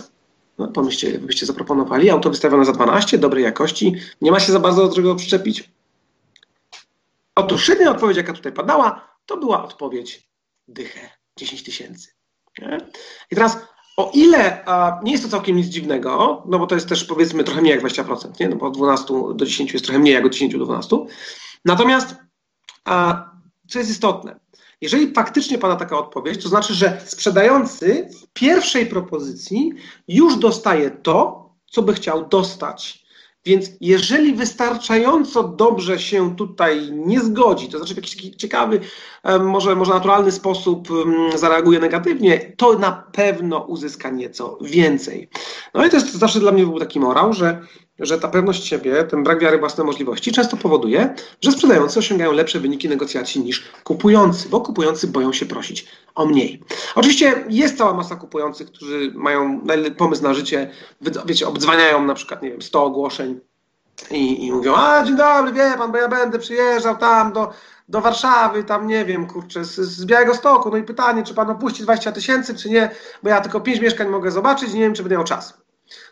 No, 0.58 0.68
pomyślcie, 0.68 1.18
byście 1.18 1.46
zaproponowali, 1.46 2.10
auto 2.10 2.30
wystawione 2.30 2.64
za 2.64 2.72
12, 2.72 3.18
dobrej 3.18 3.44
jakości, 3.44 3.94
nie 4.20 4.30
ma 4.30 4.40
się 4.40 4.52
za 4.52 4.60
bardzo 4.60 4.88
do 4.88 4.94
czego 4.94 5.14
przyczepić. 5.16 5.70
Otóż 7.34 7.66
średnia 7.66 7.90
odpowiedź, 7.90 8.16
jaka 8.16 8.32
tutaj 8.32 8.52
padała, 8.52 9.08
to 9.26 9.36
była 9.36 9.64
odpowiedź 9.64 10.28
dychę, 10.68 11.00
10 11.36 11.62
tysięcy. 11.62 12.08
I 13.30 13.34
teraz 13.34 13.58
o 13.96 14.10
ile 14.14 14.64
a, 14.64 15.00
nie 15.04 15.12
jest 15.12 15.24
to 15.24 15.30
całkiem 15.30 15.56
nic 15.56 15.66
dziwnego, 15.66 16.42
no 16.46 16.58
bo 16.58 16.66
to 16.66 16.74
jest 16.74 16.88
też 16.88 17.04
powiedzmy 17.04 17.44
trochę 17.44 17.60
mniej 17.60 17.74
jak 17.74 17.84
20%, 17.84 18.40
nie? 18.40 18.48
No 18.48 18.56
bo 18.56 18.66
od 18.66 18.76
12 18.76 19.14
do 19.34 19.46
10 19.46 19.72
jest 19.72 19.84
trochę 19.84 19.98
mniej 19.98 20.14
jak 20.14 20.26
od 20.26 20.32
10 20.32 20.52
do 20.52 20.64
12. 20.64 20.96
Natomiast 21.64 22.14
a, 22.84 23.30
co 23.68 23.78
jest 23.78 23.90
istotne, 23.90 24.40
jeżeli 24.80 25.14
faktycznie 25.14 25.58
pada 25.58 25.76
taka 25.76 25.98
odpowiedź, 25.98 26.42
to 26.42 26.48
znaczy, 26.48 26.74
że 26.74 27.00
sprzedający 27.04 28.08
w 28.20 28.32
pierwszej 28.32 28.86
propozycji 28.86 29.72
już 30.08 30.36
dostaje 30.36 30.90
to, 30.90 31.50
co 31.70 31.82
by 31.82 31.94
chciał 31.94 32.28
dostać. 32.28 33.01
Więc 33.44 33.70
jeżeli 33.80 34.34
wystarczająco 34.34 35.42
dobrze 35.42 35.98
się 35.98 36.36
tutaj 36.36 36.92
nie 36.92 37.20
zgodzi, 37.20 37.68
to 37.68 37.78
znaczy 37.78 37.94
w 37.94 37.96
jakiś 37.96 38.16
ciekawy, 38.36 38.80
może, 39.40 39.76
może 39.76 39.92
naturalny 39.94 40.32
sposób 40.32 40.88
zareaguje 41.34 41.78
negatywnie, 41.78 42.54
to 42.56 42.78
na 42.78 42.92
pewno 42.92 43.58
uzyska 43.58 44.10
nieco 44.10 44.58
więcej. 44.60 45.28
No 45.74 45.86
i 45.86 45.90
to 45.90 45.96
jest 45.96 46.12
zawsze 46.12 46.40
dla 46.40 46.52
mnie 46.52 46.66
był 46.66 46.78
taki 46.78 47.00
morał, 47.00 47.32
że 47.32 47.66
że 48.02 48.18
ta 48.18 48.28
pewność 48.28 48.66
siebie, 48.66 49.04
ten 49.04 49.22
brak 49.22 49.40
wiary 49.40 49.56
w 49.56 49.60
własne 49.60 49.84
możliwości 49.84 50.32
często 50.32 50.56
powoduje, 50.56 51.14
że 51.42 51.52
sprzedający 51.52 51.98
osiągają 51.98 52.32
lepsze 52.32 52.60
wyniki 52.60 52.88
negocjacji 52.88 53.40
niż 53.40 53.70
kupujący, 53.84 54.48
bo 54.48 54.60
kupujący 54.60 55.06
boją 55.06 55.32
się 55.32 55.46
prosić 55.46 55.86
o 56.14 56.26
mniej. 56.26 56.62
Oczywiście 56.94 57.44
jest 57.48 57.78
cała 57.78 57.94
masa 57.94 58.16
kupujących, 58.16 58.66
którzy 58.66 59.12
mają 59.14 59.60
pomysł 59.96 60.22
na 60.22 60.34
życie, 60.34 60.70
wiecie, 61.26 61.48
obdzwaniają 61.48 62.06
na 62.06 62.14
przykład, 62.14 62.42
nie 62.42 62.50
wiem, 62.50 62.62
100 62.62 62.84
ogłoszeń 62.84 63.40
i, 64.10 64.46
i 64.46 64.52
mówią, 64.52 64.74
a 64.76 65.04
dzień 65.04 65.16
dobry, 65.16 65.52
wie 65.52 65.74
pan, 65.78 65.92
bo 65.92 65.98
ja 65.98 66.08
będę 66.08 66.38
przyjeżdżał 66.38 66.96
tam 66.96 67.32
do, 67.32 67.52
do 67.88 68.00
Warszawy, 68.00 68.64
tam 68.64 68.86
nie 68.86 69.04
wiem, 69.04 69.26
kurczę, 69.26 69.64
z, 69.64 69.74
z 69.74 70.04
Białego 70.04 70.34
Stoku, 70.34 70.70
no 70.70 70.76
i 70.76 70.82
pytanie, 70.82 71.22
czy 71.22 71.34
pan 71.34 71.50
opuści 71.50 71.82
20 71.82 72.12
tysięcy, 72.12 72.54
czy 72.54 72.70
nie, 72.70 72.90
bo 73.22 73.28
ja 73.28 73.40
tylko 73.40 73.60
5 73.60 73.80
mieszkań 73.80 74.08
mogę 74.08 74.30
zobaczyć, 74.30 74.72
nie 74.72 74.80
wiem, 74.80 74.94
czy 74.94 75.02
będę 75.02 75.16
miał 75.16 75.24
czas. 75.24 75.61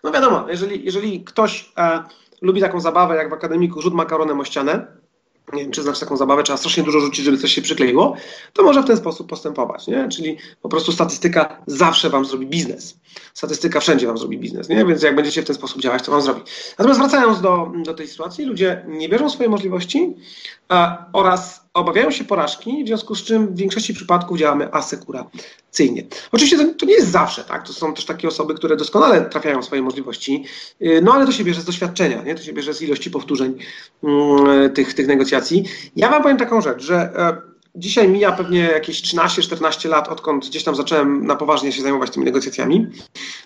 No 0.05 0.11
wiadomo, 0.11 0.47
jeżeli, 0.49 0.85
jeżeli 0.85 1.25
ktoś 1.25 1.73
e, 1.77 2.05
lubi 2.43 2.61
taką 2.61 2.81
zabawę 2.81 3.16
jak 3.16 3.31
w 3.31 3.33
akademiku 3.33 3.83
rzut 3.83 3.95
makaronem 3.95 4.40
o 4.40 4.45
ścianę, 4.45 4.87
nie 5.53 5.62
wiem, 5.62 5.71
czy 5.71 5.83
znasz 5.83 5.99
taką 5.99 6.16
zabawę, 6.16 6.43
trzeba 6.43 6.57
strasznie 6.57 6.83
dużo 6.83 7.01
rzucić, 7.01 7.25
żeby 7.25 7.38
coś 7.38 7.53
się 7.53 7.62
przykleiło, 7.62 8.16
to 8.53 8.62
może 8.62 8.83
w 8.83 8.87
ten 8.87 8.97
sposób 8.97 9.29
postępować, 9.29 9.87
nie? 9.87 10.09
Czyli 10.09 10.37
po 10.62 10.69
prostu 10.69 10.93
statystyka 10.93 11.62
zawsze 11.66 12.11
wam 12.11 12.25
zrobi 12.25 12.47
biznes. 12.47 12.97
Statystyka 13.35 13.81
wszędzie 13.81 14.07
wam 14.07 14.19
zrobi 14.19 14.38
biznes, 14.38 14.69
nie? 14.69 14.85
Więc 14.85 15.03
jak 15.03 15.16
będziecie 15.16 15.43
w 15.43 15.47
ten 15.47 15.57
sposób 15.57 15.83
działać, 15.83 16.03
to 16.03 16.12
wam 16.12 16.23
zrobi. 16.23 16.40
Natomiast 16.79 17.01
wracając 17.01 17.40
do, 17.40 17.73
do 17.85 17.95
tej 17.95 18.09
sytuacji, 18.09 18.45
ludzie 18.45 18.85
nie 18.88 19.09
wierzą 19.09 19.29
w 19.29 19.33
swoje 19.33 19.49
możliwości 19.49 20.16
a, 20.69 21.07
oraz 21.12 21.60
obawiają 21.81 22.11
się 22.11 22.25
porażki, 22.25 22.85
w 22.85 22.87
związku 22.87 23.14
z 23.14 23.23
czym 23.23 23.47
w 23.47 23.57
większości 23.57 23.95
przypadków 23.95 24.38
działamy 24.38 24.75
asekuracyjnie. 24.75 26.05
Oczywiście 26.33 26.59
to, 26.59 26.75
to, 26.75 26.87
nie 26.87 26.95
jest 26.95 27.11
zawsze, 27.11 27.45
tak? 27.45 27.66
To 27.66 27.73
są 27.73 27.95
też 27.95 28.05
takie 28.05 28.29
osoby, 28.29 28.55
które 28.55 28.77
doskonale 28.77 29.21
trafiają 29.21 29.62
w 29.62 29.64
swoje 29.64 29.83
możliwości, 29.83 30.45
y, 30.83 31.01
no 31.05 31.12
ale 31.14 31.27
to 31.27 31.33
się 31.33 31.45
bierze 31.45 31.61
z 31.61 31.64
doświadczenia, 31.64 32.23
nie? 32.23 32.35
To 32.35 32.43
się 32.43 32.53
bierze 32.53 32.75
z 32.75 32.83
ilości 32.83 33.11
powtórzeń 33.11 33.59
mm, 34.05 34.73
tych, 34.73 34.95
tych 34.95 35.07
negocjacji. 35.07 35.64
Ja 35.97 36.09
wam 36.09 36.23
powiem 36.23 36.37
taką 36.37 36.61
rzecz, 36.61 36.83
że 36.83 36.97
e, 36.97 37.51
Dzisiaj 37.75 38.09
mija 38.09 38.33
pewnie 38.33 38.59
jakieś 38.59 39.03
13-14 39.03 39.89
lat, 39.89 40.09
odkąd 40.09 40.49
gdzieś 40.49 40.65
tam 40.65 40.75
zacząłem 40.75 41.27
na 41.27 41.37
poważnie 41.37 41.73
się 41.73 41.83
zajmować 41.83 42.11
tymi 42.11 42.27
negocjacjami. 42.27 42.87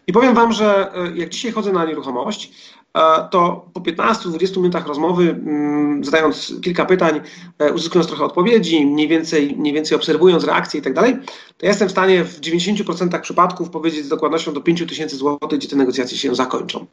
I 0.06 0.12
powiem 0.12 0.34
Wam, 0.34 0.52
że 0.52 0.92
e, 0.94 1.16
jak 1.16 1.28
dzisiaj 1.28 1.52
chodzę 1.52 1.72
na 1.72 1.84
nieruchomość, 1.84 2.52
e, 2.94 3.28
to 3.30 3.70
po 3.74 3.80
15-20 3.80 4.56
minutach 4.56 4.86
rozmowy, 4.86 5.30
mm, 5.30 6.04
zadając 6.04 6.54
kilka 6.62 6.84
pytań, 6.84 7.20
e, 7.58 7.72
uzyskując 7.72 8.08
trochę 8.08 8.24
odpowiedzi, 8.24 8.86
mniej 8.86 9.08
więcej, 9.08 9.56
mniej 9.58 9.72
więcej 9.72 9.96
obserwując 9.96 10.44
reakcje 10.44 10.80
i 10.80 10.82
tak 10.82 10.94
dalej, 10.94 11.16
to 11.58 11.66
jestem 11.66 11.88
w 11.88 11.92
stanie 11.92 12.24
w 12.24 12.40
90% 12.40 13.20
przypadków 13.20 13.70
powiedzieć 13.70 14.04
z 14.04 14.08
dokładnością 14.08 14.52
do 14.52 14.60
5000 14.60 15.16
zł, 15.16 15.38
gdzie 15.52 15.68
te 15.68 15.76
negocjacje 15.76 16.18
się 16.18 16.34
zakończą. 16.34 16.86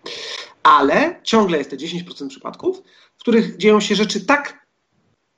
Ale 0.64 1.20
ciągle 1.24 1.58
jest 1.58 1.70
te 1.70 1.78
10% 1.78 2.28
przypadków, 2.30 2.82
w 3.18 3.22
których 3.22 3.58
dzieją 3.58 3.80
się 3.80 3.96
rzeczy 3.96 4.26
tak 4.26 4.61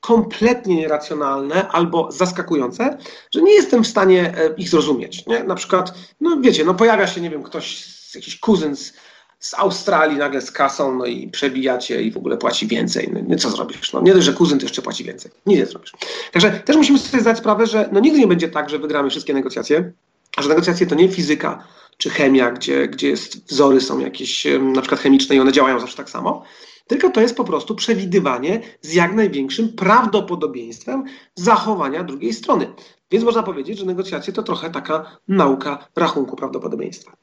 kompletnie 0.03 0.75
nieracjonalne 0.75 1.67
albo 1.67 2.11
zaskakujące, 2.11 2.97
że 3.31 3.41
nie 3.41 3.53
jestem 3.53 3.83
w 3.83 3.87
stanie 3.87 4.37
e, 4.37 4.53
ich 4.57 4.69
zrozumieć. 4.69 5.25
Nie? 5.25 5.43
Na 5.43 5.55
przykład, 5.55 5.93
no 6.21 6.37
wiecie, 6.41 6.65
no 6.65 6.73
pojawia 6.73 7.07
się, 7.07 7.21
nie 7.21 7.29
wiem, 7.29 7.43
ktoś, 7.43 7.85
jakiś 8.15 8.39
kuzyn 8.39 8.75
z, 8.75 8.93
z 9.39 9.53
Australii 9.53 10.17
nagle 10.17 10.41
z 10.41 10.51
kasą, 10.51 10.95
no 10.95 11.05
i 11.05 11.27
przebija 11.27 11.77
cię 11.77 12.01
i 12.01 12.11
w 12.11 12.17
ogóle 12.17 12.37
płaci 12.37 12.67
więcej. 12.67 13.09
No, 13.13 13.19
nie 13.19 13.35
co 13.35 13.49
zrobisz? 13.49 13.93
No, 13.93 14.01
nie 14.01 14.13
dość, 14.13 14.25
że 14.25 14.33
kuzyn, 14.33 14.59
to 14.59 14.65
jeszcze 14.65 14.81
płaci 14.81 15.03
więcej. 15.03 15.31
Nic 15.45 15.59
nie 15.59 15.65
zrobisz. 15.65 15.91
Także 16.31 16.51
też 16.51 16.75
musimy 16.75 16.99
sobie 16.99 17.21
zdać 17.21 17.37
sprawę, 17.37 17.67
że 17.67 17.89
no 17.91 17.99
nigdy 17.99 18.19
nie 18.19 18.27
będzie 18.27 18.49
tak, 18.49 18.69
że 18.69 18.79
wygramy 18.79 19.09
wszystkie 19.09 19.33
negocjacje, 19.33 19.91
a 20.37 20.41
że 20.41 20.49
negocjacje 20.49 20.87
to 20.87 20.95
nie 20.95 21.09
fizyka 21.09 21.63
czy 21.97 22.09
chemia, 22.09 22.51
gdzie, 22.51 22.87
gdzie 22.87 23.09
jest, 23.09 23.47
wzory 23.47 23.81
są 23.81 23.99
jakieś 23.99 24.47
na 24.59 24.81
przykład 24.81 25.01
chemiczne 25.01 25.35
i 25.35 25.39
one 25.39 25.51
działają 25.51 25.79
zawsze 25.79 25.97
tak 25.97 26.09
samo, 26.09 26.43
tylko 26.87 27.09
to 27.09 27.21
jest 27.21 27.37
po 27.37 27.43
prostu 27.43 27.75
przewidywanie 27.75 28.61
z 28.81 28.93
jak 28.93 29.13
największym 29.13 29.73
prawdopodobieństwem 29.73 31.03
zachowania 31.35 32.03
drugiej 32.03 32.33
strony. 32.33 32.73
Więc 33.11 33.25
można 33.25 33.43
powiedzieć, 33.43 33.79
że 33.79 33.85
negocjacje 33.85 34.33
to 34.33 34.43
trochę 34.43 34.69
taka 34.69 35.17
nauka 35.27 35.87
rachunku 35.95 36.35
prawdopodobieństwa. 36.35 37.15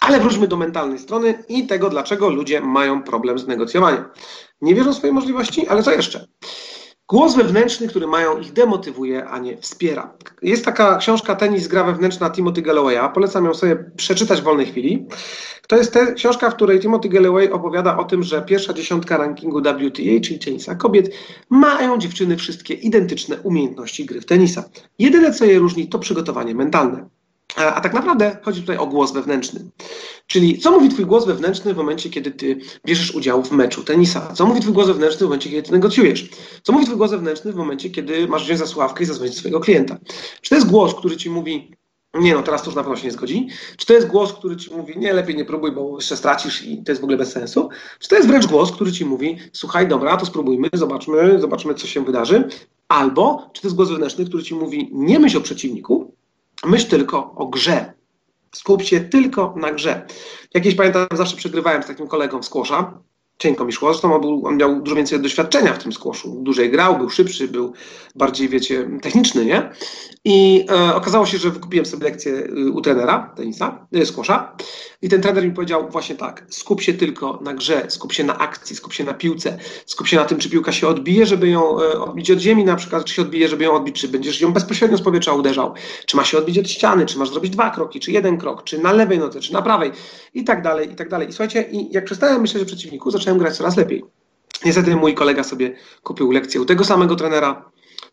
Ale 0.00 0.20
wróćmy 0.20 0.48
do 0.48 0.56
mentalnej 0.56 0.98
strony 0.98 1.44
i 1.48 1.66
tego, 1.66 1.90
dlaczego 1.90 2.28
ludzie 2.28 2.60
mają 2.60 3.02
problem 3.02 3.38
z 3.38 3.46
negocjowaniem. 3.46 4.04
Nie 4.60 4.74
wierzą 4.74 4.92
w 4.92 4.96
swoje 4.96 5.12
możliwości, 5.12 5.68
ale 5.68 5.82
co 5.82 5.92
jeszcze? 5.92 6.26
Głos 7.10 7.36
wewnętrzny, 7.36 7.88
który 7.88 8.06
mają 8.06 8.38
ich 8.38 8.52
demotywuje, 8.52 9.24
a 9.24 9.38
nie 9.38 9.56
wspiera. 9.56 10.12
Jest 10.42 10.64
taka 10.64 10.96
książka 10.96 11.34
Tenis 11.34 11.68
gra 11.68 11.84
wewnętrzna 11.84 12.30
Timothy 12.30 12.62
Gallowaya. 12.62 13.12
Polecam 13.14 13.44
ją 13.44 13.54
sobie 13.54 13.90
przeczytać 13.96 14.40
w 14.40 14.44
wolnej 14.44 14.66
chwili. 14.66 15.06
To 15.68 15.76
jest 15.76 15.92
te, 15.92 16.14
książka, 16.14 16.50
w 16.50 16.54
której 16.54 16.80
Timothy 16.80 17.08
Galloway 17.08 17.52
opowiada 17.52 17.98
o 17.98 18.04
tym, 18.04 18.22
że 18.22 18.42
pierwsza 18.42 18.72
dziesiątka 18.72 19.16
rankingu 19.16 19.60
WTA, 19.60 20.20
czyli 20.22 20.38
tenisa 20.38 20.74
kobiet, 20.74 21.10
mają 21.48 21.98
dziewczyny 21.98 22.36
wszystkie 22.36 22.74
identyczne 22.74 23.36
umiejętności 23.42 24.04
gry 24.04 24.20
w 24.20 24.26
tenisa. 24.26 24.64
Jedyne, 24.98 25.32
co 25.32 25.44
je 25.44 25.58
różni, 25.58 25.88
to 25.88 25.98
przygotowanie 25.98 26.54
mentalne. 26.54 27.08
A, 27.56 27.80
tak 27.80 27.92
naprawdę 27.92 28.38
chodzi 28.42 28.60
tutaj 28.60 28.76
o 28.76 28.86
głos 28.86 29.12
wewnętrzny. 29.12 29.70
Czyli 30.26 30.58
co 30.58 30.70
mówi 30.70 30.88
twój 30.88 31.06
głos 31.06 31.26
wewnętrzny 31.26 31.74
w 31.74 31.76
momencie, 31.76 32.10
kiedy 32.10 32.30
ty 32.30 32.60
bierzesz 32.86 33.14
udział 33.14 33.42
w 33.42 33.52
meczu 33.52 33.84
tenisa? 33.84 34.32
Co 34.32 34.46
mówi 34.46 34.60
twój 34.60 34.72
głos 34.72 34.86
wewnętrzny 34.86 35.26
w 35.26 35.28
momencie, 35.28 35.50
kiedy 35.50 35.62
ty 35.62 35.72
negocjujesz? 35.72 36.30
Co 36.62 36.72
mówi 36.72 36.84
twój 36.84 36.96
głos 36.96 37.10
wewnętrzny 37.10 37.52
w 37.52 37.56
momencie, 37.56 37.90
kiedy 37.90 38.28
masz 38.28 38.44
wziąć 38.44 38.58
za 38.58 38.66
sławkę 38.66 39.04
i 39.04 39.06
zadzwonić 39.06 39.36
swojego 39.36 39.60
klienta? 39.60 39.98
Czy 40.40 40.48
to 40.50 40.54
jest 40.54 40.70
głos, 40.70 40.94
który 40.94 41.16
ci 41.16 41.30
mówi, 41.30 41.76
nie 42.14 42.34
no, 42.34 42.42
teraz 42.42 42.62
to 42.62 42.66
już 42.66 42.76
na 42.76 42.82
pewno 42.82 42.96
się 42.96 43.06
nie 43.06 43.12
zgodzi? 43.12 43.48
Czy 43.76 43.86
to 43.86 43.92
jest 43.92 44.06
głos, 44.06 44.32
który 44.32 44.56
ci 44.56 44.74
mówi, 44.74 44.98
nie, 44.98 45.12
lepiej 45.12 45.36
nie 45.36 45.44
próbuj, 45.44 45.72
bo 45.72 45.96
jeszcze 45.96 46.16
stracisz 46.16 46.62
i 46.66 46.82
to 46.82 46.92
jest 46.92 47.00
w 47.00 47.04
ogóle 47.04 47.18
bez 47.18 47.32
sensu? 47.32 47.68
Czy 47.98 48.08
to 48.08 48.16
jest 48.16 48.28
wręcz 48.28 48.46
głos, 48.46 48.72
który 48.72 48.92
ci 48.92 49.04
mówi, 49.04 49.38
słuchaj, 49.52 49.88
dobra, 49.88 50.16
to 50.16 50.26
spróbujmy, 50.26 50.68
zobaczmy, 50.72 51.40
zobaczmy, 51.40 51.74
co 51.74 51.86
się 51.86 52.04
wydarzy? 52.04 52.48
Albo, 52.88 53.50
czy 53.52 53.62
to 53.62 53.68
jest 53.68 53.76
głos 53.76 53.88
wewnętrzny, 53.88 54.24
który 54.24 54.42
ci 54.42 54.54
mówi, 54.54 54.90
nie 54.92 55.18
myśl 55.18 55.38
o 55.38 55.40
przeciwniku, 55.40 56.14
myśl 56.64 56.88
tylko 56.88 57.34
o 57.34 57.46
grze. 57.46 57.92
Skup 58.52 58.82
się 58.82 59.00
tylko 59.00 59.54
na 59.56 59.72
grze. 59.72 60.06
Jakieś 60.54 60.74
pamiętam, 60.74 61.06
zawsze 61.12 61.36
przegrywałem 61.36 61.82
z 61.82 61.86
takim 61.86 62.08
kolegą 62.08 62.42
w 62.42 62.44
skłosza. 62.44 63.02
Cienko 63.40 63.64
mi 63.64 63.72
szło, 63.72 63.92
zresztą 63.92 64.14
on, 64.14 64.20
był, 64.20 64.46
on 64.46 64.56
miał 64.56 64.82
dużo 64.82 64.96
więcej 64.96 65.20
doświadczenia 65.20 65.72
w 65.72 65.82
tym 65.82 65.92
skłoszu. 65.92 66.36
Dłużej 66.42 66.70
grał, 66.70 66.98
był 66.98 67.10
szybszy, 67.10 67.48
był 67.48 67.72
bardziej, 68.14 68.48
wiecie, 68.48 68.90
techniczny, 69.02 69.44
nie? 69.44 69.70
I 70.24 70.66
e, 70.70 70.94
okazało 70.94 71.26
się, 71.26 71.38
że 71.38 71.50
wykupiłem 71.50 71.86
sobie 71.86 72.04
lekcję 72.04 72.32
y, 72.32 72.70
u 72.72 72.80
trenera 72.80 73.32
tenisa, 73.36 73.86
y, 73.96 74.06
skłosza. 74.06 74.56
I 75.02 75.08
ten 75.08 75.22
trener 75.22 75.44
mi 75.44 75.52
powiedział 75.52 75.88
właśnie 75.90 76.14
tak, 76.14 76.46
skup 76.50 76.80
się 76.82 76.94
tylko 76.94 77.38
na 77.42 77.54
grze, 77.54 77.84
skup 77.88 78.12
się 78.12 78.24
na 78.24 78.38
akcji, 78.38 78.76
skup 78.76 78.92
się 78.92 79.04
na 79.04 79.14
piłce, 79.14 79.58
skup 79.86 80.06
się 80.06 80.16
na 80.16 80.24
tym, 80.24 80.38
czy 80.38 80.50
piłka 80.50 80.72
się 80.72 80.88
odbije, 80.88 81.26
żeby 81.26 81.48
ją 81.48 81.80
e, 81.80 82.00
odbić 82.00 82.30
od 82.30 82.38
ziemi 82.38 82.64
na 82.64 82.76
przykład, 82.76 83.04
czy 83.04 83.14
się 83.14 83.22
odbije, 83.22 83.48
żeby 83.48 83.64
ją 83.64 83.72
odbić, 83.72 84.00
czy 84.00 84.08
będziesz 84.08 84.40
ją 84.40 84.52
bezpośrednio 84.52 84.96
z 84.96 85.02
powietrza 85.02 85.32
uderzał, 85.32 85.74
czy 86.06 86.16
ma 86.16 86.24
się 86.24 86.38
odbić 86.38 86.58
od 86.58 86.70
ściany, 86.70 87.06
czy 87.06 87.18
masz 87.18 87.30
zrobić 87.30 87.52
dwa 87.52 87.70
kroki, 87.70 88.00
czy 88.00 88.12
jeden 88.12 88.38
krok, 88.38 88.64
czy 88.64 88.78
na 88.78 88.92
lewej 88.92 89.18
nodze, 89.18 89.40
czy 89.40 89.52
na 89.52 89.62
prawej 89.62 89.92
i 90.34 90.44
tak 90.44 90.62
dalej, 90.62 90.92
i 90.92 90.94
tak 90.94 91.08
dalej. 91.08 91.28
I 91.28 91.32
słuchajcie, 91.32 91.62
i 91.72 91.92
jak 91.92 92.04
przestałem 92.04 92.40
myśleć 92.40 92.62
o 92.62 92.66
przeciwniku, 92.66 93.10
zacząłem 93.10 93.29
grać 93.38 93.56
coraz 93.56 93.76
lepiej. 93.76 94.04
Niestety 94.64 94.96
mój 94.96 95.14
kolega 95.14 95.44
sobie 95.44 95.76
kupił 96.02 96.30
lekcję 96.30 96.60
u 96.60 96.64
tego 96.64 96.84
samego 96.84 97.16
trenera, 97.16 97.70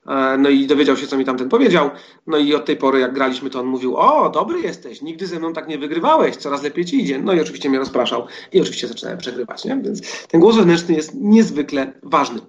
E, 0.07 0.37
no 0.37 0.49
i 0.49 0.67
dowiedział 0.67 0.97
się, 0.97 1.07
co 1.07 1.17
mi 1.17 1.25
tamten 1.25 1.49
powiedział. 1.49 1.89
No 2.27 2.37
i 2.37 2.55
od 2.55 2.65
tej 2.65 2.77
pory, 2.77 2.99
jak 2.99 3.13
graliśmy, 3.13 3.49
to 3.49 3.59
on 3.59 3.65
mówił: 3.65 3.97
O, 3.97 4.29
dobry 4.29 4.59
jesteś, 4.61 5.01
nigdy 5.01 5.27
ze 5.27 5.39
mną 5.39 5.53
tak 5.53 5.67
nie 5.67 5.77
wygrywałeś, 5.77 6.35
coraz 6.35 6.63
lepiej 6.63 6.85
ci 6.85 7.01
idzie. 7.01 7.19
No 7.19 7.33
i 7.33 7.41
oczywiście 7.41 7.69
mnie 7.69 7.79
rozpraszał 7.79 8.25
i 8.53 8.61
oczywiście 8.61 8.87
zaczynałem 8.87 9.19
przegrywać. 9.19 9.65
Nie? 9.65 9.81
Więc 9.83 10.25
ten 10.27 10.41
głos 10.41 10.55
wewnętrzny 10.55 10.95
jest 10.95 11.15
niezwykle 11.15 11.93
ważny. 12.03 12.39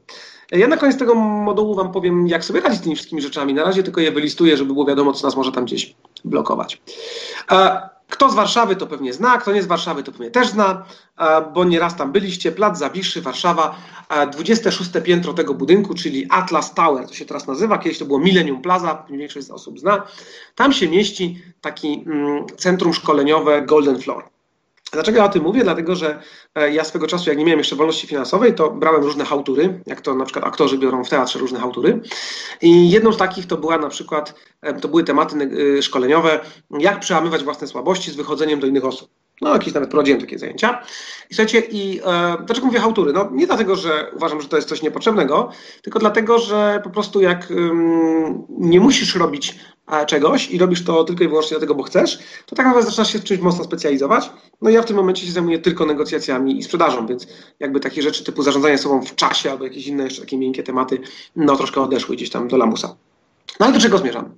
Ja 0.53 0.69
na 0.69 0.77
koniec 0.77 0.99
tego 0.99 1.15
modułu 1.15 1.75
Wam 1.75 1.93
powiem, 1.93 2.29
jak 2.29 2.45
sobie 2.45 2.61
radzić 2.61 2.81
z 2.81 2.83
tymi 2.83 2.97
wszystkimi 2.97 3.23
rzeczami. 3.23 3.55
Na 3.55 3.65
razie 3.65 3.83
tylko 3.83 4.01
je 4.01 4.13
wylistuję, 4.13 4.57
żeby 4.57 4.73
było 4.73 4.87
wiadomo, 4.87 5.13
co 5.13 5.27
nas 5.27 5.37
może 5.37 5.53
tam 5.53 5.65
gdzieś 5.65 5.97
blokować. 6.25 6.83
E, 7.51 7.89
kto 8.11 8.31
z 8.31 8.35
Warszawy 8.35 8.77
to 8.77 8.87
pewnie 8.87 9.13
zna, 9.13 9.39
kto 9.39 9.53
nie 9.53 9.63
z 9.63 9.67
Warszawy 9.67 10.03
to 10.03 10.13
pewnie 10.13 10.31
też 10.31 10.49
zna, 10.49 10.85
bo 11.55 11.65
nieraz 11.65 11.97
tam 11.97 12.13
byliście. 12.13 12.53
Plac 12.53 12.79
Zawiszy, 12.79 13.23
Warszawa, 13.23 13.77
26 14.33 14.91
piętro 15.05 15.33
tego 15.33 15.55
budynku, 15.55 15.95
czyli 15.95 16.27
Atlas 16.31 16.75
Tower, 16.75 17.07
to 17.07 17.15
się 17.15 17.25
teraz 17.25 17.47
nazywa. 17.47 17.79
Kiedyś 17.79 17.99
to 17.99 18.05
było 18.05 18.19
Millennium 18.19 18.63
Plaza, 18.63 19.05
większość 19.11 19.47
z 19.47 19.51
osób 19.51 19.81
zna. 19.81 20.03
Tam 20.55 20.73
się 20.73 20.89
mieści 20.89 21.43
taki 21.61 22.05
mm, 22.07 22.47
centrum 22.57 22.95
szkoleniowe 22.95 23.63
Golden 23.63 24.01
Floor. 24.01 24.25
Dlaczego 24.93 25.19
ja 25.19 25.25
o 25.25 25.29
tym 25.29 25.43
mówię? 25.43 25.65
Dlatego, 25.65 25.97
że 25.97 26.23
e, 26.55 26.73
ja 26.73 26.85
swego 26.85 27.07
czasu, 27.07 27.31
jak 27.31 27.39
nie 27.39 27.45
miałem 27.45 27.59
jeszcze 27.59 27.77
wolności 27.77 28.07
finansowej, 28.07 28.55
to 28.55 28.71
brałem 28.71 29.03
różne 29.03 29.25
hałtury, 29.25 29.83
jak 29.87 30.01
to 30.01 30.15
na 30.15 30.25
przykład 30.25 30.45
aktorzy 30.45 30.79
biorą 30.79 31.05
w 31.05 31.09
teatrze 31.09 31.39
różne 31.39 31.61
hałtury. 31.61 32.01
I 32.63 32.91
jedną 32.91 33.13
z 33.13 33.17
takich 33.17 33.47
to 33.47 33.57
była 33.57 33.79
na 33.79 33.89
przykład, 33.89 34.35
e, 34.63 34.75
to 34.75 34.89
były 34.89 35.05
tematy 35.05 35.51
e, 35.79 35.83
szkoleniowe, 35.83 36.41
jak 36.71 37.01
przełamywać 37.01 37.45
własne 37.45 37.67
słabości 37.67 38.11
z 38.11 38.17
wychodzeniem 38.17 38.61
do 38.61 38.67
innych 38.67 38.85
osób. 38.85 39.11
No, 39.41 39.53
jakieś 39.53 39.75
nawet 39.75 39.91
prowadziłem 39.91 40.21
takie 40.21 40.39
zajęcia. 40.39 40.83
I 41.31 41.35
słuchajcie, 41.35 41.61
i 41.61 42.01
e, 42.05 42.37
dlaczego 42.47 42.67
mówię 42.67 42.79
hałtury? 42.79 43.13
No, 43.13 43.29
nie 43.33 43.47
dlatego, 43.47 43.77
że 43.77 44.11
uważam, 44.17 44.41
że 44.41 44.49
to 44.49 44.57
jest 44.57 44.69
coś 44.69 44.83
niepotrzebnego, 44.83 45.51
tylko 45.83 45.99
dlatego, 45.99 46.39
że 46.39 46.81
po 46.85 46.91
prostu 46.91 47.21
jak 47.21 47.51
ym, 47.51 48.45
nie 48.49 48.81
musisz 48.81 49.15
robić 49.15 49.59
czegoś 50.07 50.51
i 50.51 50.59
robisz 50.59 50.85
to 50.85 51.05
tylko 51.05 51.25
i 51.25 51.29
wyłącznie 51.29 51.51
dlatego, 51.51 51.75
bo 51.75 51.83
chcesz, 51.83 52.19
to 52.47 52.57
tak 52.57 52.67
naprawdę 52.67 52.91
zaczynasz 52.91 53.13
się 53.13 53.19
w 53.19 53.25
czymś 53.25 53.41
mocno 53.41 53.65
specjalizować. 53.65 54.31
No 54.63 54.71
ja 54.71 54.83
w 54.83 54.87
tym 54.87 54.97
momencie 54.97 55.27
się 55.27 55.33
zajmuję 55.33 55.59
tylko 55.59 55.87
negocjacjami 55.87 56.59
i 56.59 56.63
sprzedażą, 56.63 57.07
więc 57.07 57.27
jakby 57.61 57.81
takie 57.81 58.03
rzeczy 58.03 58.25
typu 58.25 58.43
zarządzanie 58.43 58.79
sobą 58.79 59.03
w 59.03 59.15
czasie 59.15 59.51
albo 59.51 59.65
jakieś 59.65 59.87
inne 59.87 60.05
jeszcze 60.05 60.21
takie 60.21 60.39
miękkie 60.39 60.63
tematy, 60.63 61.01
no 61.37 61.57
troszkę 61.57 61.81
odeszły 61.81 62.17
gdzieś 62.17 62.31
tam 62.31 62.49
do 62.49 62.57
lamusa. 62.57 62.97
No 63.61 63.67
ale 63.67 63.75
do 63.75 63.81
czego 63.81 63.99
zmierzam? 63.99 64.35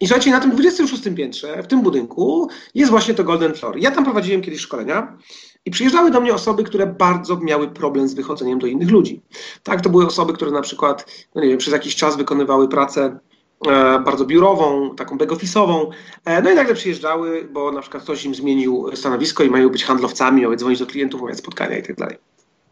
I 0.00 0.06
słuchajcie, 0.06 0.30
na 0.30 0.40
tym 0.40 0.50
26 0.50 1.02
piętrze, 1.16 1.62
w 1.62 1.66
tym 1.66 1.82
budynku, 1.82 2.48
jest 2.74 2.90
właśnie 2.90 3.14
to 3.14 3.24
Golden 3.24 3.54
Floor. 3.54 3.78
Ja 3.78 3.90
tam 3.90 4.04
prowadziłem 4.04 4.42
kiedyś 4.42 4.60
szkolenia 4.60 5.18
i 5.64 5.70
przyjeżdżały 5.70 6.10
do 6.10 6.20
mnie 6.20 6.34
osoby, 6.34 6.64
które 6.64 6.86
bardzo 6.86 7.36
miały 7.36 7.68
problem 7.68 8.08
z 8.08 8.14
wychodzeniem 8.14 8.58
do 8.58 8.66
innych 8.66 8.90
ludzi. 8.90 9.22
Tak, 9.62 9.80
to 9.80 9.90
były 9.90 10.06
osoby, 10.06 10.32
które 10.32 10.50
na 10.50 10.62
przykład, 10.62 11.26
no 11.34 11.42
nie 11.42 11.48
wiem, 11.48 11.58
przez 11.58 11.72
jakiś 11.72 11.96
czas 11.96 12.16
wykonywały 12.16 12.68
pracę 12.68 13.18
e, 13.66 13.98
bardzo 13.98 14.24
biurową, 14.24 14.94
taką 14.96 15.18
back-office'ową, 15.18 15.90
e, 16.24 16.42
no 16.42 16.50
i 16.50 16.54
nagle 16.54 16.74
przyjeżdżały, 16.74 17.48
bo 17.52 17.72
na 17.72 17.80
przykład 17.80 18.02
ktoś 18.02 18.24
im 18.24 18.34
zmienił 18.34 18.90
stanowisko 18.94 19.44
i 19.44 19.50
mają 19.50 19.68
być 19.68 19.84
handlowcami, 19.84 20.42
mają 20.42 20.56
dzwonić 20.56 20.78
do 20.78 20.86
klientów, 20.86 21.22
mają 21.22 21.34
spotkania 21.34 21.78
i 21.78 21.82
tak 21.82 21.96
dalej. 21.96 22.16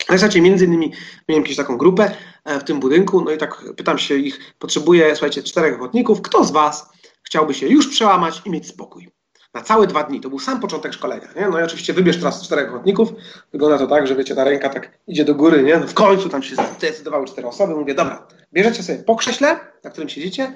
Słuchajcie, 0.06 0.40
między 0.40 0.64
innymi 0.64 0.92
miałem 1.28 1.42
jakąś 1.42 1.56
taką 1.56 1.76
grupę 1.76 2.16
e, 2.44 2.60
w 2.60 2.64
tym 2.64 2.80
budynku, 2.80 3.24
no 3.24 3.30
i 3.30 3.38
tak 3.38 3.64
pytam 3.76 3.98
się 3.98 4.14
ich, 4.14 4.54
potrzebuję, 4.58 5.16
słuchajcie, 5.16 5.42
czterech 5.42 5.74
ochotników, 5.74 6.22
kto 6.22 6.44
z 6.44 6.50
Was 6.50 6.92
chciałby 7.22 7.54
się 7.54 7.68
już 7.68 7.88
przełamać 7.88 8.42
i 8.44 8.50
mieć 8.50 8.66
spokój? 8.66 9.10
Na 9.54 9.62
całe 9.62 9.86
dwa 9.86 10.02
dni, 10.02 10.20
to 10.20 10.28
był 10.28 10.38
sam 10.38 10.60
początek 10.60 10.92
szkolenia, 10.92 11.28
nie? 11.36 11.48
No 11.48 11.60
i 11.60 11.62
oczywiście 11.62 11.92
wybierz 11.92 12.18
teraz 12.18 12.42
czterech 12.42 12.68
ochotników, 12.68 13.08
wygląda 13.52 13.78
to 13.78 13.86
tak, 13.86 14.06
że 14.06 14.16
wiecie, 14.16 14.34
ta 14.34 14.44
ręka 14.44 14.68
tak 14.68 14.98
idzie 15.06 15.24
do 15.24 15.34
góry, 15.34 15.62
nie? 15.62 15.76
No 15.76 15.86
w 15.86 15.94
końcu 15.94 16.28
tam 16.28 16.42
się 16.42 16.56
zdecydowały 16.76 17.26
cztery 17.26 17.48
osoby, 17.48 17.74
mówię, 17.74 17.94
dobra, 17.94 18.26
bierzecie 18.52 18.82
sobie 18.82 18.98
po 18.98 19.16
krześle, 19.16 19.60
na 19.84 19.90
którym 19.90 20.08
siedzicie, 20.08 20.54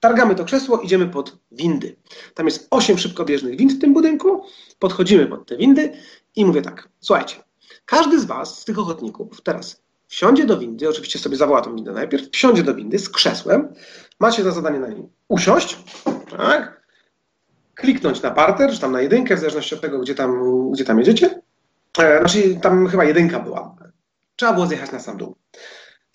targamy 0.00 0.34
to 0.34 0.44
krzesło, 0.44 0.80
idziemy 0.80 1.06
pod 1.06 1.38
windy. 1.52 1.96
Tam 2.34 2.46
jest 2.46 2.66
osiem 2.70 2.98
szybkobieżnych 2.98 3.56
wind 3.56 3.72
w 3.72 3.80
tym 3.80 3.94
budynku, 3.94 4.44
podchodzimy 4.78 5.26
pod 5.26 5.48
te 5.48 5.56
windy 5.56 5.92
i 6.36 6.44
mówię 6.44 6.62
tak, 6.62 6.88
słuchajcie, 7.00 7.45
każdy 7.86 8.20
z 8.20 8.24
Was, 8.24 8.58
z 8.58 8.64
tych 8.64 8.78
ochotników, 8.78 9.40
teraz 9.42 9.82
wsiądzie 10.08 10.46
do 10.46 10.58
windy, 10.58 10.88
oczywiście 10.88 11.18
sobie 11.18 11.36
zawoła 11.36 11.60
tą 11.60 11.74
windę 11.74 11.92
najpierw, 11.92 12.30
wsiądzie 12.30 12.62
do 12.62 12.74
windy 12.74 12.98
z 12.98 13.08
krzesłem, 13.08 13.74
macie 14.20 14.42
za 14.42 14.50
zadanie 14.50 14.78
na 14.78 14.88
nim 14.88 15.08
usiąść, 15.28 15.78
tak, 16.30 16.86
kliknąć 17.74 18.22
na 18.22 18.30
parter, 18.30 18.70
czy 18.70 18.80
tam 18.80 18.92
na 18.92 19.00
jedynkę, 19.00 19.36
w 19.36 19.38
zależności 19.38 19.74
od 19.74 19.80
tego, 19.80 19.98
gdzie 19.98 20.14
tam, 20.14 20.40
gdzie 20.72 20.84
tam 20.84 20.98
jedziecie. 20.98 21.42
E, 21.98 22.18
znaczy, 22.18 22.58
tam 22.62 22.88
chyba 22.88 23.04
jedynka 23.04 23.40
była. 23.40 23.76
Trzeba 24.36 24.52
było 24.52 24.66
zjechać 24.66 24.92
na 24.92 25.00
sam 25.00 25.16
dół. 25.16 25.36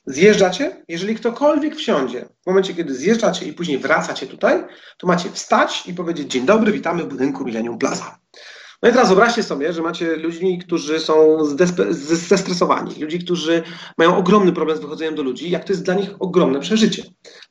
Zjeżdżacie, 0.06 0.84
jeżeli 0.88 1.16
ktokolwiek 1.16 1.76
wsiądzie, 1.76 2.26
w 2.44 2.48
momencie, 2.48 2.74
kiedy 2.74 2.94
zjeżdżacie 2.94 3.46
i 3.46 3.54
później 3.54 3.78
wracacie 3.78 4.28
tutaj, 4.28 4.64
to 4.98 5.08
macie 5.08 5.30
wstać 5.30 5.88
i 5.88 5.94
powiedzieć 5.94 6.32
dzień 6.32 6.46
dobry, 6.46 6.72
witamy 6.72 7.04
w 7.04 7.08
budynku 7.08 7.46
Millennium 7.46 7.78
Plaza. 7.78 8.20
No 8.82 8.90
i 8.90 8.92
teraz 8.92 9.08
wyobraźcie 9.08 9.44
sobie, 9.44 9.74
że 9.74 9.82
macie 9.82 10.16
ludzi, 10.16 10.58
którzy 10.58 11.00
są 11.00 11.38
zestresowani, 11.92 13.02
ludzi, 13.02 13.20
którzy 13.20 13.64
mają 13.98 14.18
ogromny 14.18 14.54
problem 14.54 14.78
z 14.78 14.82
wychodzeniem 14.82 15.16
do 15.16 15.24
ludzi, 15.24 15.50
jak 15.50 15.64
to 15.64 15.74
jest 15.74 15.84
dla 15.84 15.94
nich 15.94 16.10
ogromne 16.20 16.60
przeżycie. 16.60 17.04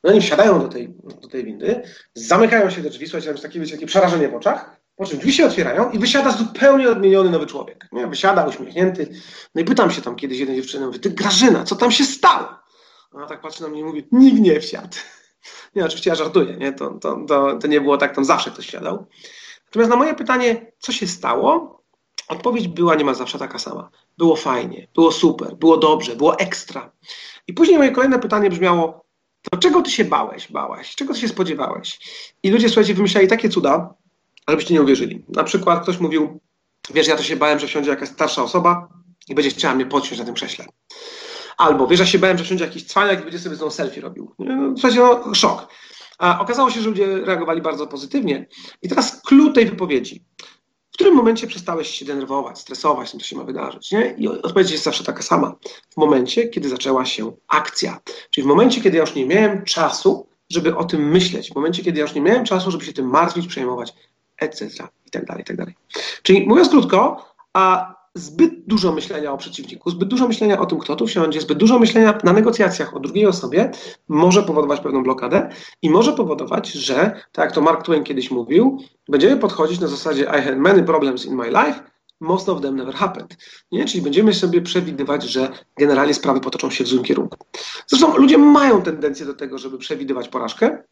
No 0.03 0.11
oni 0.11 0.21
wsiadają 0.21 0.59
do 0.59 0.67
tej, 0.67 0.93
do 1.21 1.27
tej 1.27 1.43
windy, 1.43 1.81
zamykają 2.13 2.69
się 2.69 2.83
te 2.83 2.89
drzwi, 2.89 3.05
słuchajcie, 3.05 3.25
tam 3.25 3.33
jest 3.33 3.43
takie, 3.43 3.59
wiecie, 3.59 3.73
takie 3.73 3.85
przerażenie 3.85 4.29
w 4.29 4.35
oczach, 4.35 4.81
po 4.95 5.05
czym 5.05 5.19
drzwi 5.19 5.33
się 5.33 5.45
otwierają 5.45 5.91
i 5.91 5.99
wysiada 5.99 6.31
zupełnie 6.31 6.89
odmieniony 6.89 7.29
nowy 7.29 7.45
człowiek. 7.45 7.87
Nie? 7.91 8.07
Wysiada 8.07 8.45
uśmiechnięty. 8.45 9.09
No 9.55 9.61
i 9.61 9.65
pytam 9.65 9.91
się 9.91 10.01
tam 10.01 10.15
kiedyś 10.15 10.39
jednej 10.39 10.57
dziewczyny, 10.57 10.85
mówię, 10.85 10.99
ty 10.99 11.09
Grażyna, 11.09 11.63
co 11.63 11.75
tam 11.75 11.91
się 11.91 12.03
stało? 12.03 12.47
Ona 13.11 13.27
tak 13.27 13.41
patrzy 13.41 13.61
na 13.61 13.67
mnie 13.67 13.79
i 13.79 13.83
mówi, 13.83 14.07
nikt 14.11 14.39
nie 14.39 14.59
wsiadł. 14.59 14.97
Nie, 15.75 15.85
oczywiście 15.85 16.09
ja 16.09 16.15
żartuję, 16.15 16.57
nie? 16.57 16.73
To, 16.73 16.89
to, 16.89 17.25
to, 17.27 17.57
to 17.61 17.67
nie 17.67 17.81
było 17.81 17.97
tak, 17.97 18.15
tam 18.15 18.25
zawsze 18.25 18.51
ktoś 18.51 18.67
wsiadał. 18.67 19.07
Natomiast 19.71 19.89
na 19.89 19.95
moje 19.95 20.15
pytanie, 20.15 20.71
co 20.79 20.91
się 20.91 21.07
stało, 21.07 21.81
odpowiedź 22.27 22.67
była 22.67 22.95
niemal 22.95 23.15
zawsze 23.15 23.39
taka 23.39 23.59
sama. 23.59 23.89
Było 24.17 24.35
fajnie, 24.35 24.87
było 24.95 25.11
super, 25.11 25.55
było 25.55 25.77
dobrze, 25.77 26.15
było 26.15 26.39
ekstra. 26.39 26.91
I 27.47 27.53
później 27.53 27.77
moje 27.77 27.91
kolejne 27.91 28.19
pytanie 28.19 28.49
brzmiało, 28.49 29.05
to 29.41 29.57
czego 29.57 29.81
ty 29.81 29.91
się 29.91 30.05
bałeś, 30.05 30.51
bałaś? 30.51 30.95
Czego 30.95 31.13
ty 31.13 31.19
się 31.19 31.27
spodziewałeś? 31.27 31.99
I 32.43 32.51
ludzie, 32.51 32.69
słuchajcie, 32.69 32.93
wymyślali 32.93 33.27
takie 33.27 33.49
cuda, 33.49 33.93
ale 34.45 34.57
byście 34.57 34.73
nie 34.73 34.81
uwierzyli. 34.81 35.25
Na 35.29 35.43
przykład 35.43 35.83
ktoś 35.83 35.99
mówił, 35.99 36.39
wiesz, 36.93 37.07
ja 37.07 37.17
to 37.17 37.23
się 37.23 37.35
bałem, 37.35 37.59
że 37.59 37.67
wsiądzie 37.67 37.89
jakaś 37.89 38.09
starsza 38.09 38.43
osoba 38.43 38.87
i 39.27 39.35
będzie 39.35 39.49
chciała 39.49 39.75
mnie 39.75 39.85
podciąć 39.85 40.19
na 40.19 40.25
tym 40.25 40.33
krześle. 40.33 40.65
Albo, 41.57 41.87
wiesz, 41.87 41.99
ja 41.99 42.05
się 42.05 42.19
bałem, 42.19 42.37
że 42.37 42.43
wsiądzie 42.43 42.65
jakiś 42.65 42.85
cwaniak 42.85 43.19
i 43.19 43.23
będzie 43.23 43.39
sobie 43.39 43.55
znowu 43.55 43.71
selfie 43.71 44.01
robił. 44.01 44.31
No, 44.39 44.77
sensie, 44.77 44.99
no, 44.99 45.35
szok. 45.35 45.67
A 46.21 46.39
okazało 46.39 46.69
się, 46.69 46.81
że 46.81 46.89
ludzie 46.89 47.17
reagowali 47.25 47.61
bardzo 47.61 47.87
pozytywnie. 47.87 48.47
I 48.81 48.89
teraz 48.89 49.21
clue 49.21 49.53
tej 49.53 49.65
wypowiedzi. 49.65 50.25
W 50.91 50.93
którym 50.93 51.15
momencie 51.15 51.47
przestałeś 51.47 51.89
się 51.89 52.05
denerwować, 52.05 52.59
stresować, 52.59 53.11
tym, 53.11 53.19
co 53.19 53.25
się 53.25 53.35
ma 53.35 53.43
wydarzyć? 53.43 53.91
Nie? 53.91 54.15
I 54.17 54.27
odpowiedź 54.27 54.71
jest 54.71 54.83
zawsze 54.83 55.03
taka 55.03 55.21
sama. 55.21 55.55
W 55.89 55.97
momencie, 55.97 56.47
kiedy 56.47 56.69
zaczęła 56.69 57.05
się 57.05 57.31
akcja. 57.47 57.99
Czyli 58.29 58.45
w 58.45 58.47
momencie, 58.47 58.81
kiedy 58.81 58.97
ja 58.97 59.03
już 59.03 59.15
nie 59.15 59.25
miałem 59.25 59.63
czasu, 59.63 60.27
żeby 60.49 60.75
o 60.75 60.83
tym 60.83 61.09
myśleć. 61.09 61.51
W 61.51 61.55
momencie, 61.55 61.83
kiedy 61.83 61.99
ja 61.99 62.05
już 62.05 62.13
nie 62.13 62.21
miałem 62.21 62.45
czasu, 62.45 62.71
żeby 62.71 62.85
się 62.85 62.93
tym 62.93 63.09
martwić, 63.09 63.47
przejmować, 63.47 63.93
etc. 64.37 64.87
i 65.05 65.11
tak 65.11 65.25
tak 65.43 65.57
dalej. 65.57 65.75
Czyli 66.23 66.47
mówiąc 66.47 66.69
krótko, 66.69 67.25
a 67.53 67.95
zbyt 68.15 68.65
dużo 68.67 68.91
myślenia 68.91 69.33
o 69.33 69.37
przeciwniku, 69.37 69.89
zbyt 69.89 70.09
dużo 70.09 70.27
myślenia 70.27 70.59
o 70.59 70.65
tym, 70.65 70.79
kto 70.79 70.95
tu 70.95 71.07
wsiądzie, 71.07 71.41
zbyt 71.41 71.57
dużo 71.57 71.79
myślenia 71.79 72.17
na 72.23 72.33
negocjacjach 72.33 72.95
o 72.95 72.99
drugiej 72.99 73.25
osobie 73.25 73.71
może 74.07 74.43
powodować 74.43 74.79
pewną 74.79 75.03
blokadę 75.03 75.49
i 75.81 75.89
może 75.89 76.13
powodować, 76.13 76.71
że, 76.71 76.95
tak 77.31 77.45
jak 77.45 77.51
to 77.51 77.61
Mark 77.61 77.83
Twain 77.83 78.03
kiedyś 78.03 78.31
mówił, 78.31 78.77
będziemy 79.09 79.37
podchodzić 79.37 79.79
na 79.79 79.87
zasadzie 79.87 80.23
I 80.23 80.41
had 80.41 80.57
many 80.57 80.83
problems 80.83 81.25
in 81.25 81.35
my 81.35 81.47
life, 81.47 81.91
most 82.21 82.49
of 82.49 82.61
them 82.61 82.75
never 82.75 82.93
happened. 82.93 83.37
Nie? 83.71 83.85
Czyli 83.85 84.01
będziemy 84.01 84.33
sobie 84.33 84.61
przewidywać, 84.61 85.23
że 85.23 85.49
generalnie 85.77 86.13
sprawy 86.13 86.39
potoczą 86.39 86.69
się 86.69 86.83
w 86.83 86.87
złym 86.87 87.03
kierunku. 87.03 87.37
Zresztą 87.87 88.17
ludzie 88.17 88.37
mają 88.37 88.81
tendencję 88.81 89.25
do 89.25 89.33
tego, 89.33 89.57
żeby 89.57 89.77
przewidywać 89.77 90.29
porażkę, 90.29 90.83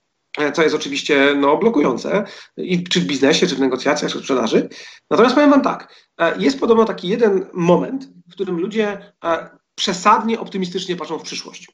co 0.53 0.63
jest 0.63 0.75
oczywiście 0.75 1.35
no, 1.35 1.57
blokujące, 1.57 2.23
i 2.57 2.83
czy 2.83 2.99
w 2.99 3.05
biznesie, 3.05 3.47
czy 3.47 3.55
w 3.55 3.59
negocjacjach, 3.59 4.11
czy 4.11 4.17
w 4.17 4.21
sprzedaży. 4.21 4.69
Natomiast 5.09 5.35
powiem 5.35 5.49
Wam 5.49 5.61
tak, 5.61 5.93
e, 6.17 6.37
jest 6.37 6.59
podobno 6.59 6.85
taki 6.85 7.07
jeden 7.07 7.45
moment, 7.53 8.09
w 8.29 8.33
którym 8.33 8.59
ludzie 8.59 9.13
e, 9.23 9.49
przesadnie 9.75 10.39
optymistycznie 10.39 10.95
patrzą 10.95 11.19
w 11.19 11.23
przyszłość. 11.23 11.67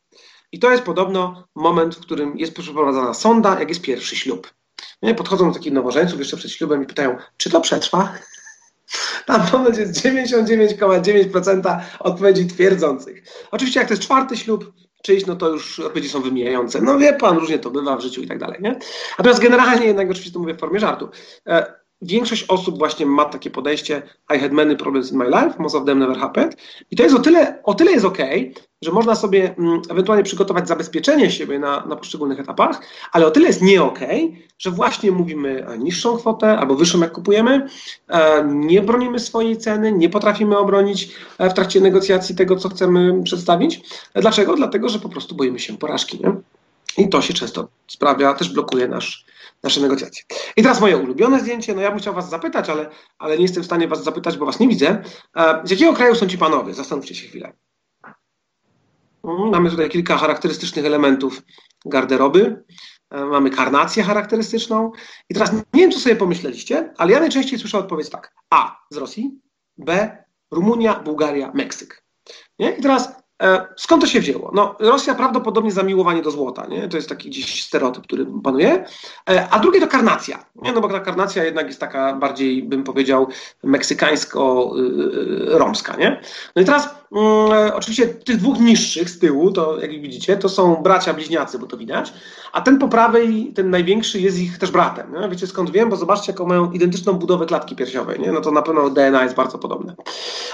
I 0.51 0.59
to 0.59 0.71
jest 0.71 0.83
podobno 0.83 1.47
moment, 1.55 1.95
w 1.95 1.99
którym 1.99 2.37
jest 2.37 2.55
przeprowadzana 2.55 3.13
sonda, 3.13 3.59
jak 3.59 3.69
jest 3.69 3.81
pierwszy 3.81 4.15
ślub. 4.15 4.53
Nie? 5.01 5.15
Podchodzą 5.15 5.47
do 5.47 5.53
takich 5.53 5.73
nowożeńców 5.73 6.19
jeszcze 6.19 6.37
przed 6.37 6.51
ślubem 6.51 6.83
i 6.83 6.85
pytają, 6.85 7.17
czy 7.37 7.49
to 7.49 7.61
przetrwa? 7.61 8.13
Tam 9.25 9.41
moment 9.53 9.77
jest 9.77 10.05
99,9% 10.05 11.79
odpowiedzi 11.99 12.47
twierdzących. 12.47 13.23
Oczywiście 13.51 13.79
jak 13.79 13.87
to 13.87 13.93
jest 13.93 14.03
czwarty 14.03 14.37
ślub, 14.37 14.73
czyjś, 15.03 15.25
no 15.25 15.35
to 15.35 15.49
już 15.49 15.79
odpowiedzi 15.79 16.09
są 16.09 16.21
wymijające. 16.21 16.81
No 16.81 16.97
wie 16.97 17.13
pan, 17.13 17.37
różnie 17.37 17.59
to 17.59 17.71
bywa 17.71 17.97
w 17.97 18.01
życiu 18.01 18.21
i 18.21 18.27
tak 18.27 18.39
dalej, 18.39 18.59
nie? 18.61 18.79
Natomiast 19.17 19.41
generalnie 19.41 19.85
jednak 19.85 20.09
oczywiście 20.09 20.33
to 20.33 20.39
mówię 20.39 20.53
w 20.53 20.59
formie 20.59 20.79
żartu. 20.79 21.09
Większość 22.05 22.45
osób 22.47 22.77
właśnie 22.77 23.05
ma 23.05 23.25
takie 23.25 23.49
podejście 23.49 24.01
I 24.35 24.39
had 24.39 24.51
many 24.51 24.75
problems 24.75 25.11
in 25.11 25.17
my 25.17 25.25
life, 25.25 25.53
most 25.59 25.75
of 25.75 25.85
them 25.85 25.99
never 25.99 26.17
happened. 26.17 26.57
I 26.91 26.95
to 26.95 27.03
jest 27.03 27.15
o 27.15 27.19
tyle, 27.19 27.59
o 27.63 27.73
tyle 27.73 27.91
jest 27.91 28.05
ok, 28.05 28.17
że 28.81 28.91
można 28.91 29.15
sobie 29.15 29.55
mm, 29.57 29.81
ewentualnie 29.89 30.23
przygotować 30.23 30.67
zabezpieczenie 30.67 31.31
siebie 31.31 31.59
na, 31.59 31.85
na 31.85 31.95
poszczególnych 31.95 32.39
etapach, 32.39 32.81
ale 33.11 33.25
o 33.25 33.31
tyle 33.31 33.47
jest 33.47 33.61
nie 33.61 33.83
ok, 33.83 33.99
że 34.59 34.71
właśnie 34.71 35.11
mówimy 35.11 35.65
niższą 35.79 36.17
kwotę 36.17 36.57
albo 36.57 36.75
wyższą 36.75 36.99
jak 36.99 37.11
kupujemy, 37.11 37.67
e, 38.07 38.43
nie 38.47 38.81
bronimy 38.81 39.19
swojej 39.19 39.57
ceny, 39.57 39.91
nie 39.91 40.09
potrafimy 40.09 40.57
obronić 40.57 41.11
e, 41.37 41.49
w 41.49 41.53
trakcie 41.53 41.81
negocjacji 41.81 42.35
tego, 42.35 42.55
co 42.55 42.69
chcemy 42.69 43.23
przedstawić. 43.23 43.81
Dlaczego? 44.13 44.55
Dlatego, 44.55 44.89
że 44.89 44.99
po 44.99 45.09
prostu 45.09 45.35
boimy 45.35 45.59
się 45.59 45.77
porażki. 45.77 46.19
Nie? 46.23 46.35
I 46.97 47.09
to 47.09 47.21
się 47.21 47.33
często 47.33 47.67
sprawia, 47.87 48.33
też 48.33 48.49
blokuje 48.49 48.87
nasz, 48.87 49.25
nasze 49.63 49.81
negocjacje. 49.81 50.23
I 50.57 50.61
teraz 50.61 50.81
moje 50.81 50.97
ulubione 50.97 51.39
zdjęcie. 51.39 51.75
No 51.75 51.81
ja 51.81 51.89
bym 51.89 51.99
chciał 51.99 52.13
Was 52.13 52.29
zapytać, 52.29 52.69
ale, 52.69 52.89
ale 53.19 53.35
nie 53.35 53.41
jestem 53.41 53.63
w 53.63 53.65
stanie 53.65 53.87
Was 53.87 54.03
zapytać, 54.03 54.37
bo 54.37 54.45
Was 54.45 54.59
nie 54.59 54.67
widzę. 54.67 55.03
E, 55.35 55.61
z 55.63 55.71
jakiego 55.71 55.93
kraju 55.93 56.15
są 56.15 56.27
ci 56.27 56.37
panowie? 56.37 56.73
Zastanówcie 56.73 57.15
się 57.15 57.27
chwilę. 57.27 57.53
Mhm, 59.23 59.49
mamy 59.49 59.69
tutaj 59.69 59.89
kilka 59.89 60.17
charakterystycznych 60.17 60.85
elementów 60.85 61.41
garderoby. 61.85 62.63
E, 63.09 63.25
mamy 63.25 63.49
karnację 63.49 64.03
charakterystyczną. 64.03 64.91
I 65.29 65.33
teraz 65.33 65.53
nie 65.53 65.61
wiem, 65.73 65.91
co 65.91 65.99
sobie 65.99 66.15
pomyśleliście, 66.15 66.93
ale 66.97 67.11
ja 67.11 67.19
najczęściej 67.19 67.59
słyszę 67.59 67.77
odpowiedź 67.77 68.09
tak. 68.09 68.33
A. 68.49 68.79
Z 68.89 68.97
Rosji. 68.97 69.39
B. 69.77 70.17
Rumunia, 70.51 70.99
Bułgaria, 70.99 71.51
Meksyk. 71.53 72.03
Nie? 72.59 72.71
I 72.71 72.81
teraz 72.81 73.24
skąd 73.75 74.01
to 74.01 74.07
się 74.07 74.19
wzięło? 74.19 74.51
No, 74.53 74.75
Rosja 74.79 75.15
prawdopodobnie 75.15 75.71
zamiłowanie 75.71 76.21
do 76.21 76.31
złota, 76.31 76.67
nie? 76.67 76.87
to 76.87 76.97
jest 76.97 77.09
taki 77.09 77.29
gdzieś 77.29 77.63
stereotyp, 77.63 78.03
który 78.03 78.25
panuje, 78.43 78.85
e, 79.29 79.49
a 79.49 79.59
drugie 79.59 79.81
to 79.81 79.87
karnacja, 79.87 80.45
nie? 80.55 80.73
no 80.73 80.81
bo 80.81 80.89
ta 80.89 80.99
karnacja 80.99 81.43
jednak 81.43 81.67
jest 81.67 81.79
taka 81.79 82.13
bardziej, 82.13 82.63
bym 82.63 82.83
powiedział, 82.83 83.27
meksykańsko-romska. 83.63 85.97
Nie? 85.97 86.21
No 86.55 86.61
i 86.61 86.65
teraz 86.65 86.89
mm, 87.11 87.71
oczywiście 87.73 88.07
tych 88.07 88.37
dwóch 88.37 88.59
niższych 88.59 89.09
z 89.09 89.19
tyłu, 89.19 89.51
to 89.51 89.79
jak 89.79 89.91
widzicie, 89.91 90.37
to 90.37 90.49
są 90.49 90.75
bracia 90.75 91.13
bliźniacy, 91.13 91.59
bo 91.59 91.67
to 91.67 91.77
widać, 91.77 92.13
a 92.51 92.61
ten 92.61 92.79
po 92.79 92.87
prawej, 92.87 93.53
ten 93.55 93.69
największy 93.69 94.19
jest 94.19 94.39
ich 94.39 94.57
też 94.57 94.71
bratem. 94.71 95.13
Nie? 95.21 95.29
Wiecie 95.29 95.47
skąd 95.47 95.71
wiem? 95.71 95.89
Bo 95.89 95.95
zobaczcie, 95.95 96.31
jaką 96.31 96.45
mają 96.45 96.71
identyczną 96.71 97.13
budowę 97.13 97.45
klatki 97.45 97.75
piersiowej, 97.75 98.19
nie? 98.19 98.31
no 98.31 98.41
to 98.41 98.51
na 98.51 98.61
pewno 98.61 98.89
DNA 98.89 99.23
jest 99.23 99.35
bardzo 99.35 99.57
podobne. 99.57 99.95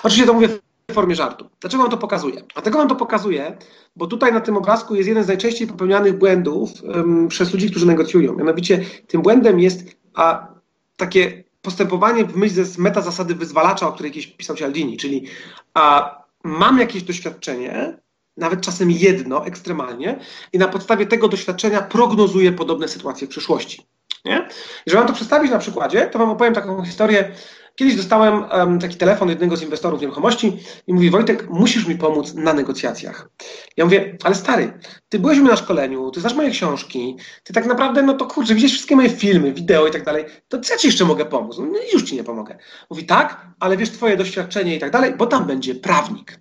Oczywiście 0.04 0.28
to 0.28 0.34
mówię 0.34 0.50
w 0.90 0.94
formie 0.94 1.16
żartu. 1.16 1.50
Dlaczego 1.60 1.84
wam 1.84 1.92
to 1.92 1.98
pokazuję? 1.98 2.44
Dlatego 2.54 2.78
wam 2.78 2.88
to 2.88 2.96
pokazuję, 2.96 3.58
bo 3.96 4.08
tutaj 4.08 4.34
na 4.34 4.40
tym 4.40 4.58
obrazku 4.58 4.96
jest 4.96 5.08
jeden 5.08 5.24
z 5.24 5.28
najczęściej 5.28 5.68
popełnianych 5.68 6.18
błędów 6.18 6.70
um, 6.84 7.28
przez 7.28 7.54
ludzi, 7.54 7.70
którzy 7.70 7.86
negocjują. 7.86 8.36
Mianowicie 8.36 8.86
tym 9.08 9.22
błędem 9.22 9.60
jest 9.60 9.84
a, 10.14 10.48
takie 10.98 11.44
postępowanie 11.62 12.26
w 12.26 12.36
myśl 12.36 12.64
z 12.64 12.78
meta 12.78 13.02
zasady 13.02 13.36
wyzwalacza, 13.36 13.88
o 13.88 13.94
której 13.94 14.12
kiedyś 14.12 14.28
pisał 14.28 14.56
Cialdini, 14.56 14.98
czyli 14.98 15.26
a, 15.74 16.16
mam 16.44 16.80
jakieś 16.80 17.04
doświadczenie, 17.04 17.98
nawet 18.38 18.62
czasem 18.62 18.92
jedno, 18.92 19.46
ekstremalnie, 19.46 20.20
i 20.54 20.58
na 20.58 20.68
podstawie 20.68 21.06
tego 21.06 21.28
doświadczenia 21.28 21.82
prognozuję 21.82 22.52
podobne 22.52 22.88
sytuacje 22.88 23.28
w 23.28 23.30
przyszłości. 23.30 23.86
Nie? 24.26 24.48
I 24.86 24.90
żeby 24.90 24.98
wam 24.98 25.08
to 25.08 25.14
przedstawić 25.14 25.52
na 25.52 25.60
przykładzie, 25.60 26.08
to 26.08 26.20
wam 26.20 26.30
opowiem 26.30 26.54
taką 26.54 26.86
historię 26.86 27.32
Kiedyś 27.76 27.96
dostałem 27.96 28.44
um, 28.44 28.80
taki 28.80 28.98
telefon 28.98 29.30
jednego 29.30 29.58
z 29.58 29.62
inwestorów 29.62 30.02
nieruchomości 30.02 30.58
i 30.88 30.94
mówi: 30.94 31.10
Wojtek, 31.10 31.50
musisz 31.50 31.88
mi 31.88 31.96
pomóc 31.96 32.34
na 32.34 32.54
negocjacjach. 32.54 33.30
Ja 33.78 33.86
mówię: 33.86 34.18
Ale 34.24 34.36
stary, 34.36 34.74
ty 35.10 35.20
byłeś 35.20 35.40
mnie 35.40 35.50
na 35.50 35.56
szkoleniu, 35.56 36.12
ty 36.12 36.20
znasz 36.20 36.34
moje 36.34 36.52
książki, 36.52 37.18
ty 37.44 37.54
tak 37.54 37.66
naprawdę, 37.66 38.02
no 38.02 38.14
to 38.14 38.26
kurczę, 38.26 38.56
widzisz 38.56 38.72
wszystkie 38.72 38.96
moje 38.96 39.10
filmy, 39.10 39.54
wideo 39.54 39.88
i 39.88 39.92
tak 39.92 40.04
dalej, 40.04 40.26
to 40.48 40.60
co 40.60 40.74
ja 40.74 40.80
ci 40.80 40.88
jeszcze 40.88 41.06
mogę 41.06 41.26
pomóc? 41.26 41.58
No 41.58 41.80
już 41.94 42.04
ci 42.04 42.16
nie 42.16 42.24
pomogę. 42.24 42.58
Mówi: 42.90 43.06
Tak, 43.06 43.48
ale 43.60 43.78
wiesz, 43.78 43.90
twoje 43.90 44.18
doświadczenie 44.18 44.76
i 44.76 44.80
tak 44.80 44.92
dalej, 44.92 45.14
bo 45.18 45.26
tam 45.26 45.46
będzie 45.46 45.76
prawnik. 45.76 46.40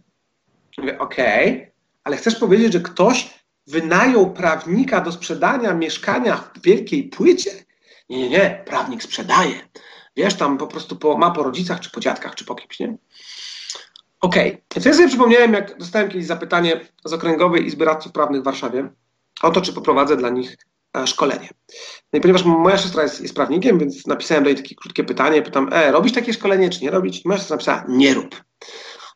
Mówię: 0.78 0.98
Okej, 0.98 1.52
okay, 1.54 1.72
ale 2.04 2.16
chcesz 2.16 2.36
powiedzieć, 2.36 2.72
że 2.72 2.80
ktoś 2.80 3.40
wynajął 3.66 4.30
prawnika 4.30 5.00
do 5.00 5.12
sprzedania 5.12 5.74
mieszkania 5.74 6.36
w 6.36 6.62
wielkiej 6.62 7.04
płycie? 7.04 7.50
Nie, 8.08 8.18
nie, 8.18 8.28
nie, 8.28 8.62
prawnik 8.66 9.02
sprzedaje. 9.02 9.54
Wiesz, 10.20 10.34
tam 10.34 10.58
po 10.58 10.66
prostu 10.66 10.96
po, 10.96 11.18
ma 11.18 11.30
po 11.30 11.42
rodzicach, 11.42 11.80
czy 11.80 11.90
po 11.90 12.00
dziadkach, 12.00 12.34
czy 12.34 12.44
po 12.44 12.54
kimś, 12.54 12.80
nie? 12.80 12.96
Okej. 14.20 14.48
Okay. 14.48 14.62
Więc 14.74 14.86
ja 14.86 14.94
sobie 14.94 15.08
przypomniałem, 15.08 15.52
jak 15.52 15.78
dostałem 15.78 16.08
kiedyś 16.08 16.26
zapytanie 16.26 16.80
z 17.04 17.12
Okręgowej 17.12 17.66
Izby 17.66 17.84
Radców 17.84 18.12
Prawnych 18.12 18.40
w 18.40 18.44
Warszawie 18.44 18.88
o 19.42 19.50
to, 19.50 19.60
czy 19.60 19.72
poprowadzę 19.72 20.16
dla 20.16 20.30
nich 20.30 20.56
e, 20.96 21.06
szkolenie. 21.06 21.48
No 22.12 22.18
i 22.18 22.20
ponieważ 22.20 22.44
moja 22.44 22.78
siostra 22.78 23.02
jest, 23.02 23.20
jest 23.20 23.34
prawnikiem, 23.34 23.78
więc 23.78 24.06
napisałem 24.06 24.44
do 24.44 24.50
niej 24.50 24.56
takie 24.56 24.74
krótkie 24.74 25.04
pytanie, 25.04 25.42
pytam, 25.42 25.68
e, 25.72 25.92
robisz 25.92 26.12
takie 26.12 26.32
szkolenie, 26.32 26.70
czy 26.70 26.82
nie 26.82 26.90
robić? 26.90 27.24
I 27.24 27.28
moja 27.28 27.38
siostra 27.38 27.56
napisała, 27.56 27.84
nie 27.88 28.14
rób. 28.14 28.42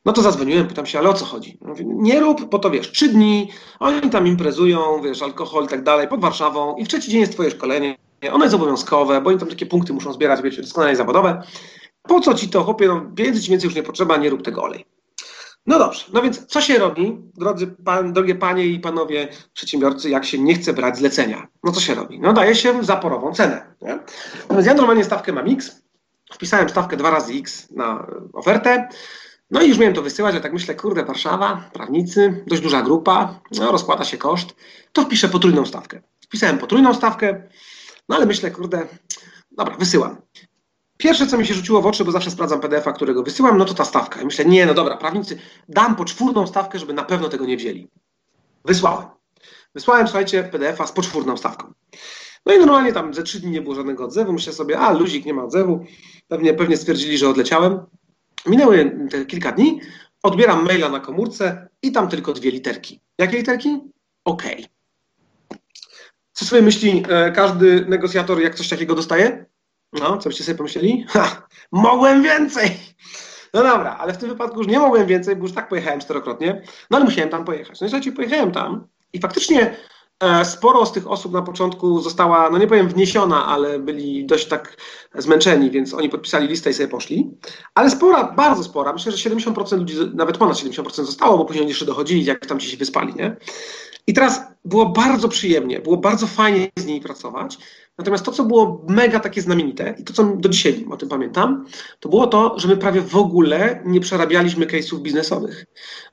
No 0.05 0.12
to 0.12 0.23
zadzwoniłem, 0.23 0.69
pytam 0.69 0.87
się, 0.87 0.99
ale 0.99 1.09
o 1.09 1.14
co 1.14 1.25
chodzi? 1.25 1.59
Mówię, 1.61 1.85
nie 1.87 2.21
rób, 2.21 2.51
bo 2.51 2.59
to 2.59 2.71
wiesz, 2.71 2.93
trzy 2.93 3.09
dni, 3.09 3.51
oni 3.81 4.11
tam 4.11 4.27
imprezują, 4.27 5.03
wiesz, 5.03 5.23
alkohol 5.23 5.64
i 5.64 5.69
tak 5.69 5.83
dalej, 5.83 6.09
pod 6.09 6.21
Warszawą 6.21 6.77
i 6.77 6.85
w 6.85 6.88
trzeci 6.88 7.11
dzień 7.11 7.21
jest 7.21 7.33
twoje 7.33 7.51
szkolenie, 7.51 7.97
ono 8.33 8.45
jest 8.45 8.55
obowiązkowe, 8.55 9.21
bo 9.21 9.31
oni 9.31 9.39
tam 9.39 9.49
takie 9.49 9.67
punkty 9.67 9.93
muszą 9.93 10.13
zbierać, 10.13 10.43
wiecie, 10.43 10.63
doskonale 10.63 10.97
zawodowe. 10.97 11.43
Po 12.03 12.21
co 12.21 12.35
ci 12.35 12.49
to, 12.49 12.65
chłopie, 12.65 12.89
no 12.89 13.01
pieniędzy 13.17 13.43
ci 13.43 13.51
więcej 13.51 13.69
już 13.69 13.77
nie 13.77 13.83
potrzeba, 13.83 14.17
nie 14.17 14.31
rób 14.31 14.43
tego 14.43 14.63
olej. 14.63 14.87
No 15.67 15.79
dobrze, 15.79 16.05
no 16.13 16.23
więc 16.23 16.47
co 16.47 16.61
się 16.61 16.79
robi, 16.79 17.19
drodzy 17.37 17.67
pan, 17.67 18.13
drogie 18.13 18.35
panie 18.35 18.67
i 18.67 18.81
panowie 18.81 19.29
przedsiębiorcy, 19.55 20.11
jak 20.11 20.25
się 20.25 20.39
nie 20.39 20.55
chce 20.55 20.73
brać 20.73 20.97
zlecenia? 20.97 21.49
No 21.65 21.73
co 21.73 21.81
się 21.81 21.95
robi? 21.95 22.21
No 22.21 22.33
daje 22.33 22.55
się 22.55 22.85
zaporową 22.85 23.35
cenę. 23.35 23.75
Nie? 23.83 23.99
No 24.49 24.55
więc 24.55 24.67
ja 24.67 24.75
normalnie 24.75 25.05
stawkę 25.05 25.33
mam 25.33 25.53
X, 25.53 25.83
wpisałem 26.33 26.69
stawkę 26.69 26.97
2 26.97 27.11
razy 27.11 27.33
X 27.33 27.71
na 27.71 28.07
ofertę, 28.33 28.89
no 29.51 29.63
i 29.63 29.69
już 29.69 29.79
miałem 29.79 29.95
to 29.95 30.03
wysyłać, 30.03 30.33
ale 30.33 30.41
tak 30.41 30.53
myślę, 30.53 30.75
kurde, 30.75 31.05
Warszawa, 31.05 31.71
prawnicy, 31.73 32.45
dość 32.47 32.63
duża 32.63 32.83
grupa, 32.83 33.41
no 33.59 33.73
rozkłada 33.73 34.05
się 34.05 34.19
koszt, 34.19 34.57
to 34.93 35.03
wpiszę 35.03 35.29
potrójną 35.29 35.67
stawkę. 35.67 36.03
Wpisałem 36.21 36.59
potrójną 36.59 36.95
stawkę, 36.95 37.49
no 38.09 38.17
ale 38.17 38.27
myślę, 38.27 38.51
kurde, 38.51 38.87
dobra, 39.51 39.77
wysyłam. 39.77 40.17
Pierwsze, 40.97 41.27
co 41.27 41.38
mi 41.38 41.47
się 41.47 41.55
rzuciło 41.55 41.83
w 41.83 41.87
oczy, 41.87 42.05
bo 42.05 42.12
zawsze 42.12 42.31
sprawdzam 42.31 42.61
PDF-a, 42.61 42.93
którego 42.93 43.23
wysyłam, 43.23 43.59
no 43.59 43.64
to 43.64 43.75
ta 43.75 43.85
stawka. 43.85 44.23
I 44.23 44.25
myślę, 44.25 44.45
nie, 44.45 44.67
no 44.67 44.75
dobra, 44.75 44.97
prawnicy, 44.97 45.38
dam 45.69 45.97
poczwórną 45.97 46.47
stawkę, 46.47 46.79
żeby 46.79 46.93
na 46.93 47.05
pewno 47.05 47.29
tego 47.29 47.47
nie 47.47 47.57
wzięli. 47.57 47.88
Wysłałem. 48.64 49.07
Wysłałem, 49.75 50.07
słuchajcie, 50.07 50.45
PDF-a 50.45 50.87
z 50.87 50.93
poczwórną 50.93 51.37
stawką. 51.37 51.73
No 52.47 52.55
i 52.55 52.59
normalnie 52.59 52.93
tam 52.93 53.14
ze 53.14 53.23
trzy 53.23 53.40
dni 53.40 53.51
nie 53.51 53.62
było 53.62 53.75
żadnego 53.75 54.05
odzewu. 54.05 54.33
Myślę 54.33 54.53
sobie, 54.53 54.79
a 54.79 54.93
luzik, 54.93 55.27
nie 55.27 55.35
ma 55.35 55.45
odzewu. 55.45 55.85
Pewnie, 56.29 56.55
pewnie 56.55 56.77
stwierdzili, 56.77 57.19
że 57.19 57.29
odleciałem. 57.29 57.81
Minęły 58.47 59.09
te 59.11 59.27
kilka 59.27 59.53
dni 59.53 59.81
odbieram 60.23 60.64
maila 60.64 60.88
na 60.88 61.01
komórce 61.01 61.69
i 61.83 61.93
tam 61.93 62.09
tylko 62.09 62.33
dwie 62.33 62.51
literki. 62.51 63.01
Jakie 63.19 63.37
literki? 63.37 63.81
OK. 64.25 64.43
Co 66.35 66.44
sobie 66.44 66.62
myśli 66.62 67.03
e, 67.09 67.33
każdy 67.33 67.87
negocjator, 67.88 68.40
jak 68.40 68.55
coś 68.55 68.68
takiego 68.68 68.94
dostaje? 68.94 69.47
No, 69.92 70.18
co 70.18 70.29
byście 70.29 70.44
sobie 70.44 70.59
pomyśleli? 70.59 71.05
Ha, 71.09 71.47
mogłem 71.73 72.23
więcej! 72.23 72.70
No 73.55 73.62
dobra, 73.62 73.97
ale 73.97 74.12
w 74.12 74.16
tym 74.16 74.29
wypadku 74.29 74.59
już 74.59 74.66
nie 74.66 74.79
mogłem 74.79 75.07
więcej, 75.07 75.37
bo 75.37 75.42
już 75.42 75.53
tak 75.53 75.68
pojechałem 75.68 76.01
czterokrotnie, 76.01 76.62
no 76.90 76.97
ale 76.97 77.05
musiałem 77.05 77.31
tam 77.31 77.44
pojechać. 77.44 77.81
No 77.81 77.87
i 77.87 77.90
słuchajcie, 77.90 78.12
pojechałem 78.12 78.53
tam 78.53 78.87
i 79.12 79.20
faktycznie 79.20 79.77
e, 80.20 80.44
sporo 80.44 80.87
z 80.87 80.92
tych 80.92 81.11
osób 81.11 81.33
na 81.33 81.42
początku 81.42 82.01
została, 82.01 82.51
no 82.51 82.59
nie 82.59 82.66
powiem 82.66 82.88
wniesiona, 82.88 83.47
ale 83.47 83.79
byli 83.79 84.27
dość 84.27 84.47
tak 84.49 84.77
zmęczeni, 85.14 85.70
więc 85.70 85.94
oni 85.94 86.09
podpisali 86.09 86.49
listę 86.49 86.70
i 86.70 86.75
sobie 86.75 86.88
poszli. 86.88 87.31
Ale 87.75 87.90
spora, 87.90 88.33
bardzo 88.33 88.64
spora, 88.64 88.92
myślę, 88.92 89.12
że 89.12 89.31
70% 89.31 89.79
ludzi, 89.79 89.97
nawet 90.14 90.38
ponad 90.38 90.57
70% 90.57 91.05
zostało, 91.05 91.38
bo 91.38 91.44
później 91.44 91.68
jeszcze 91.68 91.85
dochodzili, 91.85 92.25
jak 92.25 92.47
tam 92.47 92.61
ci 92.61 92.70
się 92.70 92.77
wyspali, 92.77 93.14
nie? 93.14 93.37
I 94.07 94.14
teraz 94.14 94.40
było 94.64 94.87
bardzo 94.87 95.29
przyjemnie, 95.29 95.81
było 95.81 95.97
bardzo 95.97 96.27
fajnie 96.27 96.69
z 96.79 96.87
nimi 96.87 97.01
pracować. 97.01 97.59
Natomiast 97.99 98.25
to, 98.25 98.33
co 98.33 98.45
było 98.45 98.85
mega 98.88 99.21
takie 99.21 99.43
znamienite 99.43 99.95
i 99.99 100.05
to, 100.05 100.12
co 100.12 100.25
do 100.25 100.49
dzisiaj 100.49 100.87
o 100.90 100.97
tym 100.97 101.09
pamiętam, 101.09 101.67
to 102.01 102.09
było 102.09 102.27
to, 102.27 102.59
że 102.59 102.69
my 102.69 102.77
prawie 102.77 103.01
w 103.01 103.17
ogóle 103.17 103.83
nie 103.85 104.01
przerabialiśmy 104.01 104.67
case'ów 104.67 104.99
biznesowych. 104.99 105.67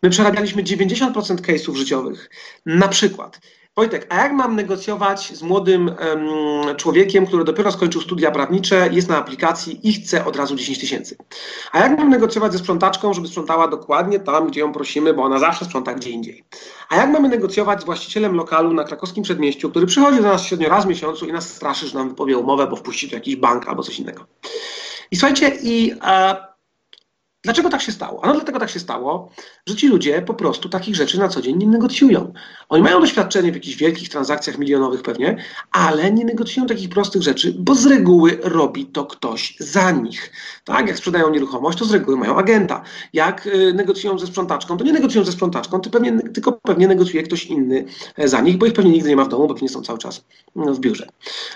My 0.04 0.10
przerabialiśmy 0.10 0.64
90% 0.64 1.36
case'ów 1.36 1.76
życiowych. 1.76 2.30
Na 2.66 2.88
przykład 2.88 3.40
Wojtek, 3.76 4.08
a 4.10 4.16
jak 4.16 4.32
mam 4.34 4.56
negocjować 4.56 5.34
z 5.34 5.42
młodym 5.42 5.88
um, 5.88 6.76
człowiekiem, 6.76 7.26
który 7.26 7.44
dopiero 7.44 7.72
skończył 7.72 8.02
studia 8.02 8.32
prawnicze, 8.32 8.90
jest 8.92 9.10
na 9.10 9.18
aplikacji 9.18 9.90
i 9.90 9.94
chce 9.94 10.26
od 10.26 10.36
razu 10.36 10.56
10 10.56 10.80
tysięcy? 10.80 11.18
A 11.72 11.80
jak 11.80 11.98
mam 11.98 12.10
negocjować 12.10 12.52
ze 12.52 12.58
sprzątaczką, 12.58 13.14
żeby 13.14 13.28
sprzątała 13.28 13.68
dokładnie 13.68 14.20
tam, 14.20 14.48
gdzie 14.48 14.60
ją 14.60 14.74
prosimy, 14.74 15.14
bo 15.14 15.24
ona 15.24 15.40
zawsze 15.40 15.66
sprząta 15.66 15.94
gdzie 15.94 16.10
indziej? 16.10 16.44
A 16.90 16.96
jak 16.96 17.10
mamy 17.10 17.30
negocjować 17.30 17.82
z 17.82 17.86
właścicielem 17.86 18.36
lokalu 18.36 18.74
na 18.74 18.84
krakowskim 18.84 19.24
przedmieściu, 19.24 19.70
który 19.70 19.86
przychodzi 19.86 20.18
do 20.18 20.24
nas 20.24 20.44
średnio 20.44 20.70
raz 20.70 20.86
w 20.86 20.88
miesiącu 20.88 21.26
i 21.26 21.32
nas 21.32 21.50
straszy, 21.50 21.88
że 21.88 21.98
nam 21.98 22.10
wypowie 22.10 22.38
umowę, 22.38 22.68
bo 22.68 22.76
wpuści 22.76 23.10
tu 23.10 23.16
jakiś 23.16 23.36
bank 23.36 23.68
albo 23.68 23.84
coś 23.84 24.00
innego? 24.00 24.26
I 25.12 25.16
słuchajcie, 25.16 25.52
i 25.64 25.94
e, 26.04 26.51
Dlaczego 27.44 27.70
tak 27.70 27.82
się 27.82 27.92
stało? 27.92 28.24
Ano 28.24 28.34
dlatego 28.34 28.60
tak 28.60 28.70
się 28.70 28.80
stało, 28.80 29.30
że 29.68 29.76
ci 29.76 29.88
ludzie 29.88 30.22
po 30.22 30.34
prostu 30.34 30.70
takich 30.70 30.96
rzeczy 30.96 31.20
na 31.20 31.28
co 31.28 31.42
dzień 31.42 31.58
nie 31.58 31.68
negocjują. 31.68 32.34
Oni 32.70 32.84
mają 32.84 33.00
doświadczenie 33.00 33.52
w 33.52 33.56
jakichś 33.56 33.78
wielkich 33.78 34.10
transakcjach 34.10 34.58
milionowych 34.58 35.02
pewnie, 35.02 35.38
ale 35.72 36.12
nie 36.12 36.26
negocjują 36.26 36.68
takich 36.68 36.90
prostych 36.90 37.22
rzeczy, 37.22 37.56
bo 37.60 37.76
z 37.76 37.86
reguły 37.86 38.40
robi 38.42 38.86
to 38.86 39.06
ktoś 39.06 39.56
za 39.60 39.92
nich. 39.92 40.32
Tak, 40.66 40.88
jak 40.88 40.98
sprzedają 40.98 41.30
nieruchomość, 41.30 41.78
to 41.78 41.86
z 41.86 41.92
reguły 41.92 42.18
mają 42.18 42.38
agenta. 42.38 42.82
Jak 43.14 43.48
y, 43.48 43.74
negocjują 43.74 44.20
ze 44.20 44.28
sprzątaczką, 44.28 44.78
to 44.78 44.84
nie 44.84 44.94
negocjują 44.94 45.26
ze 45.26 45.32
sprzątaczką, 45.32 45.80
to 45.80 45.90
pewnie, 45.90 46.20
tylko 46.20 46.52
pewnie 46.52 46.88
negocjuje 46.88 47.24
ktoś 47.24 47.46
inny 47.46 47.86
e, 48.18 48.28
za 48.28 48.42
nich, 48.42 48.58
bo 48.58 48.66
ich 48.66 48.74
pewnie 48.74 48.92
nigdy 48.92 49.10
nie 49.10 49.16
ma 49.16 49.26
w 49.26 49.30
domu, 49.30 49.48
bo 49.48 49.54
pewnie 49.54 49.70
są 49.70 49.82
cały 49.82 50.00
czas 50.00 50.26
no, 50.56 50.74
w 50.74 50.80
biurze. 50.80 51.08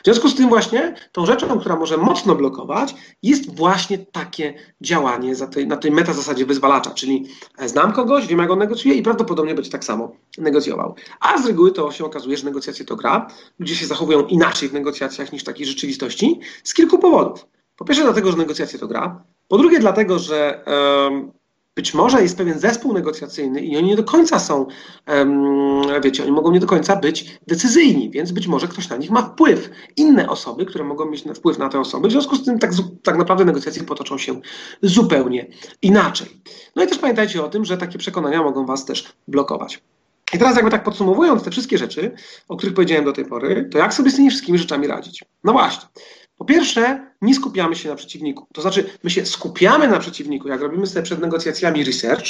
W 0.01 0.05
związku 0.05 0.29
z 0.29 0.35
tym 0.35 0.49
właśnie 0.49 0.95
tą 1.11 1.25
rzeczą, 1.25 1.59
która 1.59 1.75
może 1.75 1.97
mocno 1.97 2.35
blokować, 2.35 2.95
jest 3.23 3.55
właśnie 3.55 3.97
takie 3.97 4.53
działanie 4.81 5.35
za 5.35 5.47
tej, 5.47 5.67
na 5.75 5.81
tej 5.81 5.91
meta 5.91 6.13
zasadzie 6.13 6.45
wyzwalacza, 6.45 6.91
czyli 6.91 7.25
e, 7.57 7.69
znam 7.69 7.93
kogoś, 7.93 8.27
wiem 8.27 8.39
jak 8.39 8.51
on 8.51 8.59
negocjuje 8.59 8.95
i 8.95 9.01
prawdopodobnie 9.03 9.55
będzie 9.55 9.71
tak 9.71 9.83
samo 9.83 10.11
negocjował. 10.37 10.95
A 11.19 11.41
z 11.41 11.45
reguły 11.45 11.71
to 11.71 11.91
się 11.91 12.05
okazuje, 12.05 12.37
że 12.37 12.45
negocjacje 12.45 12.85
to 12.85 12.95
gra. 12.95 13.27
Ludzie 13.59 13.75
się 13.75 13.85
zachowują 13.85 14.25
inaczej 14.25 14.69
w 14.69 14.73
negocjacjach 14.73 15.33
niż 15.33 15.41
w 15.41 15.45
takiej 15.45 15.65
rzeczywistości 15.65 16.39
z 16.63 16.73
kilku 16.73 16.99
powodów. 16.99 17.45
Po 17.75 17.85
pierwsze 17.85 18.03
dlatego, 18.03 18.31
że 18.31 18.37
negocjacje 18.37 18.79
to 18.79 18.87
gra. 18.87 19.23
Po 19.47 19.57
drugie 19.57 19.79
dlatego, 19.79 20.19
że 20.19 20.63
być 21.75 21.93
może 21.93 22.21
jest 22.21 22.37
pewien 22.37 22.59
zespół 22.59 22.93
negocjacyjny 22.93 23.61
i 23.61 23.77
oni 23.77 23.87
nie 23.87 23.95
do 23.95 24.03
końca 24.03 24.39
są, 24.39 24.67
wiecie, 26.03 26.23
oni 26.23 26.31
mogą 26.31 26.51
nie 26.51 26.59
do 26.59 26.67
końca 26.67 26.95
być 26.95 27.39
decyzyjni, 27.47 28.09
więc 28.09 28.31
być 28.31 28.47
może 28.47 28.67
ktoś 28.67 28.89
na 28.89 28.97
nich 28.97 29.11
ma 29.11 29.21
wpływ. 29.21 29.69
Inne 29.97 30.29
osoby, 30.29 30.65
które 30.65 30.83
mogą 30.83 31.05
mieć 31.05 31.23
wpływ 31.35 31.57
na 31.57 31.69
te 31.69 31.79
osoby, 31.79 32.07
w 32.07 32.11
związku 32.11 32.35
z 32.35 32.45
tym 32.45 32.59
tak, 32.59 32.71
tak 33.03 33.17
naprawdę 33.17 33.45
negocjacje 33.45 33.83
potoczą 33.83 34.17
się 34.17 34.41
zupełnie 34.81 35.47
inaczej. 35.81 36.41
No 36.75 36.83
i 36.83 36.87
też 36.87 36.97
pamiętajcie 36.97 37.43
o 37.43 37.49
tym, 37.49 37.65
że 37.65 37.77
takie 37.77 37.97
przekonania 37.97 38.43
mogą 38.43 38.65
Was 38.65 38.85
też 38.85 39.13
blokować. 39.27 39.81
I 40.33 40.37
teraz 40.37 40.55
jakby 40.55 40.71
tak 40.71 40.83
podsumowując 40.83 41.43
te 41.43 41.51
wszystkie 41.51 41.77
rzeczy, 41.77 42.11
o 42.47 42.57
których 42.57 42.75
powiedziałem 42.75 43.05
do 43.05 43.13
tej 43.13 43.25
pory, 43.25 43.69
to 43.71 43.77
jak 43.77 43.93
sobie 43.93 44.11
z 44.11 44.15
tymi 44.15 44.29
wszystkimi 44.29 44.57
rzeczami 44.57 44.87
radzić? 44.87 45.23
No 45.43 45.51
właśnie. 45.51 45.87
Po 46.37 46.45
pierwsze, 46.45 47.11
nie 47.21 47.35
skupiamy 47.35 47.75
się 47.75 47.89
na 47.89 47.95
przeciwniku. 47.95 48.47
To 48.53 48.61
znaczy, 48.61 48.89
my 49.03 49.09
się 49.09 49.25
skupiamy 49.25 49.87
na 49.87 49.99
przeciwniku, 49.99 50.47
jak 50.47 50.61
robimy 50.61 50.87
sobie 50.87 51.03
przed 51.03 51.19
negocjacjami 51.19 51.83
research, 51.83 52.25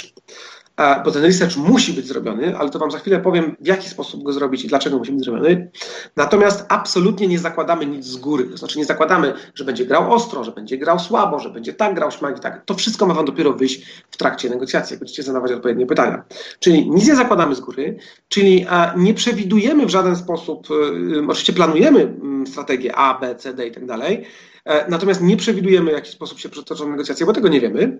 bo 1.05 1.11
ten 1.11 1.23
research 1.23 1.57
musi 1.57 1.93
być 1.93 2.07
zrobiony, 2.07 2.57
ale 2.57 2.69
to 2.69 2.79
Wam 2.79 2.91
za 2.91 2.99
chwilę 2.99 3.19
powiem, 3.19 3.55
w 3.61 3.67
jaki 3.67 3.89
sposób 3.89 4.23
go 4.23 4.33
zrobić 4.33 4.65
i 4.65 4.67
dlaczego 4.67 4.97
musi 4.97 5.11
być 5.11 5.25
zrobiony. 5.25 5.71
Natomiast 6.15 6.65
absolutnie 6.69 7.27
nie 7.27 7.39
zakładamy 7.39 7.85
nic 7.85 8.05
z 8.05 8.17
góry. 8.17 8.43
To 8.43 8.57
znaczy, 8.57 8.79
nie 8.79 8.85
zakładamy, 8.85 9.33
że 9.55 9.65
będzie 9.65 9.85
grał 9.85 10.13
ostro, 10.13 10.43
że 10.43 10.51
będzie 10.51 10.77
grał 10.77 10.99
słabo, 10.99 11.39
że 11.39 11.49
będzie 11.49 11.73
tak 11.73 11.95
grał 11.95 12.11
szmak 12.11 12.37
i 12.37 12.39
tak. 12.39 12.65
To 12.65 12.73
wszystko 12.73 13.05
ma 13.05 13.13
Wam 13.13 13.25
dopiero 13.25 13.53
wyjść 13.53 13.85
w 14.11 14.17
trakcie 14.17 14.49
negocjacji, 14.49 14.93
jak 14.93 14.99
będziecie 14.99 15.23
zadawać 15.23 15.51
odpowiednie 15.51 15.85
pytania. 15.85 16.23
Czyli 16.59 16.89
nic 16.89 17.07
nie 17.07 17.15
zakładamy 17.15 17.55
z 17.55 17.59
góry, 17.59 17.97
czyli 18.29 18.65
nie 18.97 19.13
przewidujemy 19.13 19.85
w 19.85 19.89
żaden 19.89 20.15
sposób, 20.15 20.67
y, 20.71 21.27
oczywiście 21.27 21.53
planujemy 21.53 22.01
mm, 22.01 22.47
strategię 22.47 22.95
A, 22.95 23.19
B, 23.19 23.35
C, 23.35 23.53
D 23.53 23.67
i 23.67 23.71
tak 23.71 23.85
dalej, 23.85 24.25
e, 24.65 24.89
natomiast 24.89 25.21
nie 25.21 25.37
przewidujemy, 25.37 25.91
w 25.91 25.93
jaki 25.93 26.11
sposób 26.11 26.39
się 26.39 26.49
przetoczą 26.49 26.89
negocjacje, 26.89 27.25
bo 27.25 27.33
tego 27.33 27.47
nie 27.47 27.61
wiemy. 27.61 27.99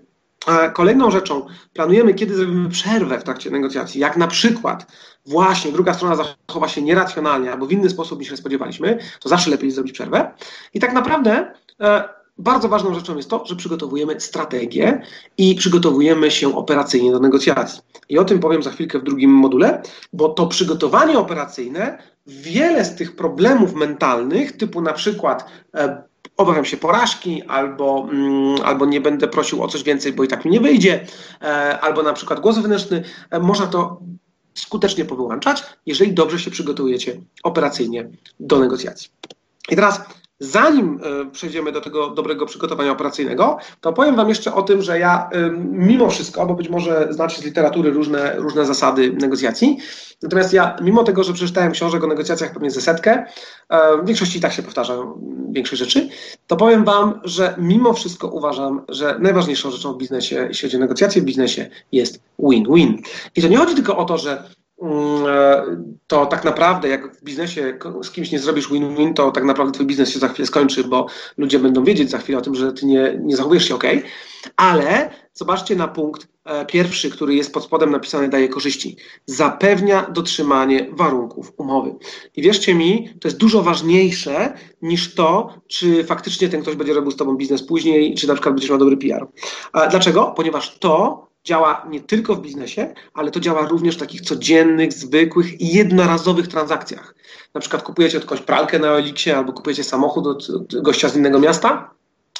Kolejną 0.74 1.10
rzeczą, 1.10 1.46
planujemy, 1.72 2.14
kiedy 2.14 2.34
zrobimy 2.34 2.68
przerwę 2.68 3.18
w 3.18 3.24
trakcie 3.24 3.50
negocjacji, 3.50 4.00
jak 4.00 4.16
na 4.16 4.26
przykład 4.26 4.86
właśnie 5.26 5.72
druga 5.72 5.94
strona 5.94 6.16
zachowa 6.16 6.68
się 6.68 6.82
nieracjonalnie 6.82 7.52
albo 7.52 7.66
w 7.66 7.72
inny 7.72 7.90
sposób 7.90 8.20
niż 8.20 8.28
się 8.28 8.36
spodziewaliśmy, 8.36 8.98
to 9.20 9.28
zawsze 9.28 9.50
lepiej 9.50 9.70
zrobić 9.70 9.92
przerwę. 9.92 10.30
I 10.74 10.80
tak 10.80 10.92
naprawdę 10.92 11.52
e, 11.80 12.08
bardzo 12.38 12.68
ważną 12.68 12.94
rzeczą 12.94 13.16
jest 13.16 13.30
to, 13.30 13.46
że 13.46 13.56
przygotowujemy 13.56 14.20
strategię 14.20 15.02
i 15.38 15.54
przygotowujemy 15.54 16.30
się 16.30 16.56
operacyjnie 16.56 17.12
do 17.12 17.20
negocjacji. 17.20 17.80
I 18.08 18.18
o 18.18 18.24
tym 18.24 18.38
powiem 18.38 18.62
za 18.62 18.70
chwilkę 18.70 18.98
w 18.98 19.02
drugim 19.02 19.30
module, 19.30 19.82
bo 20.12 20.28
to 20.28 20.46
przygotowanie 20.46 21.18
operacyjne 21.18 21.98
wiele 22.26 22.84
z 22.84 22.94
tych 22.94 23.16
problemów 23.16 23.74
mentalnych, 23.74 24.56
typu 24.56 24.80
na 24.80 24.92
przykład 24.92 25.46
e, 25.74 26.02
obawiam 26.36 26.64
się 26.64 26.76
porażki, 26.76 27.42
albo, 27.42 28.08
mm, 28.12 28.62
albo 28.64 28.86
nie 28.86 29.00
będę 29.00 29.28
prosił 29.28 29.62
o 29.62 29.68
coś 29.68 29.82
więcej, 29.82 30.12
bo 30.12 30.24
i 30.24 30.28
tak 30.28 30.44
mi 30.44 30.50
nie 30.50 30.60
wyjdzie, 30.60 31.06
e, 31.42 31.80
albo 31.80 32.02
na 32.02 32.12
przykład 32.12 32.40
głos 32.40 32.56
wewnętrzny, 32.56 33.04
e, 33.30 33.40
można 33.40 33.66
to 33.66 34.00
skutecznie 34.54 35.04
powyłączać, 35.04 35.64
jeżeli 35.86 36.12
dobrze 36.12 36.38
się 36.38 36.50
przygotujecie 36.50 37.20
operacyjnie 37.42 38.08
do 38.40 38.58
negocjacji. 38.58 39.10
I 39.70 39.76
teraz 39.76 40.00
Zanim 40.38 41.00
e, 41.02 41.30
przejdziemy 41.30 41.72
do 41.72 41.80
tego 41.80 42.10
dobrego 42.10 42.46
przygotowania 42.46 42.92
operacyjnego, 42.92 43.58
to 43.80 43.92
powiem 43.92 44.16
Wam 44.16 44.28
jeszcze 44.28 44.54
o 44.54 44.62
tym, 44.62 44.82
że 44.82 44.98
ja 44.98 45.30
mimo 45.70 46.10
wszystko, 46.10 46.46
bo 46.46 46.54
być 46.54 46.68
może 46.68 47.08
znacie 47.10 47.42
z 47.42 47.44
literatury 47.44 47.90
różne, 47.90 48.36
różne 48.36 48.66
zasady 48.66 49.12
negocjacji, 49.12 49.78
natomiast 50.22 50.52
ja 50.52 50.76
mimo 50.82 51.04
tego, 51.04 51.24
że 51.24 51.32
przeczytałem 51.32 51.72
książek 51.72 52.04
o 52.04 52.06
negocjacjach 52.06 52.52
pewnie 52.52 52.70
ze 52.70 52.80
setkę, 52.80 53.24
w 54.02 54.06
większości 54.06 54.38
i 54.38 54.40
tak 54.40 54.52
się 54.52 54.62
powtarzają 54.62 55.20
większość 55.50 55.82
rzeczy, 55.82 56.08
to 56.46 56.56
powiem 56.56 56.84
Wam, 56.84 57.20
że 57.24 57.54
mimo 57.58 57.92
wszystko 57.92 58.28
uważam, 58.28 58.82
że 58.88 59.18
najważniejszą 59.18 59.70
rzeczą 59.70 59.92
w 59.92 59.98
biznesie, 59.98 60.46
jeśli 60.48 60.68
chodzi 60.68 60.76
o 60.76 60.80
negocjacje 60.80 61.22
w 61.22 61.24
biznesie, 61.24 61.70
jest 61.92 62.20
win-win. 62.38 63.02
I 63.36 63.42
to 63.42 63.48
nie 63.48 63.56
chodzi 63.56 63.74
tylko 63.74 63.96
o 63.96 64.04
to, 64.04 64.18
że 64.18 64.32
e, 64.32 64.44
to 66.06 66.26
tak 66.26 66.44
naprawdę 66.44 66.88
jak 66.88 67.16
w 67.16 67.24
biznesie 67.24 67.78
z 68.02 68.10
kimś 68.10 68.32
nie 68.32 68.38
zrobisz 68.38 68.68
win-win, 68.72 69.14
to 69.14 69.30
tak 69.30 69.44
naprawdę 69.44 69.72
twój 69.72 69.86
biznes 69.86 70.10
się 70.10 70.18
za 70.18 70.28
chwilę 70.28 70.46
skończy, 70.46 70.84
bo 70.84 71.06
ludzie 71.36 71.58
będą 71.58 71.84
wiedzieć 71.84 72.10
za 72.10 72.18
chwilę 72.18 72.38
o 72.38 72.42
tym, 72.42 72.54
że 72.54 72.72
ty 72.72 72.86
nie, 72.86 73.18
nie 73.22 73.36
zachowujesz 73.36 73.68
się 73.68 73.74
ok. 73.74 73.84
Ale 74.56 75.10
zobaczcie 75.34 75.76
na 75.76 75.88
punkt 75.88 76.28
e, 76.44 76.66
pierwszy, 76.66 77.10
który 77.10 77.34
jest 77.34 77.52
pod 77.52 77.64
spodem 77.64 77.90
napisany 77.90 78.28
daje 78.28 78.48
korzyści. 78.48 78.96
Zapewnia 79.26 80.10
dotrzymanie 80.10 80.86
warunków 80.92 81.52
umowy. 81.56 81.94
I 82.36 82.42
wierzcie 82.42 82.74
mi, 82.74 83.10
to 83.20 83.28
jest 83.28 83.38
dużo 83.38 83.62
ważniejsze 83.62 84.52
niż 84.82 85.14
to, 85.14 85.54
czy 85.66 86.04
faktycznie 86.04 86.48
ten 86.48 86.62
ktoś 86.62 86.74
będzie 86.74 86.94
robił 86.94 87.10
z 87.10 87.16
tobą 87.16 87.36
biznes 87.36 87.62
później, 87.62 88.14
czy 88.14 88.28
na 88.28 88.34
przykład 88.34 88.54
będziesz 88.54 88.70
miał 88.70 88.78
dobry 88.78 88.96
PR. 88.96 89.26
Dlaczego? 89.90 90.32
Ponieważ 90.36 90.78
to 90.78 91.25
działa 91.46 91.86
nie 91.90 92.00
tylko 92.00 92.34
w 92.34 92.40
biznesie, 92.40 92.94
ale 93.14 93.30
to 93.30 93.40
działa 93.40 93.68
również 93.68 93.96
w 93.96 94.00
takich 94.00 94.20
codziennych, 94.20 94.92
zwykłych 94.92 95.60
i 95.60 95.74
jednorazowych 95.74 96.48
transakcjach. 96.48 97.14
Na 97.54 97.60
przykład 97.60 97.82
kupujecie 97.82 98.18
od 98.18 98.24
kogoś 98.24 98.44
pralkę 98.44 98.78
na 98.78 98.88
Elixie 98.88 99.36
albo 99.36 99.52
kupujecie 99.52 99.84
samochód 99.84 100.26
od, 100.26 100.50
od 100.50 100.82
gościa 100.82 101.08
z 101.08 101.16
innego 101.16 101.38
miasta, 101.38 101.90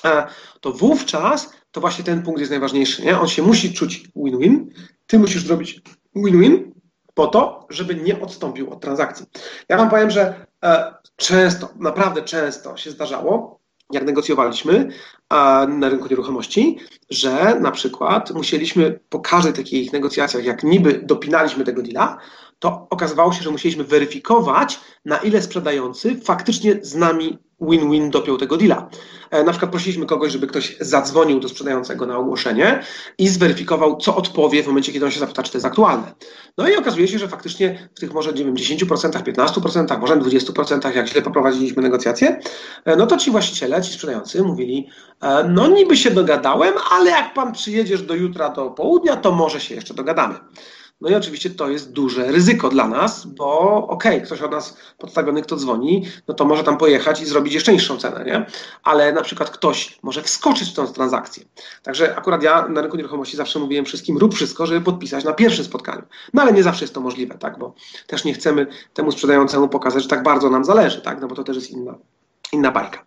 e, 0.04 0.26
to 0.60 0.72
wówczas 0.72 1.50
to 1.72 1.80
właśnie 1.80 2.04
ten 2.04 2.22
punkt 2.22 2.40
jest 2.40 2.50
najważniejszy. 2.50 3.02
Nie? 3.02 3.20
On 3.20 3.28
się 3.28 3.42
musi 3.42 3.74
czuć 3.74 4.08
win-win, 4.16 4.70
ty 5.06 5.18
musisz 5.18 5.46
zrobić 5.46 5.82
win-win 6.14 6.72
po 7.14 7.26
to, 7.26 7.66
żeby 7.70 7.94
nie 7.94 8.20
odstąpił 8.20 8.70
od 8.70 8.80
transakcji. 8.80 9.26
Ja 9.68 9.76
wam 9.76 9.90
powiem, 9.90 10.10
że 10.10 10.46
e, 10.64 10.94
często, 11.16 11.68
naprawdę 11.78 12.22
często 12.22 12.76
się 12.76 12.90
zdarzało, 12.90 13.60
jak 13.92 14.04
negocjowaliśmy 14.04 14.88
na 15.68 15.88
rynku 15.88 16.06
nieruchomości, 16.10 16.78
że 17.10 17.60
na 17.60 17.70
przykład 17.70 18.30
musieliśmy 18.30 19.00
po 19.08 19.20
każdej 19.20 19.52
takich 19.52 19.92
negocjacjach, 19.92 20.44
jak 20.44 20.62
niby 20.62 21.00
dopinaliśmy 21.04 21.64
tego 21.64 21.82
deala, 21.82 22.18
to 22.58 22.86
okazywało 22.90 23.32
się, 23.32 23.42
że 23.42 23.50
musieliśmy 23.50 23.84
weryfikować, 23.84 24.80
na 25.04 25.16
ile 25.16 25.42
sprzedający 25.42 26.20
faktycznie 26.20 26.78
z 26.82 26.94
nami 26.94 27.38
win-win 27.60 28.10
dopiął 28.10 28.36
tego 28.36 28.56
deala. 28.56 28.88
E, 29.30 29.44
na 29.44 29.50
przykład 29.50 29.70
prosiliśmy 29.70 30.06
kogoś, 30.06 30.32
żeby 30.32 30.46
ktoś 30.46 30.76
zadzwonił 30.80 31.40
do 31.40 31.48
sprzedającego 31.48 32.06
na 32.06 32.18
ogłoszenie 32.18 32.82
i 33.18 33.28
zweryfikował, 33.28 33.96
co 33.96 34.16
odpowie 34.16 34.62
w 34.62 34.66
momencie, 34.66 34.92
kiedy 34.92 35.04
on 35.04 35.10
się 35.10 35.20
zapyta, 35.20 35.42
czy 35.42 35.52
to 35.52 35.58
jest 35.58 35.66
aktualne. 35.66 36.14
No 36.58 36.68
i 36.68 36.76
okazuje 36.76 37.08
się, 37.08 37.18
że 37.18 37.28
faktycznie 37.28 37.88
w 37.94 38.00
tych 38.00 38.12
może 38.12 38.32
nie 38.32 38.44
wiem, 38.44 38.54
10%, 38.54 39.10
15%, 39.10 40.00
może 40.00 40.16
20%, 40.16 40.96
jak 40.96 41.08
źle 41.08 41.22
poprowadziliśmy 41.22 41.82
negocjacje, 41.82 42.40
e, 42.84 42.96
no 42.96 43.06
to 43.06 43.16
ci 43.16 43.30
właściciele, 43.30 43.82
ci 43.82 43.92
sprzedający 43.92 44.42
mówili, 44.42 44.88
e, 45.20 45.44
no 45.48 45.66
niby 45.66 45.96
się 45.96 46.10
dogadałem, 46.10 46.74
ale 46.90 47.10
jak 47.10 47.34
pan 47.34 47.52
przyjedziesz 47.52 48.02
do 48.02 48.14
jutra 48.14 48.48
do 48.48 48.70
południa, 48.70 49.16
to 49.16 49.32
może 49.32 49.60
się 49.60 49.74
jeszcze 49.74 49.94
dogadamy. 49.94 50.34
No 51.00 51.08
i 51.08 51.14
oczywiście 51.14 51.50
to 51.50 51.68
jest 51.68 51.92
duże 51.92 52.32
ryzyko 52.32 52.68
dla 52.68 52.88
nas, 52.88 53.26
bo 53.26 53.60
okej, 53.88 54.16
okay, 54.16 54.26
ktoś 54.26 54.42
od 54.42 54.50
nas 54.50 54.76
podstawiony, 54.98 55.42
kto 55.42 55.56
dzwoni, 55.56 56.06
no 56.28 56.34
to 56.34 56.44
może 56.44 56.64
tam 56.64 56.78
pojechać 56.78 57.20
i 57.20 57.26
zrobić 57.26 57.54
jeszcze 57.54 57.72
niższą 57.72 57.96
cenę, 57.96 58.24
nie? 58.24 58.46
Ale 58.82 59.12
na 59.12 59.22
przykład 59.22 59.50
ktoś 59.50 59.98
może 60.02 60.22
wskoczyć 60.22 60.70
w 60.70 60.74
tę 60.74 60.86
transakcję. 60.86 61.44
Także 61.82 62.16
akurat 62.16 62.42
ja 62.42 62.68
na 62.68 62.82
rynku 62.82 62.96
nieruchomości 62.96 63.36
zawsze 63.36 63.58
mówiłem 63.58 63.84
wszystkim, 63.84 64.18
rób 64.18 64.34
wszystko, 64.34 64.66
żeby 64.66 64.80
podpisać 64.80 65.24
na 65.24 65.32
pierwszym 65.32 65.64
spotkaniu. 65.64 66.02
No 66.34 66.42
ale 66.42 66.52
nie 66.52 66.62
zawsze 66.62 66.84
jest 66.84 66.94
to 66.94 67.00
możliwe, 67.00 67.38
tak? 67.38 67.58
Bo 67.58 67.74
też 68.06 68.24
nie 68.24 68.34
chcemy 68.34 68.66
temu 68.94 69.12
sprzedającemu 69.12 69.68
pokazać, 69.68 70.02
że 70.02 70.08
tak 70.08 70.22
bardzo 70.22 70.50
nam 70.50 70.64
zależy, 70.64 71.00
tak? 71.00 71.20
No 71.20 71.28
bo 71.28 71.34
to 71.34 71.44
też 71.44 71.56
jest 71.56 71.70
inna, 71.70 71.94
inna 72.52 72.70
bajka. 72.70 73.04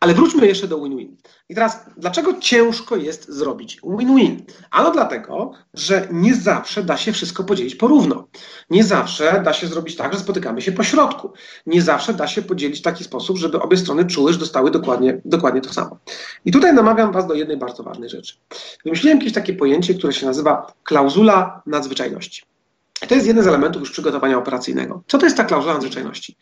Ale 0.00 0.14
wróćmy 0.14 0.46
jeszcze 0.46 0.68
do 0.68 0.78
win-win. 0.78 1.16
I 1.48 1.54
teraz, 1.54 1.86
dlaczego 1.96 2.40
ciężko 2.40 2.96
jest 2.96 3.28
zrobić 3.28 3.80
win-win? 3.98 4.42
Ano 4.70 4.90
dlatego, 4.90 5.52
że 5.74 6.08
nie 6.12 6.34
zawsze 6.34 6.82
da 6.82 6.96
się 6.96 7.12
wszystko 7.12 7.44
podzielić 7.44 7.74
porówno. 7.74 8.28
Nie 8.70 8.84
zawsze 8.84 9.42
da 9.44 9.52
się 9.52 9.66
zrobić 9.66 9.96
tak, 9.96 10.12
że 10.12 10.18
spotykamy 10.18 10.62
się 10.62 10.72
po 10.72 10.82
środku. 10.82 11.32
Nie 11.66 11.82
zawsze 11.82 12.14
da 12.14 12.26
się 12.26 12.42
podzielić 12.42 12.78
w 12.78 12.82
taki 12.82 13.04
sposób, 13.04 13.36
żeby 13.38 13.60
obie 13.60 13.76
strony 13.76 14.04
czuły, 14.04 14.32
że 14.32 14.38
dostały 14.38 14.70
dokładnie, 14.70 15.20
dokładnie 15.24 15.60
to 15.60 15.72
samo. 15.72 15.98
I 16.44 16.52
tutaj 16.52 16.74
namawiam 16.74 17.12
Was 17.12 17.26
do 17.26 17.34
jednej 17.34 17.56
bardzo 17.56 17.82
ważnej 17.82 18.08
rzeczy. 18.08 18.34
Wymyśliłem 18.84 19.18
jakieś 19.18 19.32
takie 19.32 19.52
pojęcie, 19.52 19.94
które 19.94 20.12
się 20.12 20.26
nazywa 20.26 20.72
klauzula 20.84 21.62
nadzwyczajności. 21.66 22.42
To 23.08 23.14
jest 23.14 23.26
jeden 23.26 23.44
z 23.44 23.46
elementów 23.46 23.80
już 23.80 23.90
przygotowania 23.90 24.38
operacyjnego. 24.38 25.04
Co 25.06 25.18
to 25.18 25.26
jest 25.26 25.36
ta 25.36 25.44
klauzula 25.44 25.74
nadzwyczajności? 25.74 26.36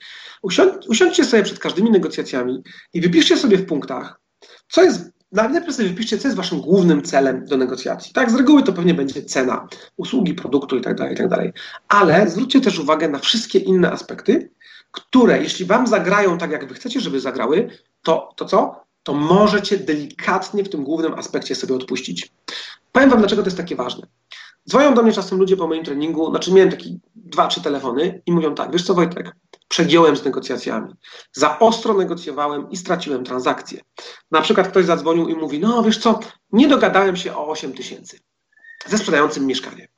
usiądźcie 0.88 1.24
sobie 1.24 1.42
przed 1.42 1.58
każdymi 1.58 1.90
negocjacjami 1.90 2.62
i 2.92 3.00
wypiszcie 3.00 3.36
sobie 3.36 3.58
w 3.58 3.66
punktach, 3.66 4.20
co 4.68 4.82
jest, 4.82 5.10
najpierw 5.32 5.76
sobie 5.76 5.88
wypiszcie, 5.88 6.18
co 6.18 6.28
jest 6.28 6.36
waszym 6.36 6.60
głównym 6.60 7.02
celem 7.02 7.44
do 7.44 7.56
negocjacji. 7.56 8.12
Tak, 8.12 8.30
z 8.30 8.34
reguły 8.34 8.62
to 8.62 8.72
pewnie 8.72 8.94
będzie 8.94 9.22
cena 9.22 9.68
usługi, 9.96 10.34
produktu 10.34 10.76
itd., 10.76 10.94
tak 10.94 11.10
itd. 11.10 11.36
Tak 11.36 11.46
Ale 11.88 12.30
zwróćcie 12.30 12.60
też 12.60 12.78
uwagę 12.78 13.08
na 13.08 13.18
wszystkie 13.18 13.58
inne 13.58 13.92
aspekty, 13.92 14.50
które 14.90 15.42
jeśli 15.42 15.64
wam 15.64 15.86
zagrają 15.86 16.38
tak, 16.38 16.50
jak 16.50 16.68
wy 16.68 16.74
chcecie, 16.74 17.00
żeby 17.00 17.20
zagrały, 17.20 17.70
to, 18.02 18.32
to 18.36 18.44
co? 18.44 18.84
To 19.02 19.14
możecie 19.14 19.76
delikatnie 19.76 20.64
w 20.64 20.68
tym 20.68 20.84
głównym 20.84 21.14
aspekcie 21.14 21.54
sobie 21.54 21.74
odpuścić. 21.74 22.30
Powiem 22.92 23.10
wam, 23.10 23.18
dlaczego 23.18 23.42
to 23.42 23.46
jest 23.46 23.56
takie 23.56 23.76
ważne. 23.76 24.06
Dzwonią 24.68 24.94
do 24.94 25.02
mnie 25.02 25.12
czasem 25.12 25.38
ludzie 25.38 25.56
po 25.56 25.66
moim 25.66 25.84
treningu, 25.84 26.30
znaczy 26.30 26.52
miałem 26.52 26.70
takie 26.70 26.90
dwa, 27.14 27.46
trzy 27.46 27.62
telefony 27.62 28.22
i 28.26 28.32
mówią 28.32 28.54
tak, 28.54 28.72
wiesz 28.72 28.82
co 28.82 28.94
Wojtek, 28.94 29.36
przegiąłem 29.68 30.16
z 30.16 30.24
negocjacjami. 30.24 30.92
Za 31.32 31.58
ostro 31.58 31.94
negocjowałem 31.94 32.70
i 32.70 32.76
straciłem 32.76 33.24
transakcję. 33.24 33.80
Na 34.30 34.40
przykład 34.40 34.68
ktoś 34.68 34.84
zadzwonił 34.84 35.28
i 35.28 35.34
mówi, 35.34 35.60
no 35.60 35.82
wiesz 35.82 35.98
co, 35.98 36.20
nie 36.52 36.68
dogadałem 36.68 37.16
się 37.16 37.36
o 37.36 37.48
8 37.48 37.72
tysięcy 37.72 38.18
ze 38.86 38.98
sprzedającym 38.98 39.46
mieszkanie. 39.46 39.88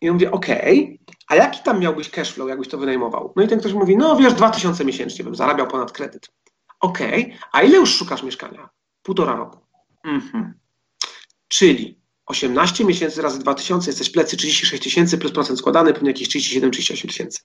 I 0.00 0.10
mówię, 0.10 0.30
okej, 0.30 0.84
okay, 0.84 1.16
a 1.28 1.34
jaki 1.34 1.62
tam 1.62 1.80
miałbyś 1.80 2.10
cashflow, 2.10 2.48
jakbyś 2.48 2.68
to 2.68 2.78
wynajmował? 2.78 3.32
No 3.36 3.42
i 3.42 3.48
ten 3.48 3.60
ktoś 3.60 3.72
mówi, 3.72 3.96
no 3.96 4.16
wiesz, 4.16 4.34
2000 4.34 4.84
miesięcznie 4.84 5.24
bym 5.24 5.34
zarabiał 5.34 5.66
ponad 5.66 5.92
kredyt. 5.92 6.30
Okej, 6.80 7.24
okay, 7.24 7.38
a 7.52 7.62
ile 7.62 7.76
już 7.76 7.94
szukasz 7.94 8.22
mieszkania? 8.22 8.68
Półtora 9.02 9.36
roku. 9.36 9.58
Mhm. 10.04 10.54
Czyli 11.48 11.99
18 12.30 12.84
miesięcy 12.84 13.22
razy 13.22 13.38
2000, 13.38 13.90
jesteś 13.90 14.10
plecy 14.10 14.36
36 14.36 14.82
tysięcy 14.82 15.18
plus 15.18 15.32
procent 15.32 15.58
składany, 15.58 15.92
pewnie 15.92 16.10
jakieś 16.10 16.28
37-38 16.28 17.06
tysięcy. 17.06 17.40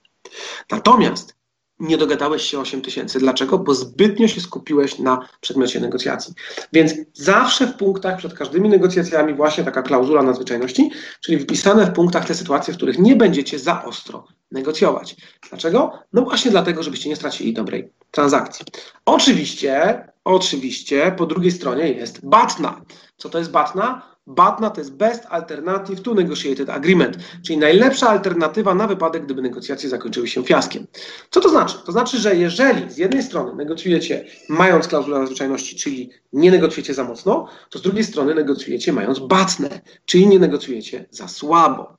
Natomiast 0.72 1.36
nie 1.80 1.98
dogadałeś 1.98 2.42
się 2.42 2.60
8 2.60 2.82
tysięcy. 2.82 3.20
Dlaczego? 3.20 3.60
Bo 3.60 3.76
zbytnio 3.76 4.28
się 4.28 4.42
skupiłeś 4.42 5.00
na 5.00 5.30
przedmiocie 5.42 5.80
negocjacji. 5.80 6.34
Więc 6.74 6.94
zawsze 7.14 7.68
w 7.68 7.76
punktach 7.76 8.18
przed 8.18 8.34
każdymi 8.34 8.70
negocjacjami 8.70 9.34
właśnie 9.34 9.64
taka 9.64 9.82
klauzula 9.82 10.24
nadzwyczajności, 10.24 10.92
czyli 11.22 11.38
wypisane 11.38 11.86
w 11.86 11.94
punktach 11.94 12.28
te 12.28 12.36
sytuacje, 12.36 12.74
w 12.74 12.78
których 12.78 13.00
nie 13.00 13.16
będziecie 13.16 13.60
za 13.60 13.84
ostro 13.84 14.28
negocjować. 14.52 15.16
Dlaczego? 15.50 16.00
No 16.14 16.22
właśnie 16.22 16.52
dlatego, 16.52 16.84
żebyście 16.84 17.10
nie 17.10 17.16
stracili 17.16 17.54
dobrej 17.54 17.90
transakcji. 18.12 18.66
Oczywiście, 19.06 20.06
oczywiście 20.24 21.16
po 21.18 21.26
drugiej 21.26 21.52
stronie 21.52 21.92
jest 21.92 22.26
BATNA. 22.26 22.82
Co 23.18 23.30
to 23.30 23.40
jest 23.40 23.52
BATNA? 23.52 24.14
BATNA 24.28 24.69
to 24.69 24.82
jest 24.82 24.93
Best 24.93 25.26
Alternative 25.30 26.01
to 26.01 26.13
Negotiated 26.13 26.69
Agreement, 26.69 27.17
czyli 27.43 27.57
najlepsza 27.57 28.09
alternatywa 28.09 28.76
na 28.76 28.88
wypadek, 28.88 29.26
gdyby 29.26 29.41
negocjacje 29.41 29.89
zakończyły 29.89 30.28
się 30.28 30.43
fiaskiem. 30.43 30.88
Co 31.30 31.39
to 31.41 31.49
znaczy? 31.49 31.78
To 31.86 31.91
znaczy, 31.91 32.17
że 32.17 32.36
jeżeli 32.36 32.91
z 32.91 32.97
jednej 32.97 33.23
strony 33.23 33.55
negocjujecie 33.55 34.26
mając 34.49 34.88
klauzulę 34.88 35.19
nadzwyczajności, 35.19 35.76
czyli 35.76 36.09
nie 36.34 36.51
negocjujecie 36.51 36.93
za 36.93 37.03
mocno, 37.03 37.47
to 37.69 37.80
z 37.80 37.82
drugiej 37.82 38.03
strony 38.03 38.36
negocjujecie 38.36 38.93
mając 38.93 39.19
BATNę, 39.19 39.82
czyli 40.05 40.28
nie 40.28 40.39
negocjujecie 40.39 41.05
za 41.09 41.28
słabo. 41.28 41.97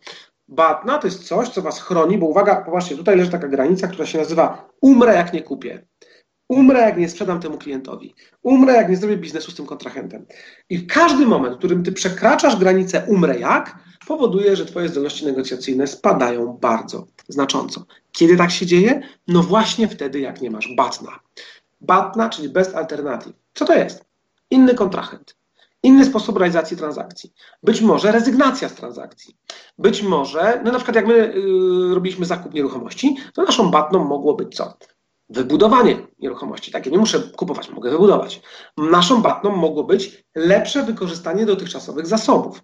BATNA 0.48 0.98
to 0.98 1.06
jest 1.06 1.24
coś, 1.24 1.48
co 1.48 1.62
Was 1.62 1.80
chroni, 1.80 2.18
bo 2.18 2.26
uwaga, 2.26 2.56
popatrzcie, 2.56 2.96
tutaj 2.96 3.16
leży 3.16 3.30
taka 3.30 3.48
granica, 3.48 3.88
która 3.88 4.06
się 4.06 4.18
nazywa 4.18 4.68
umrę 4.80 5.14
jak 5.14 5.32
nie 5.32 5.42
kupię. 5.42 5.86
Umrę, 6.48 6.80
jak 6.80 6.98
nie 6.98 7.08
sprzedam 7.08 7.40
temu 7.40 7.58
klientowi. 7.58 8.14
Umrę, 8.42 8.74
jak 8.74 8.88
nie 8.90 8.96
zrobię 8.96 9.16
biznesu 9.16 9.50
z 9.50 9.54
tym 9.54 9.66
kontrahentem. 9.66 10.26
I 10.70 10.86
każdy 10.86 11.26
moment, 11.26 11.54
w 11.54 11.58
którym 11.58 11.82
ty 11.82 11.92
przekraczasz 11.92 12.56
granicę 12.56 13.04
umrę 13.08 13.38
jak, 13.38 13.78
powoduje, 14.06 14.56
że 14.56 14.66
twoje 14.66 14.88
zdolności 14.88 15.26
negocjacyjne 15.26 15.86
spadają 15.86 16.58
bardzo 16.60 17.06
znacząco. 17.28 17.84
Kiedy 18.12 18.36
tak 18.36 18.50
się 18.50 18.66
dzieje? 18.66 19.02
No 19.28 19.42
właśnie 19.42 19.88
wtedy, 19.88 20.20
jak 20.20 20.40
nie 20.40 20.50
masz 20.50 20.68
batna. 20.76 21.20
Batna, 21.80 22.28
czyli 22.28 22.48
best 22.48 22.74
alternative. 22.74 23.32
Co 23.54 23.64
to 23.64 23.74
jest? 23.74 24.04
Inny 24.50 24.74
kontrahent. 24.74 25.36
Inny 25.82 26.04
sposób 26.04 26.36
realizacji 26.36 26.76
transakcji. 26.76 27.32
Być 27.62 27.80
może 27.80 28.12
rezygnacja 28.12 28.68
z 28.68 28.74
transakcji. 28.74 29.36
Być 29.78 30.02
może, 30.02 30.60
no 30.64 30.72
na 30.72 30.78
przykład 30.78 30.96
jak 30.96 31.06
my 31.06 31.16
yy, 31.16 31.94
robiliśmy 31.94 32.26
zakup 32.26 32.54
nieruchomości, 32.54 33.16
to 33.34 33.42
naszą 33.42 33.70
batną 33.70 34.04
mogło 34.04 34.34
być 34.34 34.56
co? 34.56 34.78
Wybudowanie 35.28 35.96
nieruchomości. 36.18 36.72
Takie 36.72 36.90
nie 36.90 36.98
muszę 36.98 37.20
kupować, 37.20 37.70
mogę 37.70 37.90
wybudować. 37.90 38.42
Naszą 38.76 39.22
batną 39.22 39.56
mogło 39.56 39.84
być 39.84 40.24
lepsze 40.34 40.82
wykorzystanie 40.82 41.46
dotychczasowych 41.46 42.06
zasobów. 42.06 42.62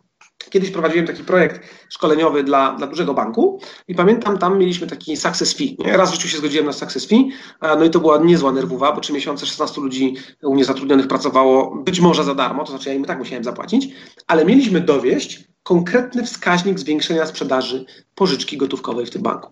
Kiedyś 0.51 0.71
prowadziłem 0.71 1.07
taki 1.07 1.25
projekt 1.25 1.61
szkoleniowy 1.89 2.45
dla, 2.45 2.75
dla 2.75 2.87
dużego 2.87 3.15
banku 3.15 3.61
i 3.89 3.95
pamiętam, 3.95 4.39
tam 4.39 4.59
mieliśmy 4.59 4.87
taki 4.87 5.17
success 5.17 5.55
fee. 5.55 5.77
Nie? 5.79 5.97
Raz 5.97 6.11
w 6.11 6.15
życiu 6.15 6.29
się 6.29 6.39
zgodziłem 6.39 6.67
na 6.67 6.73
success 6.73 7.07
fee, 7.07 7.29
no 7.63 7.85
i 7.85 7.91
to 7.91 8.01
była 8.01 8.19
niezła 8.19 8.53
nerwowa, 8.53 8.93
bo 8.93 9.01
trzy 9.01 9.13
miesiące 9.13 9.47
16 9.47 9.81
ludzi 9.81 10.17
u 10.43 10.55
mnie 10.55 10.65
zatrudnionych 10.65 11.09
pracowało 11.09 11.77
być 11.77 12.01
może 12.01 12.25
za 12.25 12.35
darmo, 12.35 12.65
to 12.65 12.71
znaczy 12.71 12.89
ja 12.89 12.95
im 12.95 13.05
tak 13.05 13.19
musiałem 13.19 13.45
zapłacić, 13.45 13.89
ale 14.27 14.45
mieliśmy 14.45 14.81
dowieść 14.81 15.52
konkretny 15.63 16.25
wskaźnik 16.25 16.79
zwiększenia 16.79 17.27
sprzedaży 17.27 17.85
pożyczki 18.15 18.57
gotówkowej 18.57 19.07
w 19.07 19.11
tym 19.11 19.23
banku. 19.23 19.51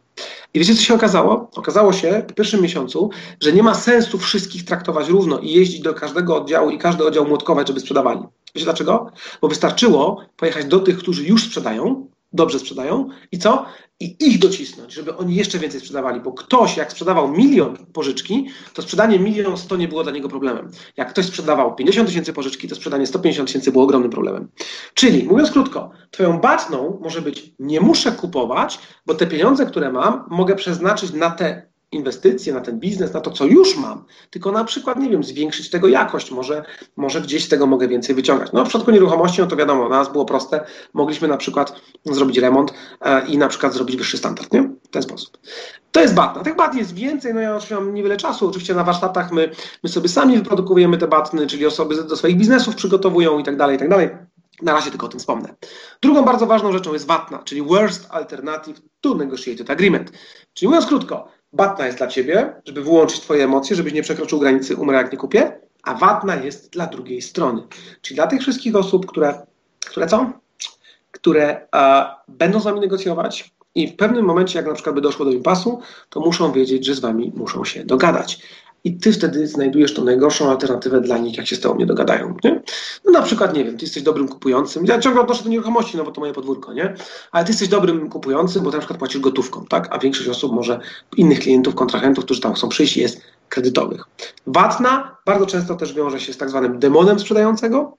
I 0.54 0.58
wiecie, 0.58 0.74
co 0.74 0.82
się 0.82 0.94
okazało? 0.94 1.50
Okazało 1.54 1.92
się 1.92 2.22
w 2.28 2.34
pierwszym 2.34 2.62
miesiącu, 2.62 3.10
że 3.40 3.52
nie 3.52 3.62
ma 3.62 3.74
sensu 3.74 4.18
wszystkich 4.18 4.64
traktować 4.64 5.08
równo 5.08 5.38
i 5.38 5.52
jeździć 5.52 5.80
do 5.80 5.94
każdego 5.94 6.36
oddziału 6.36 6.70
i 6.70 6.78
każdy 6.78 7.06
oddział 7.06 7.26
młotkować, 7.26 7.68
żeby 7.68 7.80
sprzedawali. 7.80 8.20
Wiecie 8.54 8.64
dlaczego? 8.64 9.10
Bo 9.40 9.48
wystarczyło 9.48 10.24
pojechać 10.36 10.64
do 10.64 10.80
tych, 10.80 10.98
którzy 10.98 11.24
już 11.24 11.44
sprzedają, 11.44 12.06
dobrze 12.32 12.58
sprzedają 12.58 13.08
i 13.32 13.38
co? 13.38 13.66
I 14.00 14.16
ich 14.20 14.38
docisnąć, 14.38 14.92
żeby 14.92 15.16
oni 15.16 15.34
jeszcze 15.34 15.58
więcej 15.58 15.80
sprzedawali, 15.80 16.20
bo 16.20 16.32
ktoś 16.32 16.76
jak 16.76 16.92
sprzedawał 16.92 17.28
milion 17.28 17.86
pożyczki, 17.92 18.48
to 18.74 18.82
sprzedanie 18.82 19.18
milion 19.18 19.56
sto 19.56 19.76
nie 19.76 19.88
było 19.88 20.02
dla 20.02 20.12
niego 20.12 20.28
problemem. 20.28 20.70
Jak 20.96 21.10
ktoś 21.10 21.26
sprzedawał 21.26 21.74
50 21.74 22.08
tysięcy 22.08 22.32
pożyczki, 22.32 22.68
to 22.68 22.74
sprzedanie 22.74 23.06
150 23.06 23.48
tysięcy 23.48 23.72
było 23.72 23.84
ogromnym 23.84 24.10
problemem. 24.10 24.48
Czyli 24.94 25.24
mówiąc 25.24 25.50
krótko, 25.50 25.90
twoją 26.10 26.38
batną 26.38 26.98
może 27.02 27.22
być 27.22 27.54
nie 27.58 27.80
muszę 27.80 28.12
kupować, 28.12 28.78
bo 29.06 29.14
te 29.14 29.26
pieniądze, 29.26 29.66
które 29.66 29.92
mam, 29.92 30.24
mogę 30.30 30.56
przeznaczyć 30.56 31.12
na 31.12 31.30
te 31.30 31.69
inwestycje, 31.92 32.52
na 32.52 32.60
ten 32.60 32.80
biznes, 32.80 33.14
na 33.14 33.20
to, 33.20 33.30
co 33.30 33.46
już 33.46 33.76
mam, 33.76 34.04
tylko 34.30 34.52
na 34.52 34.64
przykład, 34.64 34.98
nie 34.98 35.10
wiem, 35.10 35.24
zwiększyć 35.24 35.70
tego 35.70 35.88
jakość, 35.88 36.30
może, 36.30 36.64
może 36.96 37.20
gdzieś 37.20 37.44
z 37.44 37.48
tego 37.48 37.66
mogę 37.66 37.88
więcej 37.88 38.14
wyciągać. 38.14 38.52
No 38.52 38.64
w 38.64 38.68
przypadku 38.68 38.90
nieruchomości, 38.90 39.40
no 39.40 39.46
to 39.46 39.56
wiadomo, 39.56 39.88
dla 39.88 39.98
nas 39.98 40.12
było 40.12 40.24
proste, 40.24 40.64
mogliśmy 40.94 41.28
na 41.28 41.36
przykład 41.36 41.80
zrobić 42.04 42.38
remont 42.38 42.72
e, 43.00 43.26
i 43.26 43.38
na 43.38 43.48
przykład 43.48 43.74
zrobić 43.74 43.96
wyższy 43.96 44.18
standard, 44.18 44.52
nie? 44.52 44.62
W 44.62 44.88
ten 44.88 45.02
sposób. 45.02 45.38
To 45.92 46.00
jest 46.00 46.14
batna. 46.14 46.42
Tych 46.42 46.56
bat 46.56 46.74
jest 46.74 46.94
więcej, 46.94 47.34
no 47.34 47.40
ja 47.40 47.50
oczywiście 47.50 47.74
mam 47.74 47.94
niewiele 47.94 48.16
czasu. 48.16 48.48
Oczywiście 48.48 48.74
na 48.74 48.84
warsztatach 48.84 49.32
my, 49.32 49.50
my 49.82 49.90
sobie 49.90 50.08
sami 50.08 50.36
wyprodukujemy 50.36 50.98
te 50.98 51.08
batny, 51.08 51.46
czyli 51.46 51.66
osoby 51.66 52.04
do 52.04 52.16
swoich 52.16 52.36
biznesów 52.36 52.74
przygotowują 52.74 53.38
i 53.38 53.44
tak 53.44 53.56
dalej, 53.56 53.76
i 53.76 53.78
tak 53.78 53.88
dalej. 53.88 54.08
Na 54.62 54.72
razie 54.72 54.90
tylko 54.90 55.06
o 55.06 55.08
tym 55.08 55.20
wspomnę. 55.20 55.54
Drugą 56.02 56.22
bardzo 56.24 56.46
ważną 56.46 56.72
rzeczą 56.72 56.92
jest 56.92 57.06
watna, 57.06 57.38
czyli 57.38 57.62
Worst 57.62 58.06
Alternative 58.10 58.80
to 59.00 59.14
Negotiated 59.14 59.70
Agreement. 59.70 60.12
Czyli 60.54 60.68
mówiąc 60.68 60.86
krótko, 60.86 61.28
batna 61.52 61.86
jest 61.86 61.98
dla 61.98 62.06
ciebie, 62.06 62.54
żeby 62.64 62.82
wyłączyć 62.82 63.20
twoje 63.20 63.44
emocje, 63.44 63.76
żebyś 63.76 63.92
nie 63.92 64.02
przekroczył 64.02 64.38
granicy 64.38 64.76
umrę 64.76 64.96
jak 64.96 65.12
nie 65.12 65.18
kupię, 65.18 65.60
a 65.82 65.94
watna 65.94 66.36
jest 66.36 66.72
dla 66.72 66.86
drugiej 66.86 67.22
strony. 67.22 67.62
Czyli 68.02 68.16
dla 68.16 68.26
tych 68.26 68.40
wszystkich 68.40 68.76
osób, 68.76 69.06
które, 69.06 69.46
które 69.86 70.06
co? 70.06 70.32
Które 71.10 71.66
e, 71.76 72.06
będą 72.28 72.60
z 72.60 72.64
wami 72.64 72.80
negocjować, 72.80 73.52
i 73.74 73.88
w 73.88 73.96
pewnym 73.96 74.24
momencie, 74.24 74.58
jak 74.58 74.68
na 74.68 74.74
przykład 74.74 74.94
by 74.94 75.00
doszło 75.00 75.24
do 75.24 75.32
impasu, 75.32 75.80
to 76.08 76.20
muszą 76.20 76.52
wiedzieć, 76.52 76.86
że 76.86 76.94
z 76.94 77.00
wami 77.00 77.32
muszą 77.36 77.64
się 77.64 77.84
dogadać. 77.84 78.42
I 78.84 78.98
ty 78.98 79.12
wtedy 79.12 79.46
znajdujesz 79.46 79.94
tą 79.94 80.04
najgorszą 80.04 80.50
alternatywę 80.50 81.00
dla 81.00 81.18
nich, 81.18 81.36
jak 81.36 81.46
się 81.46 81.56
z 81.56 81.60
tobą 81.60 81.78
nie 81.78 81.86
dogadają. 81.86 82.36
Nie? 82.44 82.62
No 83.04 83.12
na 83.12 83.22
przykład, 83.22 83.54
nie 83.54 83.64
wiem, 83.64 83.76
ty 83.76 83.84
jesteś 83.84 84.02
dobrym 84.02 84.28
kupującym. 84.28 84.86
Ja 84.86 84.98
ciągle 84.98 85.22
odnoszę 85.22 85.44
do 85.44 85.50
nieruchomości, 85.50 85.96
no 85.96 86.04
bo 86.04 86.12
to 86.12 86.20
moje 86.20 86.32
podwórko, 86.32 86.72
nie? 86.72 86.94
Ale 87.32 87.44
ty 87.44 87.50
jesteś 87.50 87.68
dobrym 87.68 88.10
kupującym, 88.10 88.62
bo 88.62 88.70
na 88.70 88.78
przykład 88.78 88.98
płacisz 88.98 89.20
gotówką, 89.20 89.66
tak? 89.66 89.88
A 89.90 89.98
większość 89.98 90.28
osób 90.28 90.52
może, 90.52 90.80
innych 91.16 91.40
klientów, 91.40 91.74
kontrahentów, 91.74 92.24
którzy 92.24 92.40
tam 92.40 92.54
chcą 92.54 92.68
przyjść, 92.68 92.96
jest 92.96 93.20
kredytowych. 93.48 94.04
Watna 94.46 95.16
bardzo 95.26 95.46
często 95.46 95.74
też 95.74 95.94
wiąże 95.94 96.20
się 96.20 96.32
z 96.32 96.36
tak 96.36 96.50
zwanym 96.50 96.78
demonem 96.78 97.18
sprzedającego. 97.18 97.96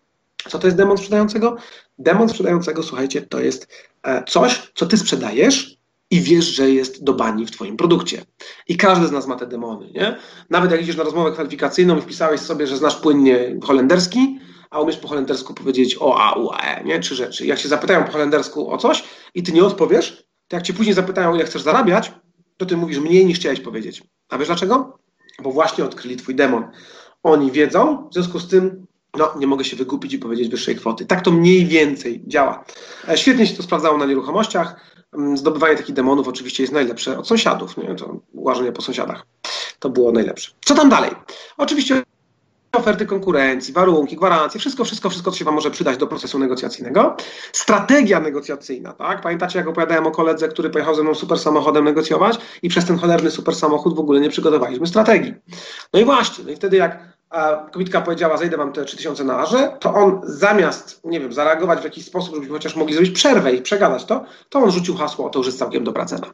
Co 0.49 0.59
to 0.59 0.67
jest 0.67 0.77
demon 0.77 0.97
sprzedającego? 0.97 1.55
Demon 1.99 2.29
sprzedającego, 2.29 2.83
słuchajcie, 2.83 3.21
to 3.21 3.39
jest 3.39 3.67
e, 4.03 4.23
coś, 4.23 4.71
co 4.75 4.85
ty 4.85 4.97
sprzedajesz, 4.97 5.80
i 6.11 6.21
wiesz, 6.21 6.45
że 6.45 6.71
jest 6.71 7.03
do 7.03 7.13
bani 7.13 7.45
w 7.45 7.51
Twoim 7.51 7.77
produkcie. 7.77 8.25
I 8.67 8.77
każdy 8.77 9.07
z 9.07 9.11
nas 9.11 9.27
ma 9.27 9.35
te 9.35 9.47
demony, 9.47 9.91
nie? 9.91 10.17
Nawet 10.49 10.71
jak 10.71 10.81
idziesz 10.81 10.97
na 10.97 11.03
rozmowę 11.03 11.31
kwalifikacyjną 11.31 11.97
i 11.97 12.01
wpisałeś 12.01 12.41
sobie, 12.41 12.67
że 12.67 12.77
znasz 12.77 12.95
płynnie 12.95 13.59
holenderski, 13.63 14.39
a 14.69 14.79
umiesz 14.79 14.97
po 14.97 15.07
holendersku 15.07 15.53
powiedzieć 15.53 15.97
o, 15.99 16.17
a, 16.19 16.33
u, 16.33 16.51
e, 16.51 16.83
nie? 16.83 16.99
Trzy 16.99 17.15
rzeczy. 17.15 17.45
Jak 17.45 17.59
się 17.59 17.69
zapytają 17.69 18.03
po 18.03 18.11
holendersku 18.11 18.71
o 18.71 18.77
coś 18.77 19.03
i 19.35 19.43
ty 19.43 19.51
nie 19.51 19.63
odpowiesz, 19.63 20.27
to 20.47 20.55
jak 20.55 20.65
cię 20.65 20.73
później 20.73 20.95
zapytają, 20.95 21.35
ile 21.35 21.45
chcesz 21.45 21.61
zarabiać, 21.61 22.11
to 22.57 22.65
ty 22.65 22.77
mówisz 22.77 22.99
mniej 22.99 23.25
niż 23.25 23.39
chciałeś 23.39 23.59
powiedzieć. 23.59 24.03
A 24.29 24.37
wiesz 24.37 24.47
dlaczego? 24.47 24.99
Bo 25.43 25.51
właśnie 25.51 25.85
odkryli 25.85 26.17
twój 26.17 26.35
demon. 26.35 26.67
Oni 27.23 27.51
wiedzą, 27.51 28.07
w 28.09 28.13
związku 28.13 28.39
z 28.39 28.47
tym 28.47 28.85
no, 29.17 29.33
nie 29.39 29.47
mogę 29.47 29.63
się 29.63 29.77
wygupić 29.77 30.13
i 30.13 30.19
powiedzieć 30.19 30.49
wyższej 30.49 30.75
kwoty. 30.75 31.05
Tak 31.05 31.21
to 31.21 31.31
mniej 31.31 31.65
więcej 31.65 32.23
działa. 32.27 32.65
E, 33.09 33.17
świetnie 33.17 33.47
się 33.47 33.55
to 33.55 33.63
sprawdzało 33.63 33.97
na 33.97 34.05
nieruchomościach. 34.05 34.90
Mm, 35.13 35.37
zdobywanie 35.37 35.75
takich 35.75 35.95
demonów 35.95 36.27
oczywiście 36.27 36.63
jest 36.63 36.73
najlepsze 36.73 37.17
od 37.19 37.27
sąsiadów, 37.27 37.77
nie? 37.77 37.95
to 37.95 38.19
łażenie 38.33 38.71
po 38.71 38.81
sąsiadach. 38.81 39.25
To 39.79 39.89
było 39.89 40.11
najlepsze. 40.11 40.51
Co 40.65 40.75
tam 40.75 40.89
dalej? 40.89 41.11
Oczywiście 41.57 42.03
oferty 42.71 43.05
konkurencji, 43.05 43.73
warunki, 43.73 44.15
gwarancje, 44.15 44.59
wszystko, 44.59 44.83
wszystko, 44.85 45.09
wszystko, 45.09 45.31
co 45.31 45.37
się 45.37 45.45
Wam 45.45 45.55
może 45.55 45.71
przydać 45.71 45.97
do 45.97 46.07
procesu 46.07 46.39
negocjacyjnego. 46.39 47.15
Strategia 47.51 48.19
negocjacyjna, 48.19 48.93
tak? 48.93 49.21
Pamiętacie, 49.21 49.59
jak 49.59 49.67
opowiadałem 49.67 50.07
o 50.07 50.11
koledze, 50.11 50.47
który 50.47 50.69
pojechał 50.69 50.95
ze 50.95 51.03
mną 51.03 51.15
super 51.15 51.39
samochodem 51.39 51.85
negocjować 51.85 52.37
i 52.61 52.69
przez 52.69 52.85
ten 52.85 52.97
cholerny 52.97 53.31
super 53.31 53.55
samochód 53.55 53.95
w 53.95 53.99
ogóle 53.99 54.19
nie 54.19 54.29
przygotowaliśmy 54.29 54.87
strategii. 54.87 55.33
No 55.93 55.99
i 55.99 56.05
właśnie, 56.05 56.43
no 56.43 56.51
i 56.51 56.55
wtedy 56.55 56.77
jak 56.77 57.10
a 57.31 57.65
kobitka 57.71 58.01
powiedziała, 58.01 58.37
zejdę 58.37 58.57
wam 58.57 58.73
te 58.73 58.85
3000 58.85 59.23
na 59.23 59.37
arze, 59.37 59.77
to 59.79 59.93
on 59.93 60.21
zamiast, 60.23 61.01
nie 61.03 61.19
wiem, 61.19 61.33
zareagować 61.33 61.79
w 61.79 61.83
jakiś 61.83 62.05
sposób, 62.05 62.35
żebyśmy 62.35 62.53
chociaż 62.53 62.75
mogli 62.75 62.93
zrobić 62.93 63.11
przerwę 63.11 63.53
i 63.53 63.61
przegadać 63.61 64.05
to, 64.05 64.25
to 64.49 64.59
on 64.59 64.71
rzucił 64.71 64.95
hasło, 64.95 65.29
to 65.29 65.39
już 65.39 65.45
jest 65.45 65.59
całkiem 65.59 65.83
dobra 65.83 66.05
cena. 66.05 66.27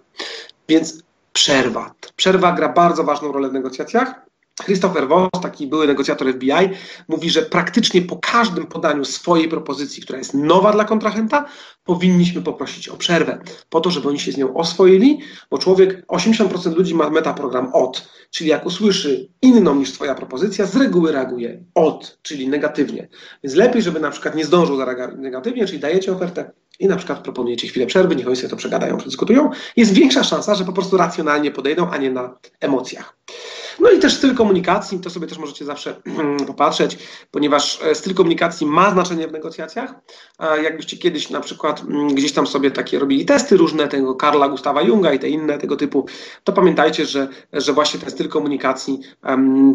Więc 0.70 1.04
przerwa. 1.34 1.91
Przerwa 2.16 2.52
gra 2.52 2.70
bardzo 2.70 3.04
ważną 3.04 3.32
rolę 3.32 3.50
w 3.50 3.54
negocjacjach 3.54 4.26
Christopher 4.64 5.08
Voss, 5.08 5.30
taki 5.41 5.68
były 5.68 5.88
negocjator 5.88 6.34
FBI, 6.34 6.70
mówi, 7.08 7.30
że 7.30 7.41
praktycznie 7.41 8.01
po 8.01 8.18
każdym 8.18 8.66
podaniu 8.66 9.05
swojej 9.05 9.49
propozycji, 9.49 10.03
która 10.03 10.20
jest 10.20 10.34
nowa 10.34 10.72
dla 10.72 10.86
kontrahenta, 10.86 11.45
powinniśmy 11.84 12.41
poprosić 12.41 12.89
o 12.89 12.97
przerwę, 12.97 13.39
po 13.70 13.82
to, 13.82 13.91
żeby 13.91 14.10
oni 14.10 14.20
się 14.20 14.32
z 14.32 14.38
nią 14.38 14.53
oswoili, 14.53 15.20
bo 15.51 15.58
człowiek, 15.58 16.05
80% 16.08 16.76
ludzi 16.76 16.95
ma 16.95 17.10
metaprogram 17.10 17.70
od, 17.74 18.10
czyli 18.32 18.49
jak 18.49 18.66
usłyszy 18.66 19.30
inną 19.41 19.76
niż 19.76 19.91
twoja 19.91 20.16
propozycja, 20.16 20.66
z 20.66 20.76
reguły 20.76 21.12
reaguje 21.12 21.64
od, 21.76 22.20
czyli 22.22 22.47
negatywnie. 22.47 23.08
Więc 23.43 23.55
lepiej, 23.55 23.82
żeby 23.82 23.99
na 23.99 24.12
przykład 24.12 24.36
nie 24.36 24.45
zdążył 24.45 24.78
zareagować 24.78 25.16
negatywnie, 25.18 25.66
czyli 25.66 25.80
dajecie 25.80 26.12
ofertę 26.12 26.51
i 26.80 26.88
na 26.88 26.95
przykład 26.95 27.20
proponujecie 27.20 27.68
chwilę 27.68 27.86
przerwy, 27.86 28.16
niech 28.16 28.28
oni 28.28 28.36
sobie 28.36 28.49
to 28.49 28.55
przegadają, 28.55 28.97
przedyskutują, 28.97 29.49
jest 29.76 29.93
większa 29.93 30.24
szansa, 30.24 30.55
że 30.55 30.66
po 30.66 30.74
prostu 30.74 30.97
racjonalnie 30.97 31.51
podejdą, 31.51 31.89
a 31.89 31.97
nie 31.97 32.12
na 32.12 32.38
emocjach. 32.60 33.18
No 33.80 33.91
i 33.91 33.99
też 33.99 34.13
styl 34.13 34.36
komunikacji, 34.36 34.99
to 34.99 35.09
sobie 35.09 35.28
też 35.28 35.38
możecie 35.38 35.65
zawsze 35.65 35.95
mm, 36.05 36.38
popatrzeć, 36.45 36.97
ponieważ 37.32 37.80
e, 37.84 37.95
styl 37.95 38.13
komunikacji 38.13 38.67
ma 38.67 38.91
znaczenie 38.91 39.28
w 39.28 39.32
negocjacjach. 39.32 39.93
Jakbyście 40.63 40.97
kiedyś 40.97 41.30
na 41.30 41.39
przykład 41.39 41.82
mm, 41.82 42.07
gdzieś 42.07 42.34
tam 42.34 42.47
sobie 42.47 42.71
takie 42.71 42.99
robili 42.99 43.25
testy 43.25 43.57
różne, 43.57 43.88
tego 43.88 44.15
Karla 44.15 44.49
Gustawa 44.49 44.82
Junga 44.82 45.13
i 45.13 45.19
te 45.19 45.30
inne 45.30 45.57
tego 45.57 45.75
typu, 45.75 46.05
to 46.43 46.53
pamiętajcie, 46.53 47.05
że, 47.05 47.28
że 47.53 47.73
właśnie 47.73 47.99
ten 47.99 48.09
styl 48.09 48.30
komunikacji, 48.30 48.99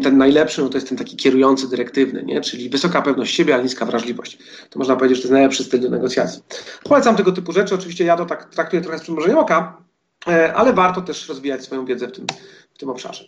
ten 0.03 0.17
najlepszy, 0.17 0.61
no 0.61 0.69
to 0.69 0.77
jest 0.77 0.89
ten 0.89 0.97
taki 0.97 1.17
kierujący, 1.17 1.69
dyrektywny, 1.69 2.23
nie? 2.23 2.41
czyli 2.41 2.69
wysoka 2.69 3.01
pewność 3.01 3.35
siebie, 3.35 3.53
ale 3.53 3.63
niska 3.63 3.85
wrażliwość. 3.85 4.37
To 4.69 4.79
można 4.79 4.95
powiedzieć, 4.95 5.17
że 5.17 5.21
to 5.21 5.27
jest 5.27 5.33
najlepszy 5.33 5.63
styl 5.63 5.81
do 5.81 5.89
negocjacji. 5.89 6.41
Polecam 6.83 7.15
tego 7.15 7.31
typu 7.31 7.51
rzeczy, 7.51 7.75
oczywiście 7.75 8.03
ja 8.03 8.17
to 8.17 8.25
tak 8.25 8.49
traktuję 8.49 8.81
trochę 8.81 8.99
z 8.99 9.01
przymrużeniem 9.01 9.37
oka, 9.37 9.77
e, 10.27 10.53
ale 10.53 10.73
warto 10.73 11.01
też 11.01 11.29
rozwijać 11.29 11.63
swoją 11.63 11.85
wiedzę 11.85 12.07
w 12.07 12.11
tym, 12.11 12.25
w 12.73 12.77
tym 12.77 12.89
obszarze. 12.89 13.23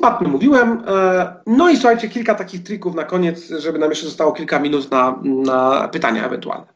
Batny 0.00 0.28
mówiłem. 0.28 0.82
E, 0.86 1.36
no 1.46 1.68
i 1.68 1.76
słuchajcie, 1.76 2.08
kilka 2.08 2.34
takich 2.34 2.62
trików 2.62 2.94
na 2.94 3.04
koniec, 3.04 3.48
żeby 3.58 3.78
nam 3.78 3.90
jeszcze 3.90 4.06
zostało 4.06 4.32
kilka 4.32 4.58
minut 4.58 4.90
na, 4.90 5.20
na 5.22 5.88
pytania 5.88 6.26
ewentualne. 6.26 6.66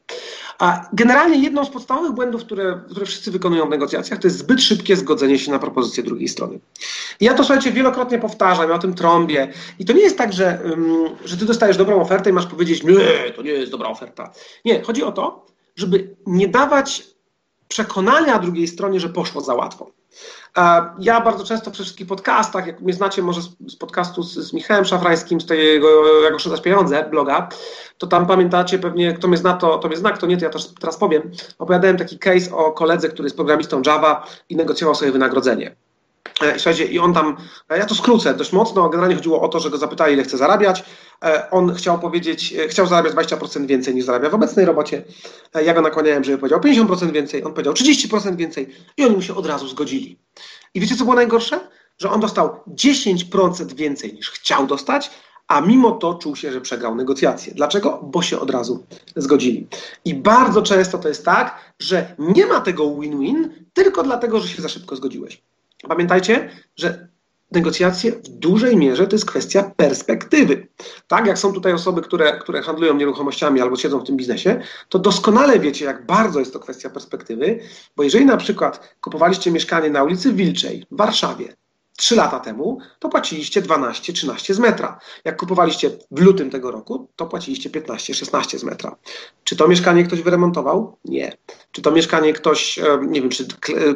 A 0.61 0.89
generalnie 0.93 1.39
jedną 1.39 1.65
z 1.65 1.71
podstawowych 1.71 2.13
błędów, 2.13 2.45
które, 2.45 2.81
które 2.91 3.07
wszyscy 3.07 3.31
wykonują 3.31 3.67
w 3.67 3.71
negocjacjach, 3.71 4.19
to 4.19 4.27
jest 4.27 4.39
zbyt 4.39 4.63
szybkie 4.63 4.97
zgodzenie 4.97 5.39
się 5.39 5.51
na 5.51 5.59
propozycję 5.59 6.03
drugiej 6.03 6.29
strony. 6.29 6.59
I 7.21 7.25
ja 7.25 7.35
to 7.35 7.45
słuchajcie, 7.45 7.73
wielokrotnie 7.73 8.19
powtarzam, 8.19 8.69
ja 8.69 8.75
o 8.75 8.79
tym 8.79 8.95
trąbię. 8.95 9.53
I 9.79 9.85
to 9.85 9.93
nie 9.93 10.01
jest 10.01 10.19
tak, 10.19 10.33
że, 10.33 10.59
że 11.25 11.37
ty 11.37 11.45
dostajesz 11.45 11.77
dobrą 11.77 12.01
ofertę 12.01 12.31
i 12.31 12.33
masz 12.33 12.47
powiedzieć, 12.47 12.83
nie, 12.83 13.31
to 13.37 13.43
nie 13.43 13.51
jest 13.51 13.73
dobra 13.73 13.89
oferta. 13.89 14.33
Nie, 14.65 14.83
chodzi 14.83 15.03
o 15.03 15.13
to, 15.13 15.47
żeby 15.77 16.17
nie 16.27 16.49
dawać 16.49 17.07
przekonania 17.69 18.39
drugiej 18.39 18.69
stronie, 18.69 19.01
że 19.01 19.09
poszło 19.09 19.41
za 19.41 19.55
łatwo. 19.55 19.91
Ja 20.99 21.21
bardzo 21.21 21.45
często 21.45 21.71
przy 21.71 21.83
wszystkich 21.83 22.07
podcastach, 22.07 22.67
jak 22.67 22.81
mnie 22.81 22.93
znacie 22.93 23.23
może 23.23 23.41
z 23.67 23.77
podcastu 23.77 24.23
z, 24.23 24.35
z 24.35 24.53
Michałem 24.53 24.85
Szafrańskim, 24.85 25.41
z 25.41 25.47
tego 25.47 26.23
Jak 26.25 26.35
oszczędzać 26.35 26.63
pieniądze, 26.63 27.09
bloga, 27.11 27.49
to 27.99 28.07
tam 28.07 28.27
pamiętacie 28.27 28.79
pewnie, 28.79 29.13
kto 29.13 29.29
mnie 29.29 29.37
zna, 29.37 29.53
to, 29.53 29.79
to 29.79 29.89
mnie 29.89 29.97
zna, 29.97 30.11
kto 30.11 30.27
nie, 30.27 30.37
to 30.37 30.45
ja 30.45 30.51
też 30.51 30.67
teraz 30.81 30.97
powiem. 30.97 31.31
Opowiadałem 31.59 31.97
taki 31.97 32.19
case 32.19 32.55
o 32.55 32.73
koledze, 32.73 33.09
który 33.09 33.27
jest 33.27 33.37
programistą 33.37 33.83
Java 33.87 34.27
i 34.49 34.57
negocjował 34.57 34.95
sobie 34.95 35.13
wynagrodzenie. 35.13 35.77
E, 36.41 36.59
słuchajcie, 36.59 36.85
i 36.85 36.99
on 36.99 37.15
tam, 37.15 37.37
e, 37.69 37.79
ja 37.79 37.87
to 37.87 37.95
skrócę 37.95 38.35
dość 38.35 38.53
mocno, 38.53 38.89
generalnie 38.89 39.17
chodziło 39.17 39.41
o 39.41 39.49
to, 39.49 39.61
że 39.61 39.71
go 39.71 39.79
zapytali, 39.79 40.15
ile 40.15 40.23
chce 40.23 40.37
zarabiać. 40.37 40.85
E, 41.25 41.51
on 41.51 41.75
chciał 41.75 41.99
powiedzieć, 41.99 42.55
chciał 42.69 42.87
zarabiać 42.87 43.13
20% 43.13 43.67
więcej 43.67 43.95
niż 43.95 44.05
zarabia 44.05 44.31
w 44.31 44.35
obecnej 44.35 44.67
robocie. 44.67 45.05
Ja 45.65 45.75
go 45.75 45.81
nakłaniałem, 45.81 46.25
żeby 46.25 46.39
powiedział 46.39 46.61
50% 46.61 47.13
więcej, 47.13 47.45
on 47.45 47.53
powiedział 47.53 47.75
30% 47.75 48.37
więcej 48.37 48.75
i 48.97 49.05
oni 49.05 49.17
mu 49.17 49.23
się 49.23 49.35
od 49.35 49.47
razu 49.47 49.69
zgodzili. 49.69 50.19
I 50.75 50.81
wiecie, 50.81 50.97
co 50.97 51.05
było 51.05 51.17
najgorsze? 51.17 51.61
Że 51.99 52.11
on 52.11 52.21
dostał 52.21 52.61
10% 52.69 53.75
więcej 53.75 54.15
niż 54.15 54.31
chciał 54.31 54.67
dostać, 54.67 55.11
a 55.49 55.61
mimo 55.61 55.93
to 55.93 56.15
czuł 56.15 56.37
się, 56.37 56.53
że 56.53 56.61
przegrał 56.61 56.95
negocjacje. 56.95 57.55
Dlaczego? 57.55 58.01
Bo 58.03 58.23
się 58.23 58.41
od 58.41 58.51
razu 58.51 58.87
zgodzili. 59.17 59.69
I 60.05 60.15
bardzo 60.15 60.63
często 60.63 60.99
to 60.99 61.09
jest 61.09 61.25
tak, 61.25 61.75
że 61.79 62.15
nie 62.19 62.47
ma 62.47 62.61
tego 62.61 62.85
win-win 62.85 63.49
tylko 63.73 64.03
dlatego, 64.03 64.41
że 64.41 64.49
się 64.49 64.63
za 64.63 64.69
szybko 64.69 64.97
zgodziłeś. 64.97 65.43
Pamiętajcie, 65.89 66.51
że 66.77 67.09
negocjacje 67.53 68.13
w 68.13 68.29
dużej 68.29 68.77
mierze 68.77 69.07
to 69.07 69.17
jest 69.17 69.27
kwestia 69.27 69.73
perspektywy. 69.77 70.67
Tak, 71.09 71.27
jak 71.27 71.39
są 71.39 71.53
tutaj 71.53 71.73
osoby, 71.73 72.03
które, 72.03 72.39
które 72.39 72.63
handlują 72.63 72.95
nieruchomościami 72.95 73.61
albo 73.61 73.77
siedzą 73.77 74.01
w 74.01 74.05
tym 74.05 74.17
biznesie, 74.17 74.61
to 74.89 74.99
doskonale 74.99 75.61
wiecie, 75.61 75.85
jak 75.85 76.07
bardzo 76.07 76.39
jest 76.39 76.53
to 76.53 76.61
kwestia 76.61 76.91
perspektywy, 76.91 77.61
bo 77.97 78.03
jeżeli 78.03 78.25
na 78.25 78.37
przykład 78.37 78.95
kupowaliście 79.01 79.51
mieszkanie 79.51 79.91
na 79.91 80.03
ulicy 80.03 80.33
Wilczej 80.33 80.87
w 80.91 80.97
Warszawie 80.97 81.57
3 81.97 82.17
lata 82.17 82.41
temu, 82.41 82.79
to 82.99 83.09
płaciliście 83.09 83.63
12-13 83.63 84.55
z 84.55 84.59
metra. 84.59 84.99
Jak 85.25 85.37
kupowaliście 85.37 85.91
w 86.11 86.21
lutym 86.21 86.51
tego 86.51 86.71
roku, 86.71 87.09
to 87.17 87.27
płaciliście 87.27 87.71
15-16 87.71 88.59
z 88.59 88.65
metra. 88.65 88.97
Czy 89.45 89.57
to 89.57 89.69
mieszkanie 89.69 90.05
ktoś 90.05 90.23
wyremontował? 90.23 90.97
Nie. 91.05 91.37
Czy 91.73 91.83
to 91.83 91.91
mieszkanie 91.91 92.33
ktoś, 92.33 92.79
e, 92.79 93.01
nie 93.09 93.21
wiem, 93.21 93.31
czy 93.31 93.47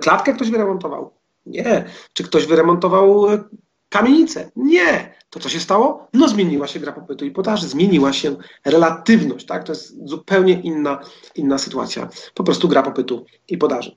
klatkę 0.01 0.35
ktoś 0.35 0.51
wyremontował? 0.51 1.11
Nie. 1.47 1.84
Czy 2.12 2.24
ktoś 2.24 2.47
wyremontował 2.47 3.30
e, 3.30 3.45
kamienicę? 3.88 4.51
Nie. 4.57 5.14
To 5.30 5.40
co 5.40 5.49
się 5.49 5.61
stało? 5.61 6.09
No 6.12 6.28
zmieniła 6.28 6.66
się 6.66 6.80
gra 6.80 6.92
popytu 6.92 7.24
i 7.24 7.30
podaży, 7.30 7.68
zmieniła 7.68 8.12
się 8.12 8.36
relatywność, 8.64 9.47
tak? 9.47 9.64
To 9.64 9.72
jest 9.72 10.09
zupełnie 10.09 10.61
inna, 10.61 11.01
inna 11.34 11.59
sytuacja. 11.59 12.09
Po 12.34 12.45
prostu 12.45 12.68
gra 12.68 12.82
popytu 12.82 13.26
i 13.49 13.59
podaży. 13.59 13.97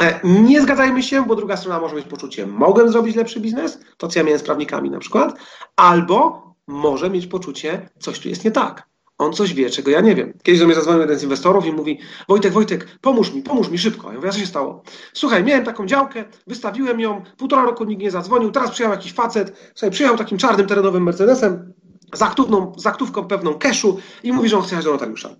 E, 0.00 0.20
nie 0.24 0.62
zgadzajmy 0.62 1.02
się, 1.02 1.26
bo 1.26 1.36
druga 1.36 1.56
strona 1.56 1.80
może 1.80 1.96
mieć 1.96 2.06
poczucie, 2.06 2.46
mogłem 2.46 2.88
zrobić 2.92 3.16
lepszy 3.16 3.40
biznes, 3.40 3.78
to 3.96 4.08
co 4.08 4.18
ja 4.18 4.24
miałem 4.24 4.40
z 4.40 4.42
prawnikami 4.42 4.90
na 4.90 4.98
przykład, 4.98 5.38
albo 5.76 6.46
może 6.66 7.10
mieć 7.10 7.26
poczucie, 7.26 7.88
coś 7.98 8.18
tu 8.18 8.28
jest 8.28 8.44
nie 8.44 8.50
tak. 8.50 8.88
On 9.18 9.32
coś 9.32 9.54
wie, 9.54 9.70
czego 9.70 9.90
ja 9.90 10.00
nie 10.00 10.14
wiem. 10.14 10.32
Kiedyś 10.42 10.60
do 10.60 10.66
mnie 10.66 10.74
zadzwonił 10.74 11.00
jeden 11.00 11.18
z 11.18 11.22
inwestorów 11.22 11.66
i 11.66 11.72
mówi: 11.72 11.98
Wojtek, 12.28 12.52
Wojtek, 12.52 12.98
pomóż 13.00 13.32
mi, 13.32 13.42
pomóż 13.42 13.68
mi 13.68 13.78
szybko. 13.78 14.08
Ja 14.08 14.16
mówię: 14.16 14.32
Co 14.32 14.38
się 14.38 14.46
stało? 14.46 14.82
Słuchaj, 15.12 15.44
miałem 15.44 15.64
taką 15.64 15.86
działkę, 15.86 16.24
wystawiłem 16.46 17.00
ją, 17.00 17.22
półtora 17.36 17.62
roku 17.62 17.84
nikt 17.84 18.02
nie 18.02 18.10
zadzwonił, 18.10 18.50
teraz 18.50 18.70
przyjechał 18.70 18.96
jakiś 18.96 19.12
facet, 19.12 19.72
sobie 19.74 19.92
przyjechał 19.92 20.18
takim 20.18 20.38
czarnym 20.38 20.66
terenowym 20.66 21.02
Mercedesem 21.02 21.72
z, 22.14 22.22
aktywną, 22.22 22.72
z 22.76 22.86
aktówką 22.86 23.24
pewną 23.24 23.54
cashu 23.54 23.98
i 24.22 24.32
mówi, 24.32 24.48
że 24.48 24.56
on 24.56 24.62
chce 24.62 24.70
jechać 24.70 24.84
do 24.84 24.92
notariusza. 24.92 25.36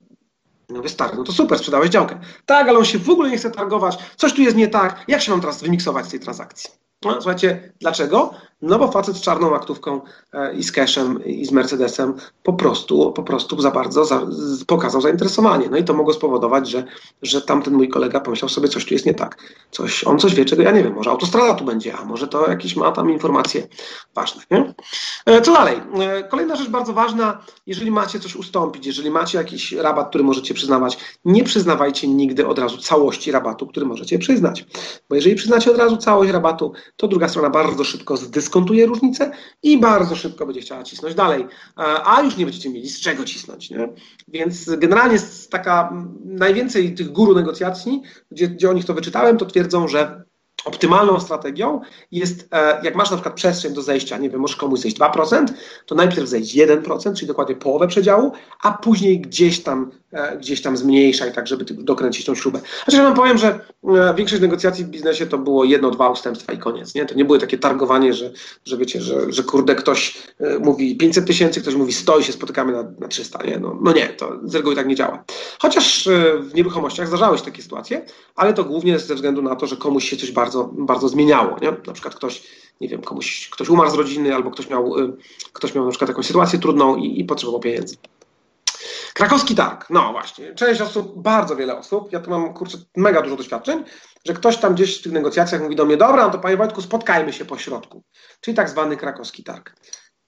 No 0.68 0.88
stary, 0.88 1.16
no 1.16 1.24
to 1.24 1.32
super, 1.32 1.58
sprzedałeś 1.58 1.90
działkę. 1.90 2.20
Tak, 2.46 2.68
ale 2.68 2.78
on 2.78 2.84
się 2.84 2.98
w 2.98 3.10
ogóle 3.10 3.30
nie 3.30 3.36
chce 3.36 3.50
targować, 3.50 3.98
coś 4.16 4.32
tu 4.32 4.42
jest 4.42 4.56
nie 4.56 4.68
tak, 4.68 5.04
jak 5.08 5.22
się 5.22 5.30
mam 5.30 5.40
teraz 5.40 5.62
wymiksować 5.62 6.06
z 6.06 6.10
tej 6.10 6.20
transakcji? 6.20 6.70
No, 7.04 7.12
słuchajcie, 7.12 7.72
dlaczego? 7.80 8.34
No 8.62 8.78
bo 8.78 8.92
facet 8.92 9.16
z 9.16 9.20
czarną 9.20 9.54
aktówką 9.54 10.00
e, 10.32 10.54
i 10.54 10.62
z 10.62 10.72
cashem 10.72 11.24
i 11.24 11.46
z 11.46 11.52
Mercedesem 11.52 12.14
po 12.42 12.52
prostu, 12.52 13.12
po 13.12 13.22
prostu 13.22 13.60
za 13.60 13.70
bardzo 13.70 14.04
za, 14.04 14.26
pokazał 14.66 15.00
zainteresowanie. 15.00 15.68
No 15.70 15.76
i 15.76 15.84
to 15.84 15.94
mogło 15.94 16.12
spowodować, 16.12 16.68
że, 16.68 16.84
że 17.22 17.42
tamten 17.42 17.74
mój 17.74 17.88
kolega 17.88 18.20
pomyślał 18.20 18.48
sobie, 18.48 18.68
coś 18.68 18.84
tu 18.84 18.94
jest 18.94 19.06
nie 19.06 19.14
tak. 19.14 19.36
Coś, 19.70 20.04
on 20.04 20.18
coś 20.18 20.34
wie, 20.34 20.44
czego 20.44 20.62
ja 20.62 20.70
nie 20.70 20.82
wiem. 20.82 20.94
Może 20.94 21.10
autostrada 21.10 21.54
tu 21.54 21.64
będzie, 21.64 21.96
a 21.96 22.04
może 22.04 22.28
to 22.28 22.50
jakieś 22.50 22.76
ma 22.76 22.92
tam 22.92 23.10
informacje 23.10 23.68
ważne. 24.14 24.42
Nie? 24.50 24.74
E, 25.26 25.42
co 25.42 25.52
dalej? 25.52 25.80
E, 26.00 26.24
kolejna 26.24 26.56
rzecz 26.56 26.68
bardzo 26.68 26.92
ważna, 26.92 27.42
jeżeli 27.66 27.90
macie 27.90 28.20
coś 28.20 28.36
ustąpić, 28.36 28.86
jeżeli 28.86 29.10
macie 29.10 29.38
jakiś 29.38 29.72
rabat, 29.72 30.08
który 30.08 30.24
możecie 30.24 30.54
przyznawać, 30.54 30.98
nie 31.24 31.44
przyznawajcie 31.44 32.08
nigdy 32.08 32.46
od 32.46 32.58
razu 32.58 32.78
całości 32.78 33.32
rabatu, 33.32 33.66
który 33.66 33.86
możecie 33.86 34.18
przyznać. 34.18 34.64
Bo 35.08 35.14
jeżeli 35.14 35.34
przyznacie 35.34 35.70
od 35.70 35.78
razu 35.78 35.96
całość 35.96 36.30
rabatu, 36.30 36.72
to 36.96 37.08
druga 37.08 37.28
strona 37.28 37.50
bardzo 37.50 37.84
szybko 37.84 38.16
zdyskontuje 38.46 38.86
różnicę 38.86 39.30
i 39.62 39.78
bardzo 39.78 40.16
szybko 40.16 40.46
będzie 40.46 40.60
chciała 40.60 40.82
cisnąć 40.82 41.14
dalej, 41.14 41.46
a 42.04 42.22
już 42.22 42.36
nie 42.36 42.44
będziecie 42.44 42.70
mieli 42.70 42.88
z 42.88 43.00
czego 43.00 43.24
cisnąć. 43.24 43.70
Nie? 43.70 43.88
Więc 44.28 44.70
generalnie 44.78 45.12
jest 45.12 45.50
taka 45.50 45.92
najwięcej 46.24 46.94
tych 46.94 47.12
guru 47.12 47.34
negocjacji, 47.34 48.02
gdzie, 48.30 48.48
gdzie 48.48 48.70
o 48.70 48.72
nich 48.72 48.84
to 48.84 48.94
wyczytałem, 48.94 49.38
to 49.38 49.46
twierdzą, 49.46 49.88
że 49.88 50.25
optymalną 50.66 51.20
strategią 51.20 51.80
jest, 52.12 52.48
e, 52.52 52.80
jak 52.82 52.94
masz 52.94 53.10
na 53.10 53.16
przykład 53.16 53.34
przestrzeń 53.34 53.74
do 53.74 53.82
zejścia, 53.82 54.18
nie 54.18 54.30
wiem, 54.30 54.40
możesz 54.40 54.56
komuś 54.56 54.80
zejść 54.80 54.96
2%, 54.96 55.46
to 55.86 55.94
najpierw 55.94 56.28
zejść 56.28 56.56
1%, 56.56 57.14
czyli 57.14 57.26
dokładnie 57.26 57.54
połowę 57.54 57.88
przedziału, 57.88 58.32
a 58.62 58.72
później 58.72 59.20
gdzieś 59.20 59.62
tam, 59.62 59.90
e, 60.12 60.36
gdzieś 60.36 60.62
tam 60.62 60.76
zmniejszaj, 60.76 61.32
tak 61.32 61.46
żeby 61.46 61.64
dokręcić 61.64 62.26
tą 62.26 62.34
śrubę. 62.34 62.60
Znaczy, 62.84 62.96
ja 62.96 63.02
wam 63.02 63.14
powiem, 63.14 63.38
że 63.38 63.60
e, 63.84 64.14
większość 64.14 64.42
negocjacji 64.42 64.84
w 64.84 64.88
biznesie 64.88 65.26
to 65.26 65.38
było 65.38 65.64
jedno, 65.64 65.90
dwa 65.90 66.10
ustępstwa 66.10 66.52
i 66.52 66.58
koniec, 66.58 66.94
nie? 66.94 67.06
To 67.06 67.14
nie 67.14 67.24
było 67.24 67.38
takie 67.38 67.58
targowanie, 67.58 68.14
że, 68.14 68.32
że 68.64 68.76
wiecie, 68.76 69.00
że, 69.02 69.32
że 69.32 69.42
kurde 69.42 69.74
ktoś 69.74 70.18
mówi 70.60 70.96
500 70.96 71.26
tysięcy, 71.26 71.60
ktoś 71.60 71.74
mówi 71.74 71.92
100 71.92 72.18
i 72.18 72.24
się 72.24 72.32
spotykamy 72.32 72.72
na, 72.72 72.82
na 72.98 73.08
300, 73.08 73.42
nie? 73.42 73.58
No, 73.58 73.78
no 73.82 73.92
nie, 73.92 74.08
to 74.08 74.32
z 74.44 74.54
reguły 74.54 74.76
tak 74.76 74.86
nie 74.86 74.94
działa. 74.94 75.24
Chociaż 75.62 76.08
w 76.40 76.54
nieruchomościach 76.54 77.08
zdarzały 77.08 77.38
się 77.38 77.44
takie 77.44 77.62
sytuacje, 77.62 78.06
ale 78.34 78.52
to 78.52 78.64
głównie 78.64 78.98
ze 78.98 79.14
względu 79.14 79.42
na 79.42 79.56
to, 79.56 79.66
że 79.66 79.76
komuś 79.76 80.10
się 80.10 80.16
coś 80.16 80.32
bardzo 80.32 80.55
bardzo, 80.56 80.84
bardzo 80.84 81.08
zmieniało. 81.08 81.56
Nie? 81.62 81.72
Na 81.86 81.92
przykład 81.92 82.14
ktoś, 82.14 82.42
nie 82.80 82.88
wiem, 82.88 83.02
komuś, 83.02 83.48
ktoś 83.50 83.68
umarł 83.68 83.90
z 83.90 83.94
rodziny, 83.94 84.34
albo 84.34 84.50
ktoś 84.50 84.70
miał, 84.70 84.98
y, 84.98 85.16
ktoś 85.52 85.74
miał 85.74 85.84
na 85.84 85.90
przykład 85.90 86.08
jakąś 86.08 86.26
sytuację 86.26 86.58
trudną 86.58 86.96
i, 86.96 87.20
i 87.20 87.24
potrzebował 87.24 87.60
pieniędzy. 87.60 87.96
Krakowski 89.14 89.54
targ, 89.54 89.90
no 89.90 90.12
właśnie, 90.12 90.54
część 90.54 90.80
osób, 90.80 91.22
bardzo 91.22 91.56
wiele 91.56 91.78
osób, 91.78 92.12
ja 92.12 92.20
tu 92.20 92.30
mam 92.30 92.54
kurczę 92.54 92.78
mega 92.96 93.22
dużo 93.22 93.36
doświadczeń, 93.36 93.84
że 94.26 94.34
ktoś 94.34 94.56
tam 94.56 94.74
gdzieś 94.74 95.00
w 95.00 95.02
tych 95.02 95.12
negocjacjach 95.12 95.62
mówi 95.62 95.76
do 95.76 95.84
mnie, 95.84 95.96
dobra, 95.96 96.26
no 96.26 96.32
to 96.32 96.38
panie 96.38 96.56
Wojtku, 96.56 96.82
spotkajmy 96.82 97.32
się 97.32 97.44
po 97.44 97.58
środku, 97.58 98.02
czyli 98.40 98.56
tak 98.56 98.70
zwany 98.70 98.96
krakowski 98.96 99.44
targ. 99.44 99.76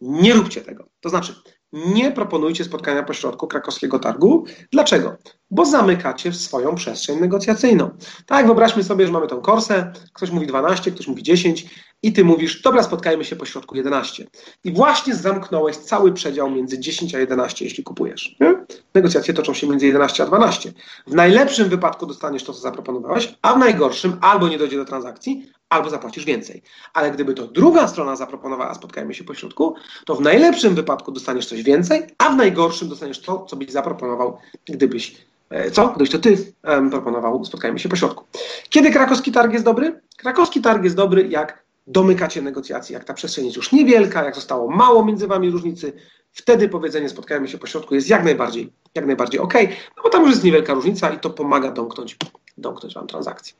Nie 0.00 0.34
róbcie 0.34 0.60
tego. 0.60 0.88
To 1.00 1.08
znaczy, 1.08 1.34
nie 1.72 2.12
proponujcie 2.12 2.64
spotkania 2.64 3.02
pośrodku 3.02 3.46
krakowskiego 3.46 3.98
targu. 3.98 4.44
Dlaczego? 4.72 5.16
Bo 5.50 5.64
zamykacie 5.64 6.32
swoją 6.32 6.74
przestrzeń 6.74 7.20
negocjacyjną. 7.20 7.90
Tak, 8.26 8.46
wyobraźmy 8.46 8.84
sobie, 8.84 9.06
że 9.06 9.12
mamy 9.12 9.26
tą 9.26 9.40
korsę, 9.40 9.92
ktoś 10.12 10.30
mówi 10.30 10.46
12, 10.46 10.90
ktoś 10.90 11.06
mówi 11.06 11.22
10 11.22 11.66
i 12.02 12.12
ty 12.12 12.24
mówisz, 12.24 12.62
dobra, 12.62 12.82
spotkajmy 12.82 13.24
się 13.24 13.36
pośrodku 13.36 13.76
11. 13.76 14.26
I 14.64 14.72
właśnie 14.72 15.14
zamknąłeś 15.14 15.76
cały 15.76 16.12
przedział 16.12 16.50
między 16.50 16.78
10 16.78 17.14
a 17.14 17.18
11, 17.18 17.64
jeśli 17.64 17.84
kupujesz. 17.84 18.36
Nie? 18.40 18.54
Negocjacje 18.94 19.34
toczą 19.34 19.54
się 19.54 19.66
między 19.66 19.86
11 19.86 20.22
a 20.22 20.26
12. 20.26 20.72
W 21.06 21.14
najlepszym 21.14 21.68
wypadku 21.68 22.06
dostaniesz 22.06 22.44
to, 22.44 22.52
co 22.52 22.60
zaproponowałeś, 22.60 23.34
a 23.42 23.54
w 23.54 23.58
najgorszym 23.58 24.16
albo 24.20 24.48
nie 24.48 24.58
dojdzie 24.58 24.76
do 24.76 24.84
transakcji, 24.84 25.52
albo 25.68 25.90
zapłacisz 25.90 26.24
więcej. 26.24 26.62
Ale 26.94 27.10
gdyby 27.10 27.34
to 27.34 27.46
druga 27.46 27.88
strona 27.88 28.16
zaproponowała, 28.16 28.74
spotkajmy 28.74 29.14
się 29.14 29.24
pośrodku, 29.24 29.74
to 30.06 30.14
w 30.14 30.20
najlepszym 30.20 30.74
wypadku 30.74 31.12
dostaniesz 31.12 31.46
coś 31.46 31.62
więcej, 31.62 32.06
a 32.18 32.30
w 32.30 32.36
najgorszym 32.36 32.88
dostaniesz 32.88 33.22
to, 33.22 33.44
co 33.44 33.56
byś 33.56 33.70
zaproponował, 33.70 34.38
gdybyś 34.66 35.28
co? 35.72 35.88
Gdybyś 35.88 36.10
to 36.10 36.18
ty 36.18 36.52
um, 36.64 36.90
proponował, 36.90 37.44
spotkajmy 37.44 37.78
się 37.78 37.88
pośrodku. 37.88 38.24
Kiedy 38.70 38.90
krakowski 38.90 39.32
targ 39.32 39.52
jest 39.52 39.64
dobry? 39.64 40.00
Krakowski 40.16 40.60
targ 40.60 40.84
jest 40.84 40.96
dobry, 40.96 41.28
jak 41.28 41.62
domykacie 41.86 42.42
negocjacje, 42.42 42.94
jak 42.94 43.04
ta 43.04 43.14
przestrzeń 43.14 43.44
jest 43.44 43.56
już 43.56 43.72
niewielka, 43.72 44.24
jak 44.24 44.34
zostało 44.34 44.70
mało 44.70 45.04
między 45.04 45.26
wami 45.26 45.50
różnicy, 45.50 45.92
wtedy 46.32 46.68
powiedzenie 46.68 47.08
spotkajmy 47.08 47.48
się 47.48 47.58
pośrodku 47.58 47.94
jest 47.94 48.08
jak 48.08 48.24
najbardziej, 48.24 48.72
jak 48.94 49.06
najbardziej 49.06 49.40
ok, 49.40 49.54
no 49.96 50.02
bo 50.02 50.10
tam 50.10 50.22
już 50.22 50.30
jest 50.30 50.44
niewielka 50.44 50.74
różnica 50.74 51.10
i 51.10 51.18
to 51.18 51.30
pomaga 51.30 51.70
domknąć 51.70 52.16
domknąć 52.58 52.94
Wam 52.94 53.06
transakcję. 53.06 53.54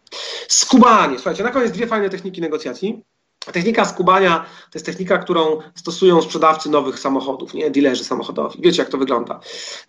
Skubanie. 0.49 1.18
Słuchajcie, 1.18 1.43
na 1.43 1.51
koniec 1.51 1.72
dwie 1.72 1.86
fajne 1.86 2.11
techniki 2.11 2.41
negocjacji. 2.41 3.05
Technika 3.53 3.84
skubania 3.84 4.39
to 4.39 4.70
jest 4.74 4.86
technika, 4.86 5.18
którą 5.18 5.59
stosują 5.74 6.22
sprzedawcy 6.22 6.70
nowych 6.70 6.99
samochodów, 6.99 7.55
nie 7.55 7.70
dilerzy 7.70 8.05
samochodowi. 8.05 8.59
Wiecie, 8.62 8.82
jak 8.82 8.91
to 8.91 8.99
wygląda. 8.99 9.41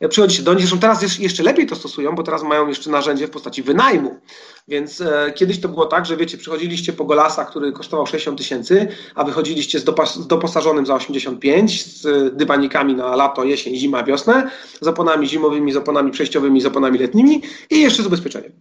Przychodzicie 0.09 0.43
do 0.43 0.53
nich, 0.53 0.61
zresztą 0.61 0.79
teraz 0.79 1.19
jeszcze 1.19 1.43
lepiej 1.43 1.67
to 1.67 1.75
stosują, 1.75 2.15
bo 2.15 2.23
teraz 2.23 2.43
mają 2.43 2.67
jeszcze 2.67 2.89
narzędzie 2.89 3.27
w 3.27 3.29
postaci 3.29 3.63
wynajmu. 3.63 4.19
Więc 4.67 5.01
e, 5.01 5.33
kiedyś 5.35 5.61
to 5.61 5.69
było 5.69 5.85
tak, 5.85 6.05
że 6.05 6.17
wiecie, 6.17 6.37
przychodziliście 6.37 6.93
po 6.93 7.05
Golasa, 7.05 7.45
który 7.45 7.71
kosztował 7.71 8.07
60 8.07 8.37
tysięcy, 8.37 8.87
a 9.15 9.23
wychodziliście 9.23 9.79
z, 9.79 9.85
dopas- 9.85 10.21
z 10.21 10.27
doposażonym 10.27 10.85
za 10.85 10.95
85, 10.95 11.85
z 11.85 12.35
dywanikami 12.35 12.95
na 12.95 13.15
lato, 13.15 13.43
jesień, 13.43 13.75
zima, 13.75 14.03
wiosnę, 14.03 14.51
z 14.81 14.87
oponami 14.87 15.27
zimowymi, 15.27 15.71
z 15.71 15.77
oponami 15.77 16.11
przejściowymi, 16.11 16.61
z 16.61 16.65
oponami 16.65 16.99
letnimi 16.99 17.41
i 17.69 17.81
jeszcze 17.81 18.03
z 18.03 18.05
ubezpieczeniem. 18.05 18.51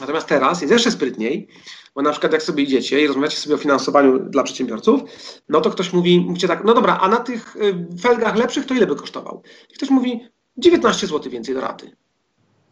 Natomiast 0.00 0.26
teraz 0.26 0.60
jest 0.60 0.72
jeszcze 0.72 0.90
sprytniej, 0.90 1.48
bo 1.96 2.02
na 2.02 2.10
przykład 2.10 2.32
jak 2.32 2.42
sobie 2.42 2.62
idziecie 2.62 3.00
i 3.00 3.06
rozmawiacie 3.06 3.36
sobie 3.36 3.54
o 3.54 3.58
finansowaniu 3.58 4.18
dla 4.18 4.42
przedsiębiorców, 4.42 5.00
no 5.48 5.60
to 5.60 5.70
ktoś 5.70 5.92
mówi, 5.92 6.20
mówicie 6.20 6.48
tak, 6.48 6.64
no 6.64 6.74
dobra, 6.74 6.98
a 7.00 7.08
na 7.08 7.16
tych 7.16 7.56
y, 7.56 7.86
felgach 8.00 8.36
lepszych 8.36 8.66
to 8.66 8.74
ile 8.74 8.86
by 8.86 8.96
kosztował? 8.96 9.42
I 9.70 9.74
ktoś 9.74 9.90
mówi 9.90 10.28
19 10.56 11.06
zł 11.06 11.32
więcej 11.32 11.54
do 11.54 11.60
raty. 11.60 11.96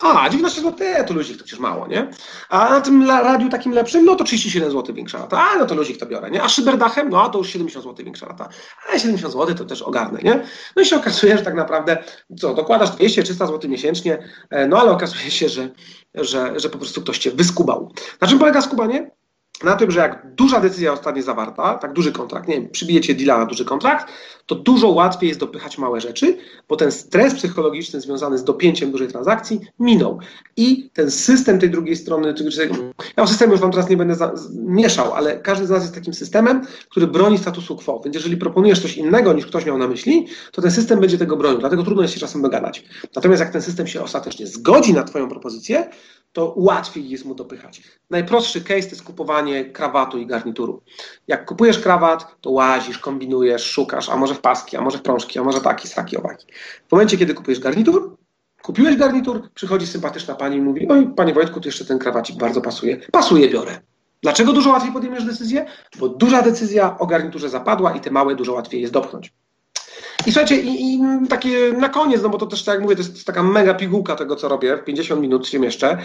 A, 0.05 0.29
19 0.29 0.61
zł, 0.63 0.87
to 1.07 1.15
luzik 1.15 1.39
to 1.39 1.45
przecież 1.45 1.61
mało, 1.61 1.87
nie? 1.87 2.11
A 2.49 2.71
na 2.71 2.81
tym 2.81 3.11
radiu 3.11 3.49
takim 3.49 3.73
lepszym, 3.73 4.05
no 4.05 4.17
to 4.17 4.25
37 4.25 4.71
zł 4.71 4.95
większa 4.95 5.19
rata. 5.19 5.43
A, 5.43 5.59
no 5.59 5.67
to 5.67 5.75
luzik 5.75 5.97
to 5.97 6.07
biorę, 6.07 6.31
nie? 6.31 6.43
A 6.43 6.49
szyberdachem, 6.49 7.11
no 7.11 7.29
to 7.29 7.39
już 7.39 7.49
70 7.49 7.85
zł 7.85 8.05
większa 8.05 8.27
rata. 8.27 8.49
A 8.93 8.99
70 8.99 9.33
zł 9.33 9.55
to 9.55 9.65
też 9.65 9.83
ogarnę, 9.83 10.21
nie? 10.23 10.43
No 10.77 10.83
i 10.83 10.87
się 10.87 10.97
okazuje, 10.97 11.39
że 11.39 11.45
tak 11.45 11.55
naprawdę, 11.55 12.05
co, 12.39 12.55
dokładasz 12.55 12.91
200-300 12.91 13.47
zł 13.47 13.71
miesięcznie, 13.71 14.19
e, 14.51 14.67
no 14.67 14.81
ale 14.81 14.91
okazuje 14.91 15.31
się, 15.31 15.49
że, 15.49 15.71
że, 16.15 16.61
że 16.61 16.71
po 16.71 16.79
prostu 16.79 17.03
ktoś 17.03 17.19
cię 17.19 17.31
wyskubał. 17.31 17.93
Na 18.21 18.29
czym 18.29 18.39
polega 18.39 18.63
skubanie? 18.63 19.11
Na 19.63 19.77
tym, 19.77 19.91
że 19.91 20.01
jak 20.01 20.35
duża 20.35 20.61
decyzja 20.61 20.91
zostanie 20.91 21.23
zawarta, 21.23 21.75
tak 21.75 21.93
duży 21.93 22.13
kontrakt, 22.13 22.49
nie 22.49 22.55
wiem, 22.55 22.69
przybijecie 22.69 23.15
deala 23.15 23.39
na 23.39 23.47
duży 23.47 23.65
kontrakt, 23.65 24.13
to 24.47 24.55
dużo 24.55 24.89
łatwiej 24.89 25.29
jest 25.29 25.41
dopychać 25.41 25.79
małe 25.79 26.01
rzeczy, 26.01 26.37
bo 26.69 26.77
ten 26.77 26.93
stres 26.93 27.35
psychologiczny 27.35 28.01
związany 28.01 28.39
z 28.39 28.45
dopięciem 28.45 28.91
dużej 28.91 29.09
transakcji 29.09 29.61
minął. 29.79 30.19
I 30.57 30.91
ten 30.93 31.11
system 31.11 31.59
tej 31.59 31.71
drugiej 31.71 31.97
strony, 31.97 32.35
ja 33.17 33.23
o 33.23 33.27
systemie 33.27 33.53
już 33.53 33.61
wam 33.61 33.71
teraz 33.71 33.89
nie 33.89 33.97
będę 33.97 34.15
za, 34.15 34.33
mieszał, 34.55 35.15
ale 35.15 35.41
każdy 35.41 35.67
z 35.67 35.71
nas 35.71 35.83
jest 35.83 35.95
takim 35.95 36.15
systemem, 36.15 36.67
który 36.89 37.07
broni 37.07 37.39
statusu 37.39 37.77
quo. 37.77 38.01
Więc 38.05 38.17
jeżeli 38.17 38.37
proponujesz 38.37 38.83
coś 38.83 38.97
innego 38.97 39.33
niż 39.33 39.47
ktoś 39.47 39.67
miał 39.67 39.79
na 39.79 39.89
myśli, 39.89 40.27
to 40.53 40.63
ten 40.63 40.71
system 40.71 41.01
będzie 41.01 41.19
tego 41.19 41.37
bronił, 41.37 41.59
dlatego 41.59 41.83
trudno 41.83 42.03
jest 42.03 42.15
się 42.15 42.21
czasem 42.21 42.43
dogadać. 42.43 42.85
Natomiast 43.17 43.41
jak 43.41 43.53
ten 43.53 43.63
system 43.63 43.87
się 43.87 44.03
ostatecznie 44.03 44.47
zgodzi 44.47 44.95
na 44.95 45.05
twoją 45.05 45.29
propozycję, 45.29 45.91
to 46.35 46.55
łatwiej 46.57 47.09
jest 47.09 47.25
mu 47.25 47.35
dopychać. 47.35 47.83
Najprostszy 48.11 48.61
case 48.61 48.83
to 48.83 48.89
jest 48.89 49.03
kupowanie 49.03 49.65
krawatu 49.65 50.19
i 50.19 50.27
garnituru. 50.27 50.83
Jak 51.29 51.45
kupujesz 51.45 51.79
krawat, 51.79 52.41
to 52.41 52.51
łazisz, 52.51 52.99
kombinujesz, 52.99 53.65
szukasz, 53.65 54.09
a 54.09 54.17
może 54.17 54.35
w 54.35 54.41
paski, 54.41 54.77
a 54.77 54.81
może 54.81 54.99
w 54.99 55.03
prążki, 55.03 55.39
a 55.39 55.43
może 55.43 55.61
taki, 55.61 55.89
saki, 55.89 56.17
owaki. 56.17 56.47
W 56.89 56.93
momencie, 56.93 57.19
kiedy 57.19 57.35
kupujesz 57.35 57.61
garnitur, 57.61 58.17
kupiłeś 58.63 58.97
garnitur, 58.97 59.51
przychodzi 59.55 59.87
sympatyczna 59.87 60.35
pani 60.35 60.57
i 60.57 60.61
mówi, 60.61 60.89
oj, 60.89 61.09
panie 61.17 61.35
Wojtku, 61.35 61.61
tu 61.61 61.69
jeszcze 61.69 61.85
ten 61.85 61.99
krawacik 61.99 62.37
bardzo 62.37 62.61
pasuje. 62.61 62.97
Pasuje, 63.13 63.49
biorę. 63.49 63.81
Dlaczego 64.23 64.53
dużo 64.53 64.71
łatwiej 64.71 64.93
podejmiesz 64.93 65.25
decyzję? 65.25 65.67
Bo 65.99 66.09
duża 66.09 66.43
decyzja 66.43 66.99
o 66.99 67.07
garniturze 67.07 67.49
zapadła 67.49 67.93
i 67.93 68.01
te 68.01 68.11
małe 68.11 68.35
dużo 68.35 68.53
łatwiej 68.53 68.81
jest 68.81 68.93
dopchnąć. 68.93 69.33
I 70.27 70.33
słuchajcie, 70.33 70.57
i, 70.57 70.95
i, 70.95 71.01
takie 71.29 71.73
na 71.73 71.89
koniec, 71.89 72.23
no 72.23 72.29
bo 72.29 72.39
to 72.39 72.47
też 72.47 72.65
tak 72.65 72.75
jak 72.75 72.83
mówię, 72.83 72.97
to 72.97 73.03
jest 73.03 73.25
taka 73.25 73.43
mega 73.43 73.75
pigułka 73.75 74.17
tego, 74.17 74.37
co 74.37 74.49
robię, 74.49 74.77
w 74.77 74.85
50 74.85 75.21
minut 75.21 75.49
się 75.49 75.59
mieszczę. 75.59 75.99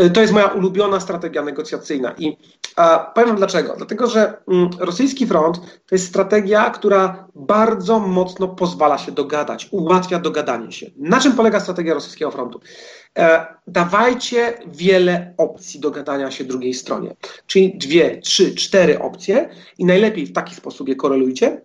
Y, 0.00 0.10
to 0.10 0.20
jest 0.20 0.32
moja 0.32 0.46
ulubiona 0.46 1.00
strategia 1.00 1.42
negocjacyjna. 1.42 2.14
I 2.18 2.36
a, 2.76 3.12
powiem 3.14 3.28
wam 3.28 3.36
dlaczego. 3.36 3.74
Dlatego, 3.76 4.06
że 4.06 4.34
mm, 4.48 4.70
rosyjski 4.78 5.26
front 5.26 5.60
to 5.60 5.94
jest 5.94 6.06
strategia, 6.06 6.70
która 6.70 7.28
bardzo 7.34 7.98
mocno 7.98 8.48
pozwala 8.48 8.98
się 8.98 9.12
dogadać, 9.12 9.68
ułatwia 9.70 10.18
dogadanie 10.18 10.72
się. 10.72 10.90
Na 10.96 11.20
czym 11.20 11.32
polega 11.32 11.60
strategia 11.60 11.94
rosyjskiego 11.94 12.30
frontu? 12.30 12.60
E, 13.18 13.46
dawajcie 13.66 14.58
wiele 14.66 15.34
opcji 15.38 15.80
dogadania 15.80 16.30
się 16.30 16.44
drugiej 16.44 16.74
stronie. 16.74 17.16
Czyli 17.46 17.78
dwie, 17.78 18.20
trzy, 18.20 18.54
cztery 18.54 18.98
opcje 18.98 19.48
i 19.78 19.84
najlepiej 19.84 20.26
w 20.26 20.32
taki 20.32 20.54
sposób 20.54 20.88
je 20.88 20.96
korelujcie, 20.96 21.60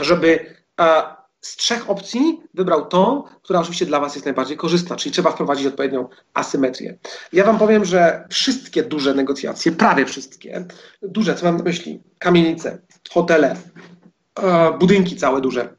żeby 0.00 0.56
e, 0.80 1.21
z 1.42 1.56
trzech 1.56 1.90
opcji 1.90 2.40
wybrał 2.54 2.86
tą, 2.86 3.22
która 3.42 3.60
oczywiście 3.60 3.86
dla 3.86 4.00
Was 4.00 4.14
jest 4.14 4.24
najbardziej 4.24 4.56
korzystna, 4.56 4.96
czyli 4.96 5.12
trzeba 5.12 5.30
wprowadzić 5.30 5.66
odpowiednią 5.66 6.08
asymetrię. 6.34 6.98
Ja 7.32 7.44
Wam 7.44 7.58
powiem, 7.58 7.84
że 7.84 8.26
wszystkie 8.30 8.82
duże 8.82 9.14
negocjacje, 9.14 9.72
prawie 9.72 10.06
wszystkie, 10.06 10.66
duże, 11.02 11.34
co 11.34 11.46
mam 11.46 11.56
na 11.56 11.62
myśli, 11.64 12.02
kamienice, 12.18 12.78
hotele, 13.10 13.56
e, 14.42 14.72
budynki 14.78 15.16
całe 15.16 15.40
duże, 15.40 15.76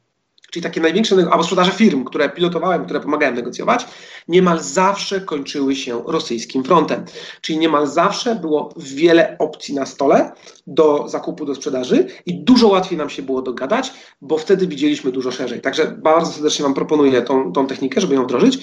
czyli 0.54 0.64
takie 0.64 0.82
największe, 0.82 1.16
albo 1.32 1.44
sprzedaże 1.44 1.72
firm, 1.72 2.04
które 2.04 2.30
pilotowałem, 2.30 2.86
które 2.86 3.00
pomagałem 3.00 3.36
negocjować, 3.36 3.86
niemal 4.28 4.60
zawsze 4.60 5.22
kończyły 5.22 5.76
się 5.76 6.04
rosyjskim 6.08 6.64
frontem. 6.64 7.06
Czyli 7.42 7.58
niemal 7.58 7.88
zawsze 7.88 8.36
było 8.36 8.74
wiele 8.78 9.36
opcji 9.40 9.76
na 9.76 9.86
stole 9.86 10.32
do 10.68 11.08
zakupu, 11.08 11.46
do 11.46 11.56
sprzedaży 11.56 12.08
i 12.26 12.44
dużo 12.44 12.68
łatwiej 12.68 12.98
nam 12.98 13.10
się 13.10 13.22
było 13.22 13.42
dogadać, 13.42 13.94
bo 14.22 14.38
wtedy 14.38 14.68
widzieliśmy 14.68 15.12
dużo 15.12 15.32
szerzej. 15.32 15.62
Także 15.62 15.88
bardzo 15.88 16.32
serdecznie 16.32 16.64
Wam 16.64 16.74
proponuję 16.74 17.22
tą, 17.22 17.54
tą 17.54 17.68
technikę, 17.68 18.02
żeby 18.02 18.16
ją 18.16 18.24
wdrożyć. 18.24 18.60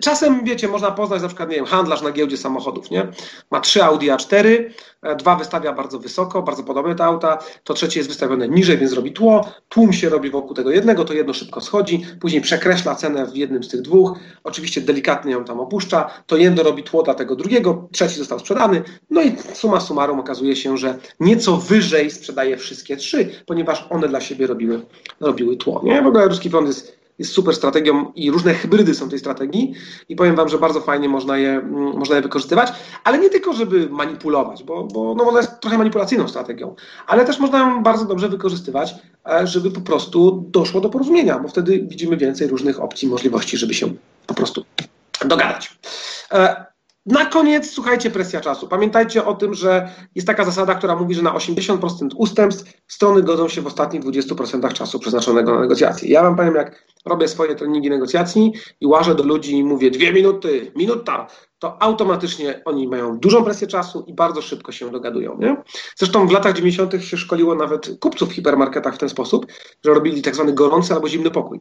Czasem, 0.00 0.44
wiecie, 0.44 0.68
można 0.68 0.90
poznać 0.90 1.22
na 1.22 1.28
przykład, 1.28 1.48
nie 1.48 1.56
wiem, 1.56 1.66
handlarz 1.66 2.02
na 2.02 2.12
giełdzie 2.12 2.36
samochodów, 2.36 2.90
nie? 2.90 3.06
Ma 3.50 3.60
trzy 3.60 3.84
Audi 3.84 4.06
A4, 4.06 4.46
e, 4.46 4.70
dwa 5.18 5.36
wystawia 5.36 5.72
bardzo 5.72 5.98
wysoko, 5.98 6.42
bardzo 6.42 6.62
podobne 6.62 6.94
te 6.94 7.04
auta, 7.04 7.38
to 7.64 7.74
trzecie 7.74 8.00
jest 8.00 8.10
wystawione 8.10 8.48
niżej, 8.48 8.78
więc 8.78 8.92
robi 8.92 9.12
tło, 9.12 9.52
tłum 9.68 9.92
się 9.92 10.08
robi 10.08 10.30
wokół 10.30 10.54
tego 10.54 10.70
jednego, 10.70 11.04
to 11.04 11.14
jedno 11.14 11.34
szybko 11.34 11.60
schodzi, 11.60 12.06
później 12.20 12.42
przekreśla 12.42 12.94
cenę 12.94 13.26
w 13.26 13.36
jednym 13.36 13.64
z 13.64 13.68
tych 13.68 13.82
dwóch, 13.82 14.18
oczywiście 14.44 14.80
delikatnie 14.80 15.32
ją 15.32 15.44
tam 15.44 15.60
opuszcza, 15.60 16.10
to 16.26 16.36
jedno 16.36 16.62
robi 16.62 16.82
tło 16.82 17.02
dla 17.02 17.14
tego 17.14 17.36
drugiego, 17.36 17.88
trzeci 17.92 18.18
został 18.18 18.38
sprzedany, 18.38 18.82
no 19.10 19.22
i 19.22 19.36
suma 19.52 19.80
summarum 19.80 20.20
okazuje 20.20 20.56
się, 20.56 20.78
że 20.78 20.98
nieco 21.20 21.56
wyżej 21.56 22.10
sprzedaje 22.10 22.56
wszystkie 22.56 22.96
trzy, 22.96 23.30
ponieważ 23.46 23.86
one 23.90 24.08
dla 24.08 24.20
siebie 24.20 24.46
robiły, 24.46 24.80
robiły 25.20 25.56
tło. 25.56 25.80
Nie? 25.84 26.02
W 26.02 26.06
ogóle 26.06 26.28
ruski 26.28 26.50
front 26.50 26.66
jest, 26.66 27.01
jest 27.18 27.32
super 27.32 27.54
strategią 27.54 28.12
i 28.14 28.30
różne 28.30 28.54
hybrydy 28.54 28.94
są 28.94 29.08
tej 29.08 29.18
strategii 29.18 29.74
i 30.08 30.16
powiem 30.16 30.36
Wam, 30.36 30.48
że 30.48 30.58
bardzo 30.58 30.80
fajnie 30.80 31.08
można 31.08 31.38
je, 31.38 31.50
mm, 31.50 31.98
można 31.98 32.16
je 32.16 32.22
wykorzystywać, 32.22 32.72
ale 33.04 33.18
nie 33.18 33.30
tylko, 33.30 33.52
żeby 33.52 33.88
manipulować, 33.90 34.64
bo, 34.64 34.84
bo 34.84 35.14
no 35.14 35.28
ona 35.28 35.40
jest 35.40 35.60
trochę 35.60 35.78
manipulacyjną 35.78 36.28
strategią, 36.28 36.74
ale 37.06 37.24
też 37.24 37.38
można 37.38 37.58
ją 37.58 37.82
bardzo 37.82 38.04
dobrze 38.04 38.28
wykorzystywać, 38.28 38.94
e, 39.26 39.46
żeby 39.46 39.70
po 39.70 39.80
prostu 39.80 40.44
doszło 40.48 40.80
do 40.80 40.88
porozumienia, 40.88 41.38
bo 41.38 41.48
wtedy 41.48 41.78
widzimy 41.78 42.16
więcej 42.16 42.48
różnych 42.48 42.80
opcji, 42.80 43.08
możliwości, 43.08 43.56
żeby 43.56 43.74
się 43.74 43.88
po 44.26 44.34
prostu 44.34 44.64
dogadać. 45.24 45.78
Na 47.06 47.26
koniec, 47.26 47.70
słuchajcie, 47.70 48.10
presja 48.10 48.40
czasu. 48.40 48.68
Pamiętajcie 48.68 49.24
o 49.24 49.34
tym, 49.34 49.54
że 49.54 49.88
jest 50.14 50.26
taka 50.26 50.44
zasada, 50.44 50.74
która 50.74 50.96
mówi, 50.96 51.14
że 51.14 51.22
na 51.22 51.34
80% 51.34 52.08
ustępstw 52.16 52.72
strony 52.88 53.22
godzą 53.22 53.48
się 53.48 53.60
w 53.60 53.66
ostatnich 53.66 54.02
20% 54.02 54.72
czasu 54.72 54.98
przeznaczonego 54.98 55.54
na 55.54 55.60
negocjacje. 55.60 56.08
Ja 56.08 56.22
wam 56.22 56.36
powiem, 56.36 56.54
jak 56.54 56.86
robię 57.06 57.28
swoje 57.28 57.54
treningi 57.54 57.90
negocjacji 57.90 58.52
i 58.80 58.86
łażę 58.86 59.14
do 59.14 59.22
ludzi 59.22 59.58
i 59.58 59.64
mówię 59.64 59.90
dwie 59.90 60.12
minuty, 60.12 60.72
minuta, 60.76 61.26
to 61.62 61.82
automatycznie 61.82 62.62
oni 62.64 62.88
mają 62.88 63.18
dużą 63.18 63.44
presję 63.44 63.66
czasu 63.66 64.04
i 64.06 64.14
bardzo 64.14 64.42
szybko 64.42 64.72
się 64.72 64.90
dogadują. 64.90 65.38
Nie? 65.38 65.56
Zresztą 65.96 66.26
w 66.26 66.32
latach 66.32 66.54
90. 66.54 67.04
się 67.04 67.16
szkoliło 67.16 67.54
nawet 67.54 67.98
kupców 68.00 68.28
w 68.28 68.32
hipermarketach 68.32 68.94
w 68.94 68.98
ten 68.98 69.08
sposób, 69.08 69.46
że 69.84 69.94
robili 69.94 70.22
tak 70.22 70.34
zwany 70.34 70.52
gorący 70.52 70.94
albo 70.94 71.08
zimny 71.08 71.30
pokój. 71.30 71.60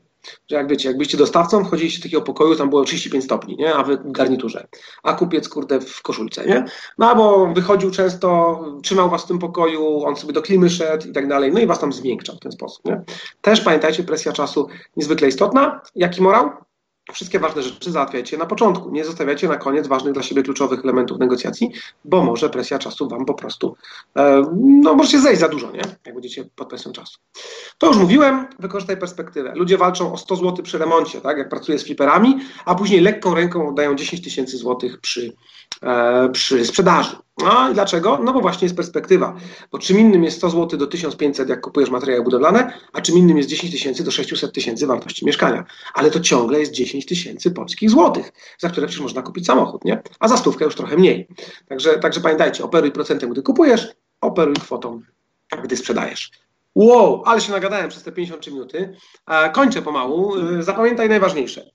Że 0.49 0.55
jak 0.55 0.67
wiecie, 0.67 0.89
jak 0.89 1.17
dostawcą, 1.17 1.65
wchodziliście 1.65 1.99
do 1.99 2.03
takiego 2.03 2.21
pokoju, 2.21 2.55
tam 2.55 2.69
było 2.69 2.83
35 2.83 3.23
stopni, 3.23 3.55
nie? 3.55 3.75
a 3.75 3.83
wy 3.83 3.97
w 3.97 4.11
garniturze, 4.11 4.67
a 5.03 5.13
kupiec 5.13 5.49
kurde 5.49 5.81
w 5.81 6.01
koszulce. 6.01 6.45
Nie? 6.45 6.65
No 6.97 7.09
albo 7.09 7.53
wychodził 7.53 7.91
często, 7.91 8.59
trzymał 8.83 9.09
was 9.09 9.23
w 9.23 9.27
tym 9.27 9.39
pokoju, 9.39 10.03
on 10.05 10.15
sobie 10.15 10.33
do 10.33 10.41
klimy 10.41 10.69
szedł 10.69 11.07
i 11.07 11.11
tak 11.11 11.27
dalej, 11.27 11.51
no 11.53 11.59
i 11.59 11.67
was 11.67 11.79
tam 11.79 11.93
zmiękczał 11.93 12.35
w 12.35 12.39
ten 12.39 12.51
sposób. 12.51 12.85
Nie? 12.85 13.01
Też 13.41 13.61
pamiętajcie, 13.61 14.03
presja 14.03 14.33
czasu 14.33 14.67
niezwykle 14.97 15.27
istotna. 15.27 15.81
Jaki 15.95 16.21
morał? 16.21 16.49
Wszystkie 17.13 17.39
ważne 17.39 17.63
rzeczy 17.63 17.91
załatwiajcie 17.91 18.37
na 18.37 18.45
początku. 18.45 18.91
Nie 18.91 19.05
zostawiajcie 19.05 19.47
na 19.47 19.57
koniec 19.57 19.87
ważnych 19.87 20.13
dla 20.13 20.23
siebie 20.23 20.43
kluczowych 20.43 20.83
elementów 20.83 21.19
negocjacji, 21.19 21.71
bo 22.05 22.23
może 22.23 22.49
presja 22.49 22.79
czasu 22.79 23.09
wam 23.09 23.25
po 23.25 23.33
prostu, 23.33 23.75
e, 24.15 24.45
no 24.57 24.93
możecie 24.93 25.21
zejść 25.21 25.39
za 25.39 25.47
dużo, 25.47 25.71
nie? 25.71 25.81
Jak 26.05 26.15
będziecie 26.15 26.45
pod 26.55 26.69
presją 26.69 26.91
czasu. 26.91 27.19
To 27.77 27.87
już 27.87 27.97
mówiłem, 27.97 28.47
wykorzystaj 28.59 28.97
perspektywę. 28.97 29.53
Ludzie 29.55 29.77
walczą 29.77 30.13
o 30.13 30.17
100 30.17 30.35
zł 30.35 30.63
przy 30.63 30.77
remoncie, 30.77 31.21
tak? 31.21 31.37
Jak 31.37 31.49
pracuję 31.49 31.79
z 31.79 31.83
fliperami, 31.83 32.39
a 32.65 32.75
później 32.75 33.01
lekką 33.01 33.35
ręką 33.35 33.69
oddają 33.69 33.95
10 33.95 34.23
tysięcy 34.23 34.57
złotych 34.57 35.01
przy, 35.01 35.33
przy 36.31 36.65
sprzedaży. 36.65 37.15
No 37.37 37.69
i 37.71 37.73
dlaczego? 37.73 38.19
No 38.23 38.33
bo 38.33 38.41
właśnie 38.41 38.65
jest 38.65 38.75
perspektywa. 38.75 39.35
Bo 39.71 39.79
czym 39.79 39.99
innym 39.99 40.23
jest 40.23 40.37
100 40.37 40.49
zł 40.49 40.79
do 40.79 40.87
1500, 40.87 41.49
jak 41.49 41.61
kupujesz 41.61 41.89
materiały 41.89 42.23
budowlane, 42.23 42.73
a 42.93 43.01
czym 43.01 43.17
innym 43.17 43.37
jest 43.37 43.49
10 43.49 43.71
tysięcy 43.71 44.03
do 44.03 44.11
600 44.11 44.53
tysięcy 44.53 44.87
wartości 44.87 45.25
mieszkania. 45.25 45.65
Ale 45.93 46.11
to 46.11 46.19
ciągle 46.19 46.59
jest 46.59 46.71
10 46.71 47.05
tysięcy 47.05 47.51
polskich 47.51 47.89
złotych, 47.89 48.31
za 48.59 48.69
które 48.69 48.87
przecież 48.87 49.01
można 49.01 49.21
kupić 49.21 49.45
samochód, 49.45 49.85
nie? 49.85 50.01
A 50.19 50.27
za 50.27 50.37
stówkę 50.37 50.65
już 50.65 50.75
trochę 50.75 50.97
mniej. 50.97 51.27
Także, 51.67 51.99
także 51.99 52.21
pamiętajcie, 52.21 52.63
operuj 52.63 52.91
procentem, 52.91 53.29
gdy 53.29 53.41
kupujesz, 53.41 53.87
operuj 54.21 54.55
kwotą, 54.55 55.01
gdy 55.63 55.77
sprzedajesz. 55.77 56.31
Wow, 56.75 57.23
ale 57.25 57.41
się 57.41 57.51
nagadałem 57.51 57.89
przez 57.89 58.03
te 58.03 58.11
53 58.11 58.51
minuty. 58.51 58.95
Kończę 59.53 59.81
pomału. 59.81 60.37
Y, 60.37 60.63
zapamiętaj 60.63 61.09
najważniejsze. 61.09 61.71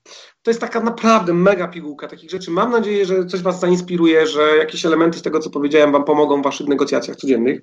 To 0.47 0.51
jest 0.51 0.61
taka 0.61 0.81
naprawdę 0.81 1.35
mega 1.35 1.69
pigułka 1.69 2.09
takich 2.09 2.31
rzeczy. 2.31 2.51
Mam 2.51 2.71
nadzieję, 2.71 3.07
że 3.07 3.27
coś 3.27 3.43
Was 3.43 3.61
zainspiruje, 3.61 4.27
że 4.27 4.57
jakieś 4.59 4.87
elementy 4.87 5.19
z 5.19 5.23
tego, 5.23 5.39
co 5.41 5.51
powiedziałem, 5.51 5.93
Wam 5.93 6.05
pomogą 6.05 6.41
w 6.41 6.45
Waszych 6.45 6.69
negocjacjach 6.69 7.17
codziennych. 7.17 7.61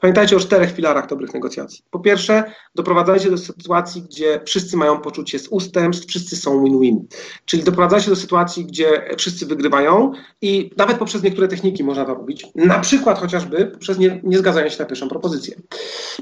Pamiętajcie 0.00 0.36
o 0.36 0.40
czterech 0.40 0.72
filarach 0.72 1.06
dobrych 1.06 1.34
negocjacji. 1.34 1.84
Po 1.90 2.00
pierwsze, 2.00 2.44
doprowadzajcie 2.74 3.30
do 3.30 3.38
sytuacji, 3.38 4.02
gdzie 4.02 4.40
wszyscy 4.44 4.76
mają 4.76 5.00
poczucie 5.00 5.38
z 5.38 5.48
ustępstw, 5.48 6.08
wszyscy 6.08 6.36
są 6.36 6.64
win-win. 6.64 7.06
Czyli 7.44 7.62
doprowadzajcie 7.62 8.10
do 8.10 8.16
sytuacji, 8.16 8.64
gdzie 8.64 9.08
wszyscy 9.18 9.46
wygrywają 9.46 10.12
i 10.42 10.70
nawet 10.76 10.98
poprzez 10.98 11.22
niektóre 11.22 11.48
techniki 11.48 11.84
można 11.84 12.04
to 12.04 12.14
robić. 12.14 12.46
Na 12.54 12.78
przykład 12.78 13.18
chociażby 13.18 13.66
poprzez 13.66 13.98
nie, 13.98 14.20
nie 14.22 14.38
zgadzanie 14.38 14.70
się 14.70 14.78
na 14.78 14.84
pierwszą 14.84 15.08
propozycję. 15.08 15.56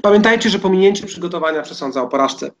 Pamiętajcie, 0.01 0.49
że 0.49 0.59
pominięcie 0.59 1.07
przygotowania 1.07 1.61
przesądza 1.61 2.01
o 2.01 2.07
porażce. 2.07 2.51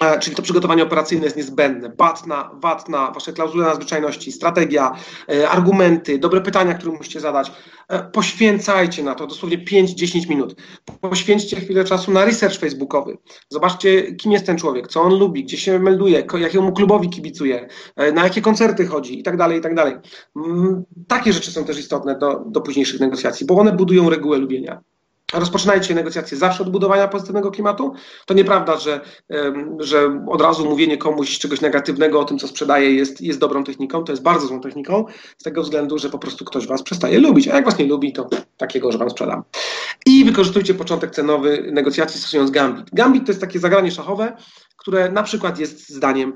E, 0.00 0.18
czyli 0.18 0.36
to 0.36 0.42
przygotowanie 0.42 0.82
operacyjne 0.82 1.24
jest 1.24 1.36
niezbędne. 1.36 1.92
VAT 1.98 2.26
na, 2.26 2.50
VAT 2.54 2.88
na 2.88 3.10
wasze 3.10 3.32
klauzule 3.32 3.66
nadzwyczajności, 3.66 4.32
strategia, 4.32 4.92
e, 5.28 5.50
argumenty, 5.50 6.18
dobre 6.18 6.40
pytania, 6.40 6.74
które 6.74 6.92
musicie 6.92 7.20
zadać. 7.20 7.52
E, 7.88 8.02
poświęcajcie 8.02 9.02
na 9.02 9.14
to 9.14 9.26
dosłownie 9.26 9.58
5-10 9.58 10.28
minut. 10.28 10.54
Poświęćcie 11.00 11.56
chwilę 11.56 11.84
czasu 11.84 12.10
na 12.10 12.24
research 12.24 12.58
facebookowy. 12.58 13.18
Zobaczcie, 13.48 14.14
kim 14.14 14.32
jest 14.32 14.46
ten 14.46 14.58
człowiek, 14.58 14.88
co 14.88 15.02
on 15.02 15.18
lubi, 15.18 15.44
gdzie 15.44 15.56
się 15.56 15.78
melduje, 15.78 16.24
jakiemu 16.38 16.72
klubowi 16.72 17.08
kibicuje, 17.08 17.68
na 18.14 18.24
jakie 18.24 18.42
koncerty 18.42 18.86
chodzi 18.86 19.20
i 19.20 19.22
tak 19.22 19.36
dalej, 19.36 19.58
i 19.58 19.62
tak 19.62 19.74
dalej. 19.74 19.94
Mm, 20.36 20.84
takie 21.08 21.32
rzeczy 21.32 21.52
są 21.52 21.64
też 21.64 21.78
istotne 21.78 22.18
do, 22.18 22.44
do 22.46 22.60
późniejszych 22.60 23.00
negocjacji, 23.00 23.46
bo 23.46 23.54
one 23.54 23.72
budują 23.72 24.10
regułę 24.10 24.38
lubienia 24.38 24.80
rozpoczynajcie 25.32 25.94
negocjacje 25.94 26.38
zawsze 26.38 26.62
od 26.62 26.70
budowania 26.70 27.08
pozytywnego 27.08 27.50
klimatu. 27.50 27.94
To 28.26 28.34
nieprawda, 28.34 28.76
że, 28.76 29.00
że 29.78 30.24
od 30.28 30.40
razu 30.40 30.64
mówienie 30.64 30.98
komuś 30.98 31.38
czegoś 31.38 31.60
negatywnego 31.60 32.20
o 32.20 32.24
tym, 32.24 32.38
co 32.38 32.48
sprzedaje, 32.48 32.94
jest, 32.94 33.20
jest 33.20 33.38
dobrą 33.38 33.64
techniką. 33.64 34.04
To 34.04 34.12
jest 34.12 34.22
bardzo 34.22 34.46
złą 34.46 34.60
techniką, 34.60 35.04
z 35.38 35.42
tego 35.42 35.62
względu, 35.62 35.98
że 35.98 36.10
po 36.10 36.18
prostu 36.18 36.44
ktoś 36.44 36.66
was 36.66 36.82
przestaje 36.82 37.18
lubić. 37.18 37.48
A 37.48 37.54
jak 37.54 37.64
was 37.64 37.78
nie 37.78 37.86
lubi, 37.86 38.12
to 38.12 38.28
takiego, 38.56 38.92
że 38.92 38.98
wam 38.98 39.10
sprzedam. 39.10 39.42
I 40.06 40.24
wykorzystujcie 40.24 40.74
początek 40.74 41.10
cenowy 41.10 41.70
negocjacji 41.72 42.20
stosując 42.20 42.50
gambit. 42.50 42.90
Gambit 42.92 43.26
to 43.26 43.32
jest 43.32 43.40
takie 43.40 43.58
zagranie 43.58 43.90
szachowe, 43.90 44.36
które 44.76 45.12
na 45.12 45.22
przykład 45.22 45.58
jest 45.58 45.88
zdaniem, 45.88 46.32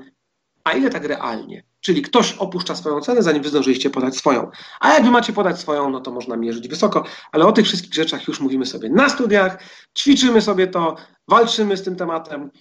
a 0.63 0.73
ile 0.73 0.89
tak 0.89 1.05
realnie? 1.05 1.63
Czyli 1.85 2.01
ktoś 2.01 2.33
opuszcza 2.33 2.75
swoją 2.75 3.01
cenę, 3.01 3.23
zanim 3.23 3.43
wy 3.43 3.49
zdążyliście 3.49 3.89
podać 3.89 4.17
swoją. 4.17 4.51
A 4.79 4.93
jak 4.93 5.03
wy 5.03 5.11
macie 5.11 5.33
podać 5.33 5.59
swoją, 5.59 5.89
no 5.89 5.99
to 5.99 6.11
można 6.11 6.37
mierzyć 6.37 6.67
wysoko. 6.67 7.03
Ale 7.31 7.45
o 7.45 7.51
tych 7.51 7.65
wszystkich 7.65 7.93
rzeczach 7.93 8.27
już 8.27 8.39
mówimy 8.39 8.65
sobie 8.65 8.89
na 8.89 9.09
studiach, 9.09 9.63
ćwiczymy 9.97 10.41
sobie 10.41 10.67
to, 10.67 10.95
walczymy 11.27 11.77
z 11.77 11.83
tym 11.83 11.95
tematem. 11.95 12.51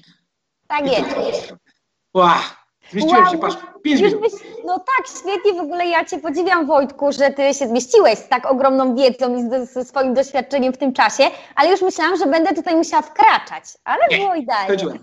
Tak 0.69 0.87
jest. 0.87 1.55
Wow. 2.15 2.31
Zmieściłem 2.91 3.25
wow, 3.25 3.33
się, 3.33 3.39
patrz, 3.39 3.57
pięć 3.83 4.01
minut. 4.01 4.21
Byś, 4.21 4.33
no 4.65 4.79
tak, 4.79 5.07
świetnie, 5.21 5.61
w 5.61 5.65
ogóle 5.65 5.87
ja 5.87 6.05
Cię 6.05 6.19
podziwiam 6.19 6.67
Wojtku, 6.67 7.13
że 7.13 7.31
Ty 7.31 7.55
się 7.55 7.69
zmieściłeś 7.69 8.19
z 8.19 8.29
tak 8.29 8.51
ogromną 8.51 8.97
wiedzą 8.97 9.37
i 9.37 9.67
ze 9.67 9.85
swoim 9.85 10.15
doświadczeniem 10.15 10.73
w 10.73 10.79
tym 10.79 10.93
czasie, 10.93 11.25
ale 11.55 11.71
już 11.71 11.83
myślałam, 11.83 12.17
że 12.17 12.27
będę 12.27 12.55
tutaj 12.55 12.77
musiała 12.77 13.03
wkraczać, 13.03 13.65
ale 13.85 14.09
Nie, 14.11 14.19
było 14.19 14.35
idealnie. 14.35 14.99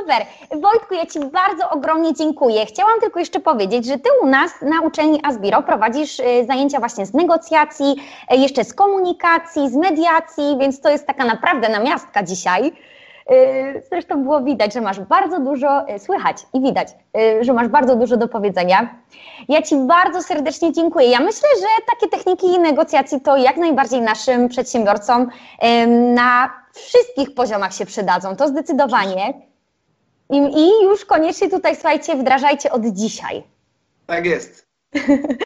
Super. 0.00 0.26
Wojtku, 0.60 0.94
ja 0.94 1.06
Ci 1.06 1.20
bardzo 1.20 1.70
ogromnie 1.70 2.14
dziękuję. 2.14 2.66
Chciałam 2.66 3.00
tylko 3.00 3.20
jeszcze 3.20 3.40
powiedzieć, 3.40 3.86
że 3.86 3.98
Ty 3.98 4.08
u 4.22 4.26
nas 4.26 4.50
na 4.62 4.80
uczelni 4.80 5.20
Asbiro 5.24 5.62
prowadzisz 5.62 6.20
y, 6.20 6.44
zajęcia 6.46 6.78
właśnie 6.78 7.06
z 7.06 7.14
negocjacji, 7.14 7.96
y, 8.32 8.36
jeszcze 8.36 8.64
z 8.64 8.74
komunikacji, 8.74 9.70
z 9.70 9.76
mediacji, 9.76 10.56
więc 10.60 10.80
to 10.80 10.90
jest 10.90 11.06
taka 11.06 11.24
naprawdę 11.24 11.68
namiastka 11.68 12.22
dzisiaj. 12.22 12.72
Y, 13.30 13.82
zresztą 13.88 14.22
było 14.22 14.40
widać, 14.40 14.74
że 14.74 14.80
masz 14.80 15.00
bardzo 15.00 15.40
dużo, 15.40 15.68
słychać 15.98 16.36
i 16.54 16.60
widać, 16.60 16.88
że 17.40 17.52
masz 17.52 17.68
bardzo 17.68 17.96
dużo 17.96 18.16
do 18.16 18.28
powiedzenia. 18.28 18.94
Ja 19.48 19.62
Ci 19.62 19.76
bardzo 19.76 20.22
serdecznie 20.22 20.72
dziękuję. 20.72 21.06
Ja 21.06 21.20
myślę, 21.20 21.48
że 21.60 21.66
takie 21.94 22.08
techniki 22.08 22.58
negocjacji 22.58 23.20
to 23.20 23.36
jak 23.36 23.56
najbardziej 23.56 24.00
naszym 24.00 24.48
przedsiębiorcom 24.48 25.28
na 26.14 26.50
wszystkich 26.74 27.34
poziomach 27.34 27.74
się 27.74 27.86
przydadzą. 27.86 28.36
To 28.36 28.48
zdecydowanie. 28.48 29.51
I, 30.32 30.36
I 30.36 30.84
już 30.84 31.04
koniecznie 31.04 31.50
tutaj, 31.50 31.74
słuchajcie, 31.74 32.16
wdrażajcie 32.16 32.72
od 32.72 32.86
dzisiaj. 32.86 33.42
Tak 34.06 34.26
jest. 34.26 34.66